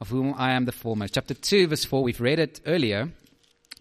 of 0.00 0.10
whom 0.10 0.34
I 0.36 0.52
am 0.52 0.64
the 0.64 0.72
foremost. 0.72 1.14
Chapter 1.14 1.34
2, 1.34 1.66
verse 1.68 1.84
4, 1.84 2.02
we've 2.02 2.20
read 2.20 2.38
it 2.38 2.60
earlier, 2.66 3.10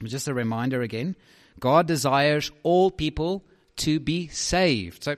just 0.04 0.28
a 0.28 0.34
reminder 0.34 0.82
again. 0.82 1.16
God 1.60 1.88
desires 1.88 2.52
all 2.64 2.90
people 2.90 3.44
to 3.78 4.00
be 4.00 4.28
saved. 4.30 5.04
So, 5.04 5.16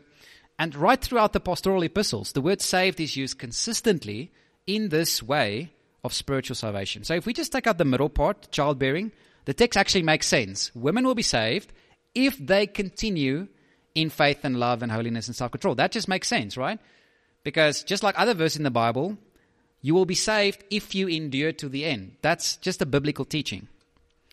and 0.58 0.76
right 0.76 1.02
throughout 1.02 1.34
the 1.34 1.40
pastoral 1.40 1.84
epistles, 1.84 2.32
the 2.32 2.42
word 2.42 2.62
saved 2.62 3.00
is 3.00 3.18
used 3.18 3.40
consistently 3.40 4.32
in 4.66 4.90
this 4.90 5.22
way 5.22 5.72
of 6.04 6.14
spiritual 6.14 6.56
salvation. 6.56 7.04
So 7.04 7.16
if 7.16 7.26
we 7.26 7.34
just 7.34 7.52
take 7.52 7.68
out 7.68 7.78
the 7.78 7.86
middle 7.86 8.10
part, 8.10 8.52
childbearing, 8.52 9.12
the 9.46 9.54
text 9.54 9.78
actually 9.78 10.04
makes 10.04 10.28
sense. 10.28 10.74
Women 10.76 11.06
will 11.06 11.16
be 11.16 11.24
saved 11.24 11.74
if 12.14 12.38
they 12.38 12.68
continue 12.68 13.48
in 13.94 14.10
faith 14.10 14.44
and 14.44 14.58
love 14.60 14.82
and 14.82 14.92
holiness 14.92 15.28
and 15.28 15.36
self 15.36 15.52
control. 15.52 15.76
That 15.76 15.92
just 15.92 16.08
makes 16.08 16.28
sense, 16.28 16.58
right? 16.58 16.80
Because 17.44 17.84
just 17.84 18.04
like 18.04 18.18
other 18.18 18.34
verses 18.34 18.58
in 18.58 18.64
the 18.64 18.72
Bible, 18.72 19.18
you 19.82 19.94
will 19.94 20.06
be 20.06 20.16
saved 20.16 20.64
if 20.70 20.96
you 20.96 21.08
endure 21.08 21.52
to 21.54 21.70
the 21.70 21.86
end. 21.86 22.18
That's 22.22 22.58
just 22.58 22.82
a 22.82 22.86
biblical 22.86 23.26
teaching. 23.26 23.68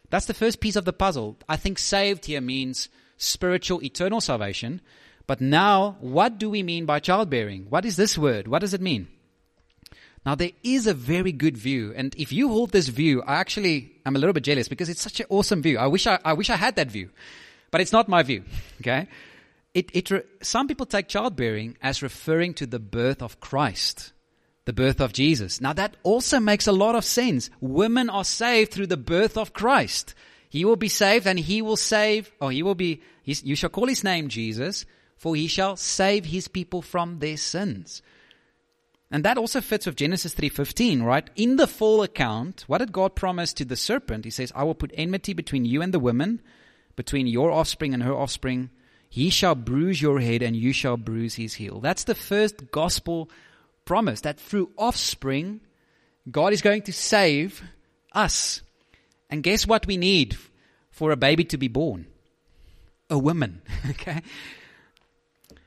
That's 0.09 0.27
the 0.27 0.35
first 0.35 0.61
piece 0.61 0.77
of 0.77 0.85
the 0.85 0.93
puzzle. 0.93 1.37
I 1.49 1.57
think 1.57 1.79
saved 1.79 2.27
here 2.27 2.41
means 2.41 2.89
spiritual, 3.16 3.83
eternal 3.83 4.20
salvation. 4.20 4.81
But 5.27 5.41
now, 5.41 5.97
what 6.01 6.39
do 6.39 6.51
we 6.51 6.62
mean 6.62 6.85
by 6.87 7.01
childbearing? 7.01 7.66
What 7.68 7.85
is 7.85 7.97
this 7.97 8.18
word? 8.18 8.49
What 8.49 8.61
does 8.61 8.75
it 8.75 8.81
mean? 8.81 9.09
Now, 10.25 10.37
there 10.37 10.51
is 10.62 10.87
a 10.87 10.95
very 10.95 11.33
good 11.33 11.57
view, 11.57 11.93
and 11.97 12.14
if 12.16 12.33
you 12.33 12.49
hold 12.49 12.70
this 12.70 12.89
view, 12.89 13.23
I 13.23 13.37
actually 13.37 13.93
am 14.07 14.14
a 14.14 14.20
little 14.20 14.33
bit 14.33 14.45
jealous 14.45 14.68
because 14.68 14.89
it's 14.89 15.03
such 15.03 15.18
an 15.18 15.27
awesome 15.29 15.62
view. 15.62 15.79
I 15.79 15.89
wish 15.89 16.07
I, 16.07 16.18
I 16.25 16.35
wish 16.35 16.49
I 16.49 16.57
had 16.57 16.77
that 16.77 16.93
view, 16.93 17.11
but 17.73 17.81
it's 17.81 17.93
not 17.93 18.09
my 18.09 18.23
view. 18.23 18.45
Okay, 18.81 19.09
it, 19.75 19.91
it 19.95 20.11
re, 20.11 20.23
some 20.43 20.66
people 20.66 20.87
take 20.87 21.09
childbearing 21.09 21.77
as 21.81 22.03
referring 22.03 22.55
to 22.55 22.66
the 22.66 22.81
birth 22.81 23.23
of 23.23 23.41
Christ, 23.41 24.12
the 24.64 24.73
birth 24.73 25.01
of 25.01 25.12
Jesus. 25.12 25.61
Now, 25.61 25.73
that 25.73 25.97
also 26.03 26.41
makes 26.41 26.66
a 26.66 26.73
lot 26.73 26.95
of 26.95 27.05
sense. 27.05 27.49
Women 27.61 28.11
are 28.11 28.25
saved 28.25 28.73
through 28.73 28.89
the 28.89 28.97
birth 28.97 29.37
of 29.37 29.53
Christ. 29.53 30.14
He 30.49 30.64
will 30.64 30.77
be 30.77 30.89
saved, 30.89 31.27
and 31.27 31.39
he 31.39 31.62
will 31.62 31.77
save, 31.77 32.31
or 32.41 32.51
he 32.51 32.62
will 32.62 32.75
be. 32.75 33.03
You 33.25 33.55
shall 33.55 33.70
call 33.70 33.87
his 33.87 34.05
name 34.05 34.29
Jesus, 34.29 34.85
for 35.23 35.37
he 35.37 35.47
shall 35.47 35.77
save 35.77 36.25
his 36.25 36.49
people 36.49 36.83
from 36.83 37.20
their 37.20 37.37
sins. 37.37 38.03
And 39.09 39.25
that 39.25 39.39
also 39.39 39.61
fits 39.61 39.87
with 39.87 39.95
Genesis 39.95 40.35
3:15, 40.35 41.05
right? 41.05 41.31
In 41.37 41.55
the 41.55 41.68
full 41.68 42.03
account, 42.03 42.64
what 42.66 42.79
did 42.79 42.91
God 42.91 43.14
promise 43.14 43.53
to 43.53 43.64
the 43.64 43.77
serpent? 43.77 44.25
He 44.25 44.33
says, 44.33 44.51
"I 44.53 44.64
will 44.64 44.75
put 44.75 44.91
enmity 44.95 45.33
between 45.33 45.64
you 45.64 45.81
and 45.81 45.95
the 45.95 46.01
woman, 46.01 46.43
between 46.97 47.29
your 47.29 47.53
offspring 47.53 47.95
and 47.95 48.03
her 48.03 48.12
offspring. 48.12 48.70
He 49.09 49.31
shall 49.31 49.55
bruise 49.55 50.03
your 50.03 50.18
head 50.18 50.43
and 50.43 50.57
you 50.57 50.73
shall 50.73 50.97
bruise 50.97 51.37
his 51.37 51.55
heel." 51.55 51.79
That's 51.79 52.03
the 52.03 52.16
first 52.16 52.73
gospel 52.73 53.31
promise 53.85 54.23
that 54.23 54.41
through 54.41 54.73
offspring 54.77 55.61
God 56.29 56.53
is 56.53 56.62
going 56.62 56.83
to 56.83 56.93
save 56.93 57.62
us. 58.11 58.61
And 59.31 59.45
guess 59.45 59.68
what 59.68 59.87
we 59.87 59.97
need 59.97 60.37
for 60.91 61.12
a 61.12 61.16
baby 61.16 61.45
to 61.45 61.57
be 61.57 61.68
born? 61.68 62.07
A 63.09 63.18
woman, 63.18 63.62
okay? 63.91 64.20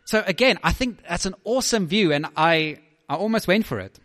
So 0.05 0.23
again, 0.25 0.59
I 0.63 0.71
think 0.71 1.03
that's 1.07 1.25
an 1.25 1.35
awesome 1.43 1.87
view 1.87 2.13
and 2.13 2.27
I 2.37 2.79
I 3.09 3.15
almost 3.15 3.47
went 3.47 3.65
for 3.65 3.79
it. 3.79 3.99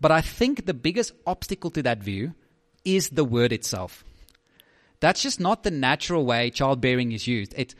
But 0.00 0.10
I 0.10 0.20
think 0.20 0.64
the 0.64 0.74
biggest 0.74 1.12
obstacle 1.26 1.70
to 1.72 1.82
that 1.82 2.02
view 2.02 2.34
is 2.84 3.10
the 3.10 3.24
word 3.24 3.52
itself. 3.52 4.04
That's 5.00 5.22
just 5.22 5.40
not 5.40 5.62
the 5.62 5.70
natural 5.70 6.24
way 6.24 6.50
childbearing 6.50 7.12
is 7.12 7.26
used. 7.26 7.54
It, 7.56 7.74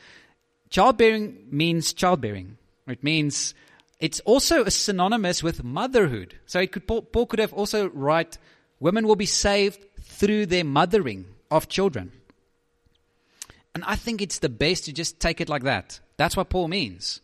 childbearing 0.68 1.48
means 1.50 1.92
childbearing. 1.92 2.58
It 2.86 3.02
means 3.02 3.54
it's 3.98 4.20
also 4.20 4.64
synonymous 4.68 5.42
with 5.42 5.64
motherhood. 5.64 6.38
So 6.46 6.60
it 6.60 6.72
could, 6.72 6.86
Paul, 6.86 7.02
Paul 7.02 7.26
could 7.26 7.38
have 7.38 7.52
also 7.52 7.88
write, 7.90 8.38
women 8.80 9.06
will 9.06 9.16
be 9.16 9.26
saved 9.26 9.84
through 10.00 10.46
their 10.46 10.64
mothering 10.64 11.26
of 11.50 11.68
children. 11.68 12.12
And 13.74 13.84
I 13.84 13.96
think 13.96 14.20
it's 14.20 14.38
the 14.38 14.48
best 14.48 14.84
to 14.86 14.92
just 14.92 15.20
take 15.20 15.40
it 15.40 15.48
like 15.48 15.62
that. 15.62 16.00
That's 16.16 16.36
what 16.36 16.50
Paul 16.50 16.68
means. 16.68 17.20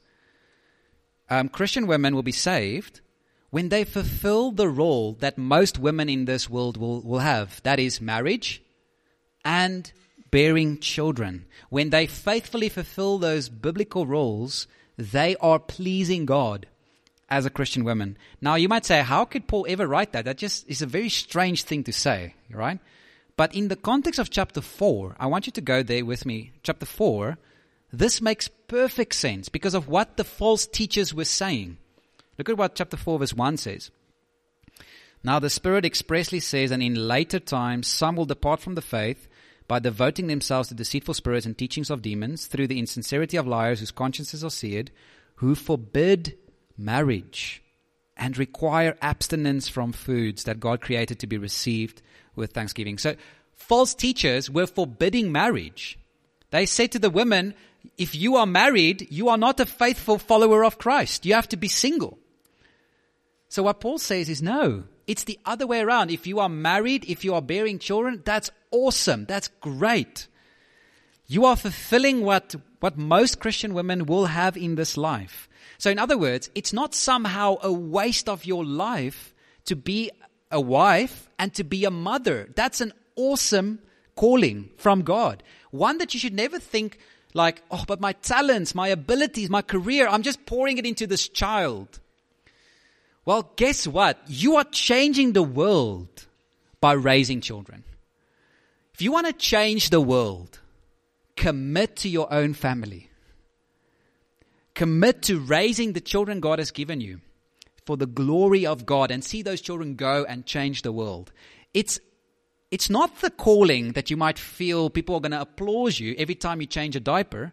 Um, 1.28 1.48
Christian 1.48 1.86
women 1.86 2.14
will 2.14 2.22
be 2.22 2.32
saved 2.32 3.00
when 3.50 3.68
they 3.68 3.84
fulfill 3.84 4.50
the 4.50 4.68
role 4.68 5.12
that 5.20 5.38
most 5.38 5.78
women 5.78 6.08
in 6.08 6.24
this 6.24 6.48
world 6.50 6.76
will, 6.76 7.00
will 7.02 7.20
have 7.20 7.62
that 7.62 7.78
is, 7.78 8.00
marriage 8.00 8.62
and 9.44 9.92
bearing 10.30 10.78
children. 10.78 11.46
When 11.70 11.90
they 11.90 12.06
faithfully 12.06 12.68
fulfill 12.68 13.18
those 13.18 13.48
biblical 13.48 14.06
roles, 14.06 14.66
they 14.96 15.36
are 15.36 15.58
pleasing 15.58 16.26
God 16.26 16.66
as 17.28 17.46
a 17.46 17.50
Christian 17.50 17.84
woman. 17.84 18.16
Now, 18.40 18.54
you 18.54 18.68
might 18.68 18.84
say, 18.84 19.02
how 19.02 19.24
could 19.24 19.48
Paul 19.48 19.66
ever 19.68 19.86
write 19.86 20.12
that? 20.12 20.24
That 20.24 20.38
just 20.38 20.68
is 20.68 20.82
a 20.82 20.86
very 20.86 21.08
strange 21.08 21.64
thing 21.64 21.84
to 21.84 21.92
say, 21.92 22.34
right? 22.50 22.78
But 23.36 23.54
in 23.54 23.68
the 23.68 23.76
context 23.76 24.18
of 24.18 24.30
chapter 24.30 24.60
4, 24.60 25.16
I 25.18 25.26
want 25.26 25.46
you 25.46 25.52
to 25.52 25.60
go 25.60 25.82
there 25.82 26.04
with 26.04 26.24
me. 26.24 26.52
Chapter 26.62 26.86
4, 26.86 27.36
this 27.92 28.20
makes 28.20 28.48
perfect 28.48 29.14
sense 29.14 29.48
because 29.48 29.74
of 29.74 29.88
what 29.88 30.16
the 30.16 30.24
false 30.24 30.66
teachers 30.66 31.14
were 31.14 31.24
saying. 31.24 31.78
Look 32.38 32.48
at 32.48 32.58
what 32.58 32.74
chapter 32.74 32.96
4, 32.96 33.18
verse 33.18 33.34
1 33.34 33.56
says. 33.56 33.90
Now 35.22 35.38
the 35.38 35.50
Spirit 35.50 35.84
expressly 35.84 36.40
says, 36.40 36.70
and 36.70 36.82
in 36.82 37.08
later 37.08 37.40
times 37.40 37.86
some 37.86 38.16
will 38.16 38.26
depart 38.26 38.60
from 38.60 38.74
the 38.74 38.82
faith 38.82 39.28
by 39.68 39.78
devoting 39.78 40.26
themselves 40.26 40.68
to 40.68 40.74
deceitful 40.74 41.14
spirits 41.14 41.46
and 41.46 41.56
teachings 41.56 41.90
of 41.90 42.02
demons, 42.02 42.46
through 42.46 42.68
the 42.68 42.78
insincerity 42.78 43.36
of 43.36 43.46
liars 43.46 43.80
whose 43.80 43.90
consciences 43.90 44.44
are 44.44 44.50
seared, 44.50 44.90
who 45.36 45.54
forbid 45.54 46.36
marriage 46.78 47.62
and 48.16 48.38
require 48.38 48.96
abstinence 49.02 49.68
from 49.68 49.92
foods 49.92 50.44
that 50.44 50.60
God 50.60 50.80
created 50.80 51.18
to 51.18 51.26
be 51.26 51.38
received 51.38 52.02
with 52.34 52.52
thanksgiving. 52.52 52.98
So 52.98 53.16
false 53.54 53.94
teachers 53.94 54.48
were 54.48 54.66
forbidding 54.66 55.32
marriage. 55.32 55.98
They 56.50 56.66
said 56.66 56.92
to 56.92 56.98
the 56.98 57.10
women, 57.10 57.54
if 57.96 58.14
you 58.14 58.36
are 58.36 58.46
married, 58.46 59.08
you 59.10 59.28
are 59.28 59.38
not 59.38 59.60
a 59.60 59.66
faithful 59.66 60.18
follower 60.18 60.64
of 60.64 60.78
Christ. 60.78 61.26
You 61.26 61.34
have 61.34 61.48
to 61.48 61.56
be 61.56 61.68
single. 61.68 62.18
So 63.48 63.62
what 63.62 63.80
Paul 63.80 63.98
says 63.98 64.28
is 64.28 64.42
no, 64.42 64.84
it's 65.06 65.24
the 65.24 65.38
other 65.44 65.66
way 65.66 65.80
around. 65.80 66.10
If 66.10 66.26
you 66.26 66.40
are 66.40 66.48
married, 66.48 67.04
if 67.08 67.24
you 67.24 67.34
are 67.34 67.42
bearing 67.42 67.78
children, 67.78 68.22
that's 68.24 68.50
awesome. 68.70 69.24
That's 69.24 69.48
great. 69.60 70.26
You 71.26 71.44
are 71.44 71.56
fulfilling 71.56 72.22
what, 72.22 72.54
what 72.80 72.98
most 72.98 73.40
Christian 73.40 73.74
women 73.74 74.06
will 74.06 74.26
have 74.26 74.56
in 74.56 74.74
this 74.74 74.96
life. 74.96 75.48
So 75.78 75.90
in 75.90 75.98
other 75.98 76.18
words, 76.18 76.50
it's 76.54 76.72
not 76.72 76.94
somehow 76.94 77.56
a 77.62 77.72
waste 77.72 78.28
of 78.28 78.44
your 78.44 78.64
life 78.64 79.34
to 79.66 79.76
be 79.76 80.10
a 80.50 80.60
wife 80.60 81.28
and 81.38 81.52
to 81.54 81.64
be 81.64 81.84
a 81.84 81.90
mother. 81.90 82.48
That's 82.54 82.80
an 82.80 82.92
awesome 83.16 83.80
calling 84.14 84.70
from 84.76 85.02
God. 85.02 85.42
One 85.70 85.98
that 85.98 86.14
you 86.14 86.20
should 86.20 86.34
never 86.34 86.58
think 86.58 86.98
like, 87.36 87.62
oh, 87.70 87.84
but 87.86 88.00
my 88.00 88.12
talents, 88.12 88.74
my 88.74 88.88
abilities, 88.88 89.50
my 89.50 89.62
career, 89.62 90.08
I'm 90.08 90.22
just 90.22 90.44
pouring 90.46 90.78
it 90.78 90.86
into 90.86 91.06
this 91.06 91.28
child. 91.28 92.00
Well, 93.24 93.52
guess 93.56 93.86
what? 93.86 94.18
You 94.26 94.56
are 94.56 94.64
changing 94.64 95.32
the 95.32 95.42
world 95.42 96.26
by 96.80 96.92
raising 96.92 97.40
children. 97.40 97.84
If 98.94 99.02
you 99.02 99.12
want 99.12 99.26
to 99.26 99.32
change 99.32 99.90
the 99.90 100.00
world, 100.00 100.60
commit 101.36 101.96
to 101.96 102.08
your 102.08 102.32
own 102.32 102.54
family. 102.54 103.10
Commit 104.74 105.22
to 105.22 105.38
raising 105.38 105.92
the 105.92 106.00
children 106.00 106.40
God 106.40 106.58
has 106.58 106.70
given 106.70 107.00
you 107.00 107.20
for 107.84 107.96
the 107.96 108.06
glory 108.06 108.66
of 108.66 108.86
God 108.86 109.10
and 109.10 109.22
see 109.22 109.42
those 109.42 109.60
children 109.60 109.94
go 109.94 110.24
and 110.28 110.46
change 110.46 110.82
the 110.82 110.92
world. 110.92 111.32
It's 111.74 112.00
it's 112.70 112.90
not 112.90 113.20
the 113.20 113.30
calling 113.30 113.92
that 113.92 114.10
you 114.10 114.16
might 114.16 114.38
feel 114.38 114.90
people 114.90 115.14
are 115.14 115.20
going 115.20 115.32
to 115.32 115.40
applaud 115.40 115.98
you 115.98 116.14
every 116.18 116.34
time 116.34 116.60
you 116.60 116.66
change 116.66 116.96
a 116.96 117.00
diaper, 117.00 117.52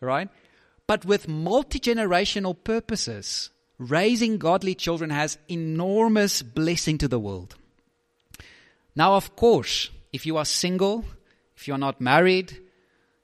right? 0.00 0.28
but 0.90 1.04
with 1.04 1.28
multi 1.28 1.78
generational 1.78 2.52
purposes. 2.64 3.50
Raising 3.78 4.38
godly 4.38 4.74
children 4.74 5.10
has 5.10 5.38
enormous 5.48 6.42
blessing 6.42 6.98
to 6.98 7.06
the 7.06 7.20
world. 7.20 7.54
Now, 8.96 9.14
of 9.14 9.36
course, 9.36 9.88
if 10.12 10.26
you 10.26 10.36
are 10.36 10.44
single, 10.44 11.04
if 11.56 11.68
you 11.68 11.74
are 11.74 11.78
not 11.78 12.00
married, 12.00 12.58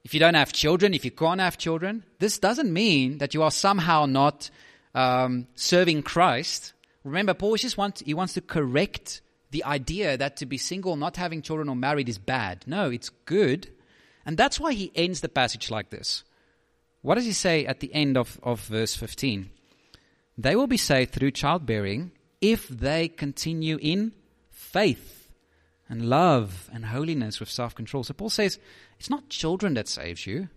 if 0.05 0.15
you 0.15 0.21
don't 0.21 0.35
have 0.35 0.53
children, 0.53 0.95
if 0.95 1.05
you 1.05 1.11
can't 1.11 1.41
have 1.41 1.59
children, 1.59 2.05
this 2.21 2.39
doesn't 2.39 2.73
mean 2.73 3.19
that 3.19 3.35
you 3.35 3.43
are 3.43 3.51
somehow 3.51 4.07
not 4.07 4.49
um, 4.95 5.49
serving 5.57 6.05
Christ. 6.05 6.73
Remember, 7.03 7.35
Paul 7.35 7.57
just 7.57 7.77
wants, 7.77 8.01
he 8.01 8.15
wants 8.15 8.35
to 8.35 8.41
correct 8.41 9.23
the 9.57 9.65
idea 9.65 10.19
that 10.19 10.37
to 10.37 10.45
be 10.45 10.59
single, 10.59 10.97
not 10.97 11.17
having 11.17 11.41
children 11.41 11.71
or 11.71 11.75
married 11.75 12.11
is 12.11 12.19
bad. 12.19 12.63
No, 12.67 12.91
it's 12.91 13.09
good. 13.25 13.71
And 14.27 14.37
that's 14.37 14.61
why 14.61 14.75
he 14.75 14.93
ends 14.95 15.23
the 15.23 15.31
passage 15.31 15.71
like 15.71 15.89
this. 15.89 16.25
What 17.01 17.15
does 17.15 17.25
he 17.25 17.33
say 17.33 17.65
at 17.65 17.81
the 17.81 17.95
end 17.95 18.19
of, 18.19 18.39
of 18.43 18.61
verse 18.61 18.95
15? 18.95 19.49
They 20.37 20.55
will 20.55 20.67
be 20.67 20.77
saved 20.77 21.13
through 21.13 21.31
childbearing 21.31 22.11
if 22.43 22.69
they 22.69 23.09
continue 23.09 23.79
in 23.81 24.13
faith 24.51 25.31
and 25.89 26.11
love 26.11 26.69
and 26.71 26.85
holiness 26.85 27.41
with 27.41 27.49
self 27.49 27.75
control. 27.75 28.05
So 28.05 28.13
Paul 28.13 28.29
says 28.29 28.59
it's 28.99 29.09
not 29.09 29.31
children 29.31 29.73
that 29.75 29.89
saves 29.89 30.27
you, 30.27 30.51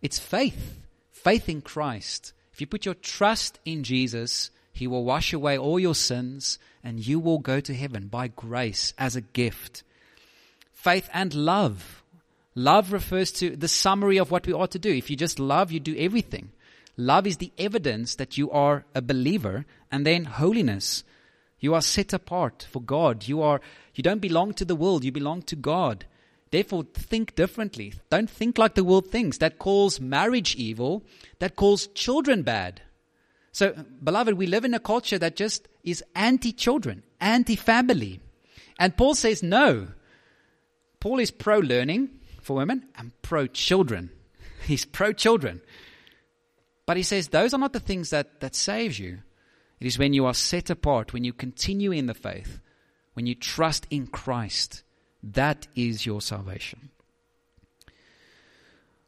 it's 0.00 0.20
faith. 0.20 0.78
Faith 1.10 1.48
in 1.48 1.60
Christ. 1.60 2.34
If 2.52 2.60
you 2.60 2.68
put 2.68 2.84
your 2.84 2.94
trust 2.94 3.58
in 3.64 3.82
Jesus, 3.82 4.52
he 4.72 4.86
will 4.86 5.04
wash 5.04 5.32
away 5.32 5.56
all 5.58 5.78
your 5.78 5.94
sins 5.94 6.58
and 6.82 7.06
you 7.06 7.20
will 7.20 7.38
go 7.38 7.60
to 7.60 7.74
heaven 7.74 8.08
by 8.08 8.28
grace 8.28 8.94
as 8.98 9.14
a 9.14 9.20
gift. 9.20 9.82
Faith 10.72 11.08
and 11.12 11.34
love. 11.34 12.02
Love 12.54 12.92
refers 12.92 13.30
to 13.32 13.54
the 13.56 13.68
summary 13.68 14.18
of 14.18 14.30
what 14.30 14.46
we 14.46 14.52
ought 14.52 14.70
to 14.72 14.78
do. 14.78 14.92
If 14.92 15.10
you 15.10 15.16
just 15.16 15.38
love, 15.38 15.70
you 15.70 15.80
do 15.80 15.96
everything. 15.96 16.50
Love 16.96 17.26
is 17.26 17.36
the 17.36 17.52
evidence 17.56 18.14
that 18.16 18.36
you 18.36 18.50
are 18.50 18.84
a 18.94 19.00
believer. 19.00 19.64
And 19.90 20.06
then 20.06 20.24
holiness. 20.24 21.04
You 21.60 21.74
are 21.74 21.82
set 21.82 22.12
apart 22.12 22.66
for 22.70 22.82
God. 22.82 23.28
You 23.28 23.40
are, 23.42 23.60
you 23.94 24.02
don't 24.02 24.20
belong 24.20 24.54
to 24.54 24.64
the 24.64 24.74
world. 24.74 25.04
You 25.04 25.12
belong 25.12 25.42
to 25.42 25.56
God. 25.56 26.06
Therefore, 26.50 26.84
think 26.92 27.34
differently. 27.34 27.94
Don't 28.10 28.28
think 28.28 28.58
like 28.58 28.74
the 28.74 28.84
world 28.84 29.06
thinks. 29.06 29.38
That 29.38 29.58
calls 29.58 30.00
marriage 30.00 30.54
evil. 30.56 31.02
That 31.38 31.56
calls 31.56 31.86
children 31.88 32.42
bad. 32.42 32.82
So, 33.52 33.74
beloved, 34.02 34.34
we 34.34 34.46
live 34.46 34.64
in 34.64 34.74
a 34.74 34.80
culture 34.80 35.18
that 35.18 35.36
just 35.36 35.68
is 35.84 36.02
anti 36.14 36.52
children, 36.52 37.02
anti 37.20 37.56
family. 37.56 38.20
And 38.78 38.96
Paul 38.96 39.14
says 39.14 39.42
no. 39.42 39.88
Paul 41.00 41.18
is 41.18 41.30
pro 41.30 41.58
learning 41.58 42.08
for 42.40 42.56
women 42.56 42.86
and 42.96 43.12
pro 43.20 43.46
children. 43.46 44.10
He's 44.66 44.84
pro 44.84 45.12
children. 45.12 45.60
But 46.86 46.96
he 46.96 47.02
says 47.02 47.28
those 47.28 47.54
are 47.54 47.58
not 47.58 47.72
the 47.72 47.80
things 47.80 48.10
that, 48.10 48.40
that 48.40 48.54
saves 48.54 48.98
you. 48.98 49.18
It 49.80 49.86
is 49.86 49.98
when 49.98 50.12
you 50.12 50.26
are 50.26 50.34
set 50.34 50.70
apart, 50.70 51.12
when 51.12 51.24
you 51.24 51.32
continue 51.32 51.92
in 51.92 52.06
the 52.06 52.14
faith, 52.14 52.60
when 53.14 53.26
you 53.26 53.34
trust 53.34 53.86
in 53.90 54.06
Christ. 54.06 54.82
That 55.22 55.68
is 55.76 56.06
your 56.06 56.20
salvation. 56.20 56.90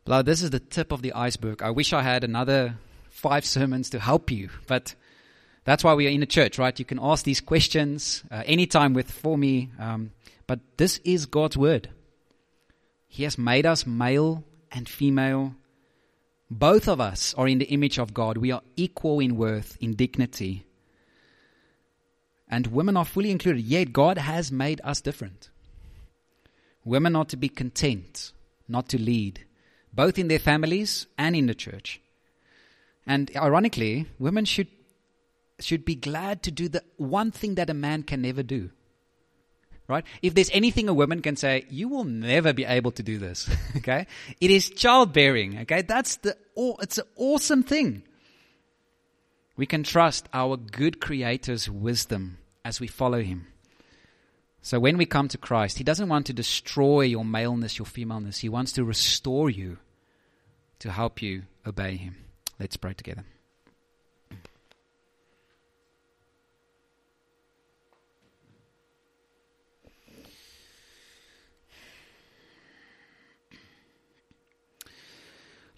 Beloved, 0.04 0.26
this 0.26 0.42
is 0.42 0.50
the 0.50 0.60
tip 0.60 0.92
of 0.92 1.02
the 1.02 1.12
iceberg. 1.14 1.62
I 1.62 1.70
wish 1.70 1.92
I 1.92 2.02
had 2.02 2.24
another 2.24 2.76
five 3.14 3.46
sermons 3.46 3.88
to 3.90 4.00
help 4.00 4.30
you. 4.30 4.50
But 4.66 4.94
that's 5.64 5.84
why 5.84 5.94
we 5.94 6.06
are 6.06 6.10
in 6.10 6.22
a 6.22 6.26
church, 6.26 6.58
right? 6.58 6.78
You 6.78 6.84
can 6.84 6.98
ask 7.00 7.24
these 7.24 7.40
questions 7.40 8.24
uh, 8.30 8.42
anytime 8.44 8.92
with 8.92 9.10
for 9.10 9.38
me. 9.38 9.70
Um, 9.78 10.10
but 10.46 10.60
this 10.76 11.00
is 11.04 11.24
God's 11.24 11.56
word. 11.56 11.88
He 13.08 13.22
has 13.22 13.38
made 13.38 13.64
us 13.64 13.86
male 13.86 14.44
and 14.72 14.88
female. 14.88 15.54
Both 16.50 16.88
of 16.88 17.00
us 17.00 17.32
are 17.34 17.48
in 17.48 17.58
the 17.58 17.66
image 17.66 17.98
of 17.98 18.12
God. 18.12 18.36
We 18.36 18.50
are 18.50 18.62
equal 18.76 19.20
in 19.20 19.36
worth, 19.36 19.78
in 19.80 19.94
dignity. 19.94 20.66
And 22.48 22.66
women 22.66 22.96
are 22.96 23.04
fully 23.04 23.30
included. 23.30 23.64
Yet 23.64 23.92
God 23.92 24.18
has 24.18 24.52
made 24.52 24.80
us 24.84 25.00
different. 25.00 25.50
Women 26.84 27.16
are 27.16 27.24
to 27.26 27.36
be 27.36 27.48
content, 27.48 28.32
not 28.68 28.88
to 28.90 29.00
lead, 29.00 29.46
both 29.94 30.18
in 30.18 30.28
their 30.28 30.38
families 30.38 31.06
and 31.16 31.34
in 31.34 31.46
the 31.46 31.54
church. 31.54 32.00
And 33.06 33.30
ironically, 33.36 34.06
women 34.18 34.44
should, 34.44 34.68
should 35.60 35.84
be 35.84 35.94
glad 35.94 36.42
to 36.44 36.50
do 36.50 36.68
the 36.68 36.82
one 36.96 37.30
thing 37.30 37.56
that 37.56 37.70
a 37.70 37.74
man 37.74 38.02
can 38.02 38.22
never 38.22 38.42
do. 38.42 38.70
Right? 39.86 40.04
If 40.22 40.34
there's 40.34 40.50
anything 40.52 40.88
a 40.88 40.94
woman 40.94 41.20
can 41.20 41.36
say, 41.36 41.66
you 41.68 41.88
will 41.88 42.04
never 42.04 42.54
be 42.54 42.64
able 42.64 42.92
to 42.92 43.02
do 43.02 43.18
this. 43.18 43.50
okay? 43.76 44.06
It 44.40 44.50
is 44.50 44.70
childbearing. 44.70 45.58
Okay? 45.60 45.82
That's 45.82 46.16
the, 46.16 46.36
it's 46.56 46.98
an 46.98 47.04
awesome 47.16 47.62
thing. 47.62 48.02
We 49.56 49.66
can 49.66 49.82
trust 49.82 50.28
our 50.32 50.56
good 50.56 51.00
creator's 51.00 51.68
wisdom 51.68 52.38
as 52.64 52.80
we 52.80 52.86
follow 52.86 53.22
him. 53.22 53.46
So 54.62 54.80
when 54.80 54.96
we 54.96 55.04
come 55.04 55.28
to 55.28 55.38
Christ, 55.38 55.76
he 55.76 55.84
doesn't 55.84 56.08
want 56.08 56.24
to 56.26 56.32
destroy 56.32 57.02
your 57.02 57.24
maleness, 57.24 57.78
your 57.78 57.84
femaleness. 57.84 58.38
He 58.38 58.48
wants 58.48 58.72
to 58.72 58.84
restore 58.84 59.50
you 59.50 59.76
to 60.78 60.90
help 60.90 61.20
you 61.20 61.42
obey 61.66 61.96
him. 61.96 62.16
Let's 62.58 62.76
pray 62.76 62.94
together. 62.94 63.24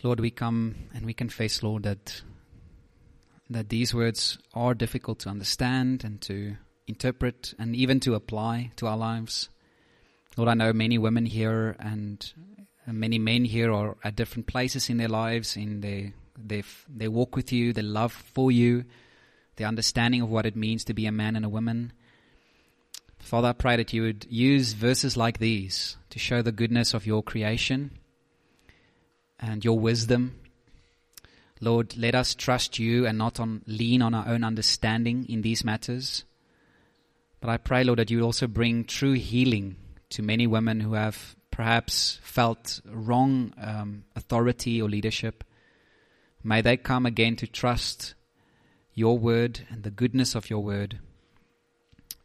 Lord, 0.02 0.20
we 0.20 0.30
come 0.30 0.76
and 0.94 1.04
we 1.04 1.14
confess, 1.14 1.62
Lord, 1.62 1.82
that 1.84 2.22
that 3.48 3.68
these 3.68 3.94
words 3.94 4.38
are 4.54 4.74
difficult 4.74 5.20
to 5.20 5.28
understand 5.28 6.04
and 6.04 6.20
to 6.20 6.56
interpret 6.86 7.54
and 7.58 7.74
even 7.74 8.00
to 8.00 8.14
apply 8.14 8.72
to 8.76 8.86
our 8.86 8.96
lives. 8.96 9.48
Lord, 10.36 10.48
I 10.48 10.54
know 10.54 10.72
many 10.72 10.98
women 10.98 11.26
here 11.26 11.76
and 11.78 12.32
many 12.86 13.18
men 13.18 13.44
here 13.44 13.72
are 13.72 13.96
at 14.04 14.16
different 14.16 14.46
places 14.46 14.90
in 14.90 14.98
their 14.98 15.08
lives, 15.08 15.56
in 15.56 15.80
their 15.80 16.12
they 16.38 16.62
they 16.88 17.08
walk 17.08 17.36
with 17.36 17.52
you, 17.52 17.72
their 17.72 17.84
love 17.84 18.12
for 18.12 18.50
you, 18.50 18.84
the 19.56 19.64
understanding 19.64 20.22
of 20.22 20.30
what 20.30 20.46
it 20.46 20.56
means 20.56 20.84
to 20.84 20.94
be 20.94 21.06
a 21.06 21.12
man 21.12 21.36
and 21.36 21.44
a 21.44 21.48
woman. 21.50 21.92
Father, 23.18 23.48
I 23.48 23.52
pray 23.52 23.76
that 23.76 23.92
you 23.92 24.02
would 24.02 24.26
use 24.28 24.72
verses 24.72 25.16
like 25.16 25.38
these 25.38 25.96
to 26.10 26.18
show 26.18 26.42
the 26.42 26.52
goodness 26.52 26.94
of 26.94 27.06
your 27.06 27.22
creation 27.22 27.90
and 29.40 29.64
your 29.64 29.78
wisdom. 29.78 30.38
Lord, 31.60 31.96
let 31.96 32.14
us 32.14 32.34
trust 32.34 32.78
you 32.78 33.06
and 33.06 33.16
not 33.16 33.40
on 33.40 33.62
lean 33.66 34.02
on 34.02 34.14
our 34.14 34.28
own 34.28 34.44
understanding 34.44 35.26
in 35.28 35.42
these 35.42 35.64
matters. 35.64 36.24
But 37.40 37.50
I 37.50 37.56
pray, 37.56 37.84
Lord, 37.84 37.98
that 37.98 38.10
you 38.10 38.22
also 38.22 38.46
bring 38.46 38.84
true 38.84 39.14
healing 39.14 39.76
to 40.10 40.22
many 40.22 40.46
women 40.46 40.80
who 40.80 40.94
have 40.94 41.34
perhaps 41.50 42.20
felt 42.22 42.80
wrong 42.84 43.54
um, 43.60 44.04
authority 44.14 44.80
or 44.80 44.88
leadership. 44.88 45.42
May 46.46 46.60
they 46.60 46.76
come 46.76 47.06
again 47.06 47.34
to 47.36 47.48
trust 47.48 48.14
your 48.94 49.18
word 49.18 49.66
and 49.68 49.82
the 49.82 49.90
goodness 49.90 50.36
of 50.36 50.48
your 50.48 50.62
word 50.62 51.00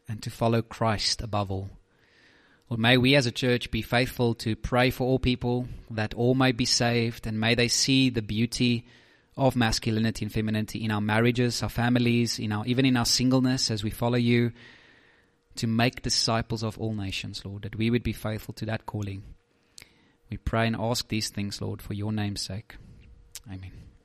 and 0.08 0.22
to 0.22 0.30
follow 0.30 0.62
Christ 0.62 1.22
above 1.22 1.50
all. 1.50 1.70
Lord, 2.70 2.80
may 2.80 2.96
we 2.96 3.16
as 3.16 3.26
a 3.26 3.32
church 3.32 3.72
be 3.72 3.82
faithful 3.82 4.36
to 4.36 4.54
pray 4.54 4.90
for 4.90 5.08
all 5.08 5.18
people 5.18 5.66
that 5.90 6.14
all 6.14 6.36
may 6.36 6.52
be 6.52 6.64
saved 6.64 7.26
and 7.26 7.40
may 7.40 7.56
they 7.56 7.66
see 7.66 8.10
the 8.10 8.22
beauty 8.22 8.86
of 9.36 9.56
masculinity 9.56 10.24
and 10.24 10.32
femininity 10.32 10.84
in 10.84 10.92
our 10.92 11.00
marriages, 11.00 11.60
our 11.60 11.68
families, 11.68 12.38
in 12.38 12.52
our 12.52 12.64
even 12.64 12.86
in 12.86 12.96
our 12.96 13.04
singleness 13.04 13.72
as 13.72 13.82
we 13.82 13.90
follow 13.90 14.18
you 14.18 14.52
to 15.56 15.66
make 15.66 16.02
disciples 16.02 16.62
of 16.62 16.78
all 16.78 16.94
nations, 16.94 17.44
Lord, 17.44 17.62
that 17.62 17.74
we 17.74 17.90
would 17.90 18.04
be 18.04 18.12
faithful 18.12 18.54
to 18.54 18.66
that 18.66 18.86
calling. 18.86 19.24
We 20.30 20.36
pray 20.36 20.68
and 20.68 20.76
ask 20.76 21.08
these 21.08 21.28
things, 21.28 21.60
Lord, 21.60 21.82
for 21.82 21.94
your 21.94 22.12
name's 22.12 22.42
sake. 22.42 22.76
Amen. 23.48 23.91